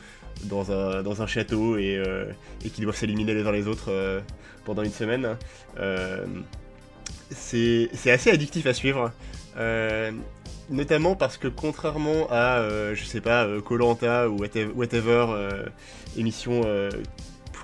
[0.44, 2.02] dans, un, château et,
[2.64, 4.22] et qui doivent s'éliminer les uns les autres
[4.64, 5.36] pendant une semaine.
[7.30, 9.12] C'est assez addictif à suivre.
[10.70, 14.38] notamment parce que contrairement à, je sais pas, Colanta ou
[14.74, 15.26] whatever,
[16.16, 16.62] émission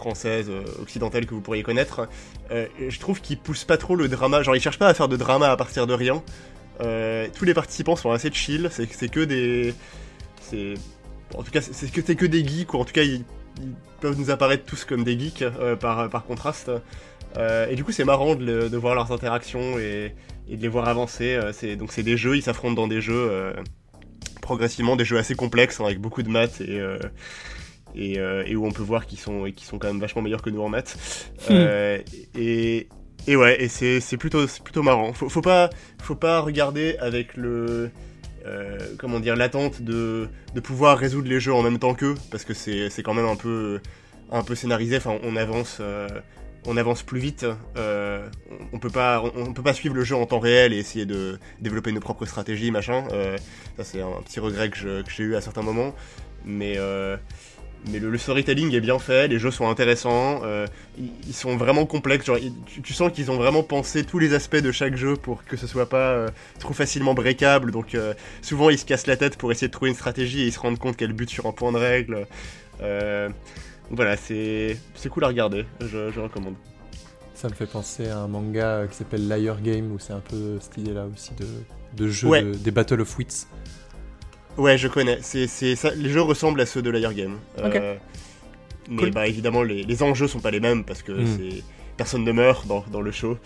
[0.00, 2.08] française, occidentale que vous pourriez connaître,
[2.50, 4.42] je trouve qu'il pousse pas trop le drama.
[4.42, 6.22] Genre, il cherche pas à faire de drama à partir de rien.
[6.78, 9.74] tous les participants sont assez chill, c'est que des.
[11.36, 13.24] En tout cas, c'est que, que des geeks, ou en tout cas, ils,
[14.00, 15.44] peuvent nous apparaître tous comme des geeks
[15.78, 16.70] par, par contraste.
[17.36, 20.14] Euh, et du coup, c'est marrant de, voir leurs interactions et,
[20.48, 21.34] de les voir avancer.
[21.34, 23.52] Euh, c'est, donc, c'est des jeux, ils s'affrontent dans des jeux euh,
[24.40, 26.80] progressivement, des jeux assez complexes hein, avec beaucoup de maths et,
[27.94, 30.68] et, où on peut voir qu'ils sont, sont quand même vachement meilleurs que nous en
[30.68, 30.96] maths.
[31.48, 31.54] Hmm.
[32.34, 32.88] et,
[33.26, 35.12] et ouais, et c'est, plutôt, plutôt marrant.
[35.12, 35.70] Faut, faut, pas,
[36.02, 37.90] faut pas regarder avec le.
[38.98, 42.54] comment dire, l'attente de, de pouvoir résoudre les jeux en même temps qu'eux, parce que
[42.54, 43.80] c'est, quand même un peu,
[44.30, 44.96] un peu scénarisé.
[44.96, 45.80] Enfin, on avance
[46.66, 47.46] on avance plus vite.
[47.76, 48.28] Euh,
[48.72, 51.38] on peut pas, on, peut pas suivre le jeu en temps réel et essayer de
[51.60, 53.06] développer nos propres stratégies, machin.
[53.12, 53.36] Euh,
[53.76, 55.94] ça c'est un petit regret que j'ai eu à certains moments,
[56.44, 57.16] mais euh,
[57.88, 60.42] mais le, storytelling est bien fait, les jeux sont intéressants,
[60.98, 62.26] ils, sont vraiment complexes.
[62.26, 62.38] Genre,
[62.82, 65.66] tu, sens qu'ils ont vraiment pensé tous les aspects de chaque jeu pour que ce
[65.66, 66.26] soit pas
[66.58, 67.70] trop facilement breakable.
[67.70, 67.96] Donc
[68.42, 70.60] souvent ils se cassent la tête pour essayer de trouver une stratégie et ils se
[70.60, 72.26] rendent compte qu'elle bute sur un point de règle
[73.90, 74.78] voilà, c'est
[75.10, 76.54] cool à regarder, je, recommande.
[77.34, 80.58] Ça me fait penser à un manga qui s'appelle Liar Game, où c'est un peu
[80.60, 81.46] cette idée-là aussi de,
[81.96, 83.46] de jeu, des Battle of Wits.
[84.56, 85.18] Ouais, je connais.
[85.22, 87.38] C'est, ça, les jeux ressemblent à ceux de Liar Game.
[87.58, 87.96] Euh,
[88.88, 91.26] mais bah, évidemment, les, les, enjeux sont pas les mêmes parce que hmm.
[91.26, 91.62] c'est
[91.96, 93.38] personne ne meurt dans, dans le show.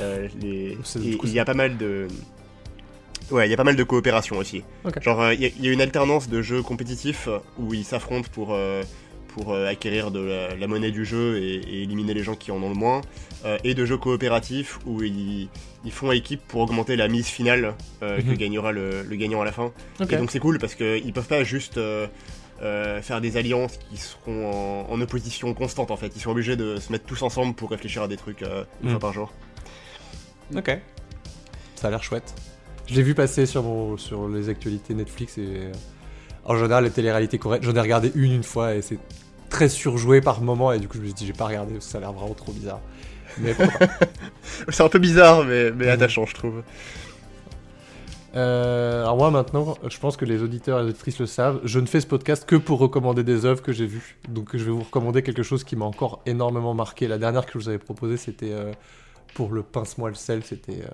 [0.00, 2.08] Euh, les, il y a pas mal de.
[3.30, 4.64] Ouais, il y a pas mal de coopération aussi.
[5.00, 8.56] Genre, euh, il y, a une alternance de jeux compétitifs où ils s'affrontent pour
[9.30, 10.20] pour euh, acquérir de
[10.58, 13.00] la, monnaie du jeu et, éliminer les gens qui en ont le moins,
[13.44, 15.48] euh, et de jeux coopératifs où ils,
[15.90, 18.36] font équipe pour augmenter la mise finale euh, que mhm.
[18.36, 19.72] gagnera le, gagnant à la fin.
[20.08, 21.80] Et donc c'est cool parce qu'ils peuvent pas juste
[22.60, 26.12] faire des alliances qui seront en, opposition constante en fait.
[26.16, 28.90] Ils sont obligés de se mettre tous ensemble pour réfléchir à des trucs une mhm.
[28.90, 29.32] fois par jour.
[30.54, 30.78] Ok.
[31.76, 32.34] Ça a l'air chouette.
[32.86, 35.70] Je l'ai vu passer sur, sur les actualités Netflix et
[36.44, 38.98] en général, les télé-réalités correctes, j'en ai regardé une une fois et c'est
[39.48, 41.98] très surjoué par moment et du coup je me suis dit j'ai pas regardé ça
[41.98, 42.80] a l'air vraiment trop bizarre.
[43.40, 43.54] Mais
[44.68, 46.62] c'est un peu bizarre mais, mais attachant je trouve.
[48.36, 51.80] Euh, alors moi maintenant, je pense que les auditeurs et les auditrices le savent, je
[51.80, 54.18] ne fais ce podcast que pour recommander des œuvres que j'ai vues.
[54.28, 57.08] Donc je vais vous recommander quelque chose qui m'a encore énormément marqué.
[57.08, 58.72] La dernière que je vous avais proposée, c'était euh,
[59.34, 60.84] pour le pince-moi le sel, c'était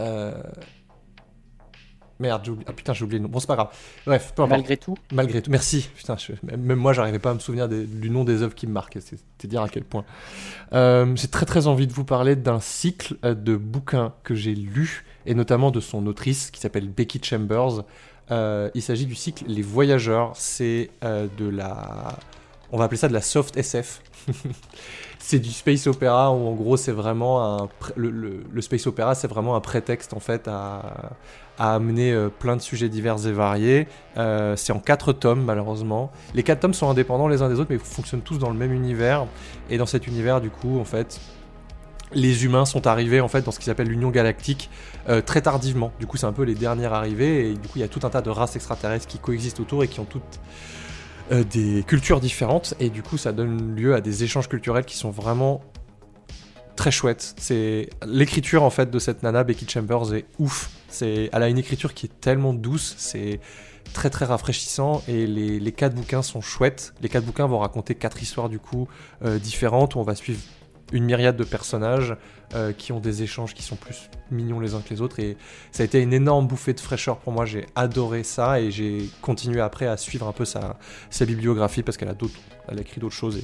[0.00, 0.32] euh,
[2.18, 2.66] Merde, j'ai oublié.
[2.68, 3.28] Ah putain, j'ai oublié le nom.
[3.30, 3.68] Bon, c'est pas grave.
[4.06, 4.58] Bref, peu importe.
[4.58, 4.94] Malgré tout.
[5.12, 5.50] Malgré tout.
[5.50, 5.90] Merci.
[5.94, 8.98] Putain, même moi, j'arrivais pas à me souvenir du nom des œuvres qui me marquent.
[9.00, 10.04] C'est dire à quel point.
[10.72, 14.54] Euh, j'ai très très envie de vous parler d'un cycle euh, de bouquins que j'ai
[14.54, 17.84] lu et notamment de son autrice qui s'appelle Becky Chambers.
[18.30, 20.32] Euh, il s'agit du cycle Les Voyageurs.
[20.34, 22.18] C'est de la.
[22.72, 24.00] On va appeler ça de la soft SF.
[25.18, 29.56] C'est du space opéra où en gros c'est vraiment un le, space opéra c'est vraiment
[29.56, 31.12] un prétexte en fait à,
[31.58, 33.88] a amené euh, plein de sujets divers et variés.
[34.16, 36.10] Euh, c'est en quatre tomes malheureusement.
[36.34, 38.72] Les quatre tomes sont indépendants les uns des autres mais fonctionnent tous dans le même
[38.72, 39.26] univers.
[39.70, 41.20] Et dans cet univers du coup en fait
[42.12, 44.70] les humains sont arrivés en fait dans ce qui s'appelle l'Union Galactique
[45.08, 45.92] euh, très tardivement.
[45.98, 48.00] Du coup c'est un peu les dernières arrivées et du coup il y a tout
[48.04, 50.40] un tas de races extraterrestres qui coexistent autour et qui ont toutes
[51.30, 55.10] des cultures différentes et du coup ça donne lieu à des échanges culturels qui sont
[55.10, 55.60] vraiment
[56.76, 57.34] très chouettes.
[57.38, 61.58] C'est l'écriture en fait de cette nana Becky Chambers est ouf c'est, elle a une
[61.58, 63.40] écriture qui est tellement douce, c'est
[63.92, 66.94] très très rafraîchissant et les, quatre bouquins sont chouettes.
[67.02, 68.88] Les quatre bouquins vont raconter quatre histoires du coup
[69.24, 70.40] euh, différentes où on va suivre
[70.92, 72.16] une myriade de personnages
[72.54, 75.36] euh, qui ont des échanges qui sont plus mignons les uns que les autres et
[75.72, 77.44] ça a été une énorme bouffée de fraîcheur pour moi.
[77.44, 80.78] J'ai adoré ça et j'ai continué après à suivre un peu sa,
[81.10, 82.38] sa bibliographie parce qu'elle a d'autres,
[82.68, 83.42] elle a écrit d'autres choses et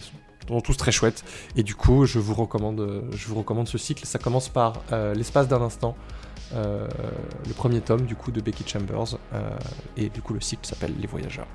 [0.48, 1.24] sont tous très chouettes.
[1.56, 4.04] Et du coup, je vous recommande, je vous recommande ce cycle.
[4.06, 5.96] Ça commence par euh, l'espace d'un instant.
[6.54, 6.86] Euh,
[7.46, 9.16] le premier tome du coup de Becky Chambers
[9.96, 11.46] et du coup le cycle s'appelle Les Voyageurs.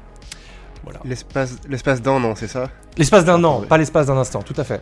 [0.84, 1.00] Voilà.
[1.06, 2.70] L'espace, l'espace d'un an, c'est ça?
[2.98, 4.82] L'espace d'un an, pas l'espace d'un instant, tout à fait.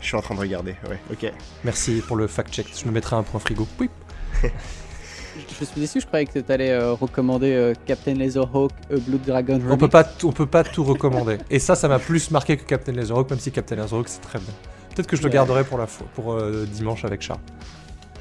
[0.00, 1.32] Je suis en train de regarder, ouais, ok.
[1.64, 3.66] Merci pour le fact-check, je me mettrai un point frigo.
[3.80, 3.90] Oui.
[4.42, 9.60] je suis déçu, je croyais que tu allais euh, recommander Captain Laserhawk, Blood Dragon.
[9.68, 11.38] On peut, pas on peut pas tout recommander.
[11.50, 14.38] Et ça, ça m'a plus marqué que Captain Laserhawk, même si Captain Laserhawk c'est très
[14.38, 14.52] bien.
[14.94, 17.38] Peut-être que je le garderai pour, la pour dimanche avec Char.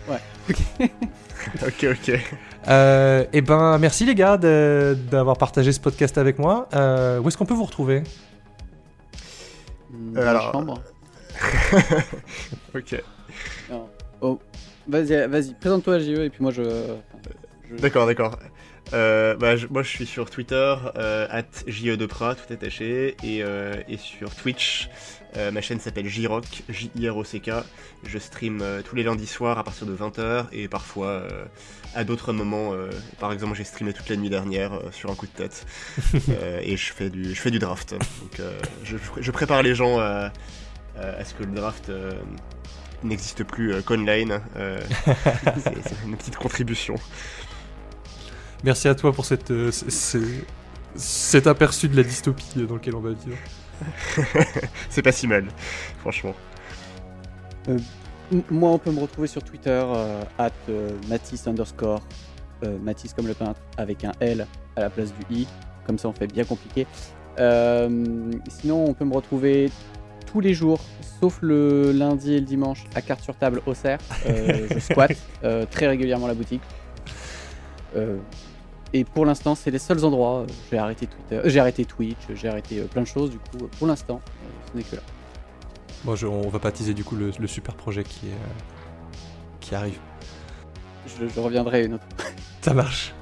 [0.08, 0.20] Ouais.
[1.66, 2.10] ok, ok.
[2.10, 2.22] et
[2.68, 6.68] euh, eh ben, merci les gars d'avoir partagé ce podcast avec moi.
[6.74, 8.04] Euh, où est-ce qu'on peut vous retrouver?
[9.92, 10.80] Dans la chambre.
[12.76, 13.04] ok.
[14.22, 14.40] Oh.
[14.88, 16.64] Vas-y, vas-y, présente-toi JE et puis moi je.
[17.70, 17.76] je...
[17.78, 18.38] D'accord, d'accord.
[18.94, 23.44] Euh, bah, moi je suis sur Twitter, euh, at JE de Prat, tout attaché, et,
[23.44, 24.90] euh, et sur Twitch.
[25.38, 27.52] Euh, ma chaîne s'appelle JRock, J-I-R-O-C-K.
[28.06, 31.46] Je stream euh, tous les lundis soirs à partir de 20h et parfois euh,
[31.94, 32.74] à d'autres moments.
[33.20, 35.66] par exemple, j'ai streamé toute la nuit dernière sur un coup de tête
[36.62, 37.94] et je fais du, je fais du draft.
[37.94, 38.42] Donc
[38.84, 40.32] je, je, prépare les gens à,
[40.98, 41.92] à ce que le draft
[43.04, 44.40] n'existe plus qu'online.
[44.56, 46.96] c'est une petite contribution.
[48.66, 49.70] Merci à toi pour cette, euh,
[50.96, 53.38] cet aperçu de la dystopie dans lequel on va vivre.
[54.90, 55.46] c'est pas si mal,
[56.00, 56.34] franchement.
[57.70, 57.78] Euh,
[58.50, 60.52] moi, on peut me retrouver sur Twitter, euh, at
[61.08, 62.02] Matisse underscore,
[62.82, 65.48] Matisse comme le peintre, avec un L à la place du I,
[65.86, 66.88] comme ça on fait bien compliqué.
[67.38, 69.70] sinon, on peut me retrouver
[70.36, 70.82] tous les jours,
[71.22, 74.00] sauf le lundi et le dimanche, à carte sur table au cerf.
[74.26, 75.18] je squatte
[75.72, 76.62] très régulièrement la boutique.
[78.98, 80.46] Et pour l'instant, c'est les seuls endroits.
[80.72, 83.30] J'ai arrêté Twitter, j'ai arrêté Twitch, j'ai arrêté euh, plein de choses.
[83.30, 85.02] Du coup, pour l'instant, euh, ce n'est que là.
[86.06, 89.18] Bon, on va pas teaser du coup le, super projet qui est euh,
[89.60, 90.00] qui arrive.
[91.08, 92.06] Je, reviendrai une autre.
[92.62, 93.14] Ça marche.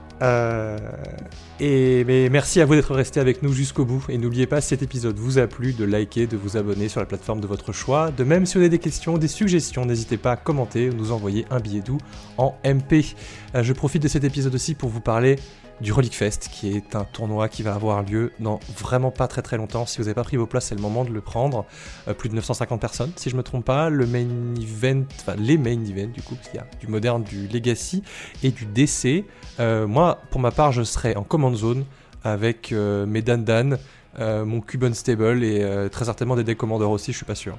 [1.66, 4.04] Et merci à vous d'être resté avec nous jusqu'au bout.
[4.10, 7.00] Et n'oubliez pas, si cet épisode vous a plu, de liker, de vous abonner sur
[7.00, 8.12] la plateforme de votre choix.
[8.12, 11.14] De même, si vous avez des questions, des suggestions, n'hésitez pas à commenter ou nous
[11.14, 12.00] envoyer un billet doux
[12.38, 13.16] en MP.
[13.54, 15.38] je profite de cet épisode aussi pour vous parler
[15.84, 19.42] du Relic Fest, qui est un tournoi qui va avoir lieu dans vraiment pas très
[19.42, 19.86] très longtemps.
[19.86, 21.66] Si vous n'avez pas pris vos places, c'est le moment de le prendre.
[22.08, 23.90] Euh, plus de 950 personnes, si je me trompe pas.
[23.90, 27.24] Le main event, enfin les main events du coup, parce qu'il y a du moderne,
[27.24, 28.02] du legacy
[28.42, 29.26] et du DC.
[29.60, 31.86] Euh, moi, pour ma part, je serai en command zone
[32.24, 33.78] avec euh, mes Dan Dan,
[34.18, 37.58] mon Cube Unstable et très certainement des decks commandeurs aussi, je suis pas sûr.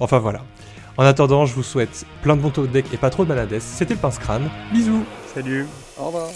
[0.00, 0.42] Enfin voilà.
[0.96, 3.54] En attendant, je vous souhaite plein de bons deck et pas trop de malades.
[3.60, 4.50] C'était le pince crâne.
[4.72, 5.04] Bisous.
[5.34, 5.66] Salut.
[5.98, 6.30] Au revoir.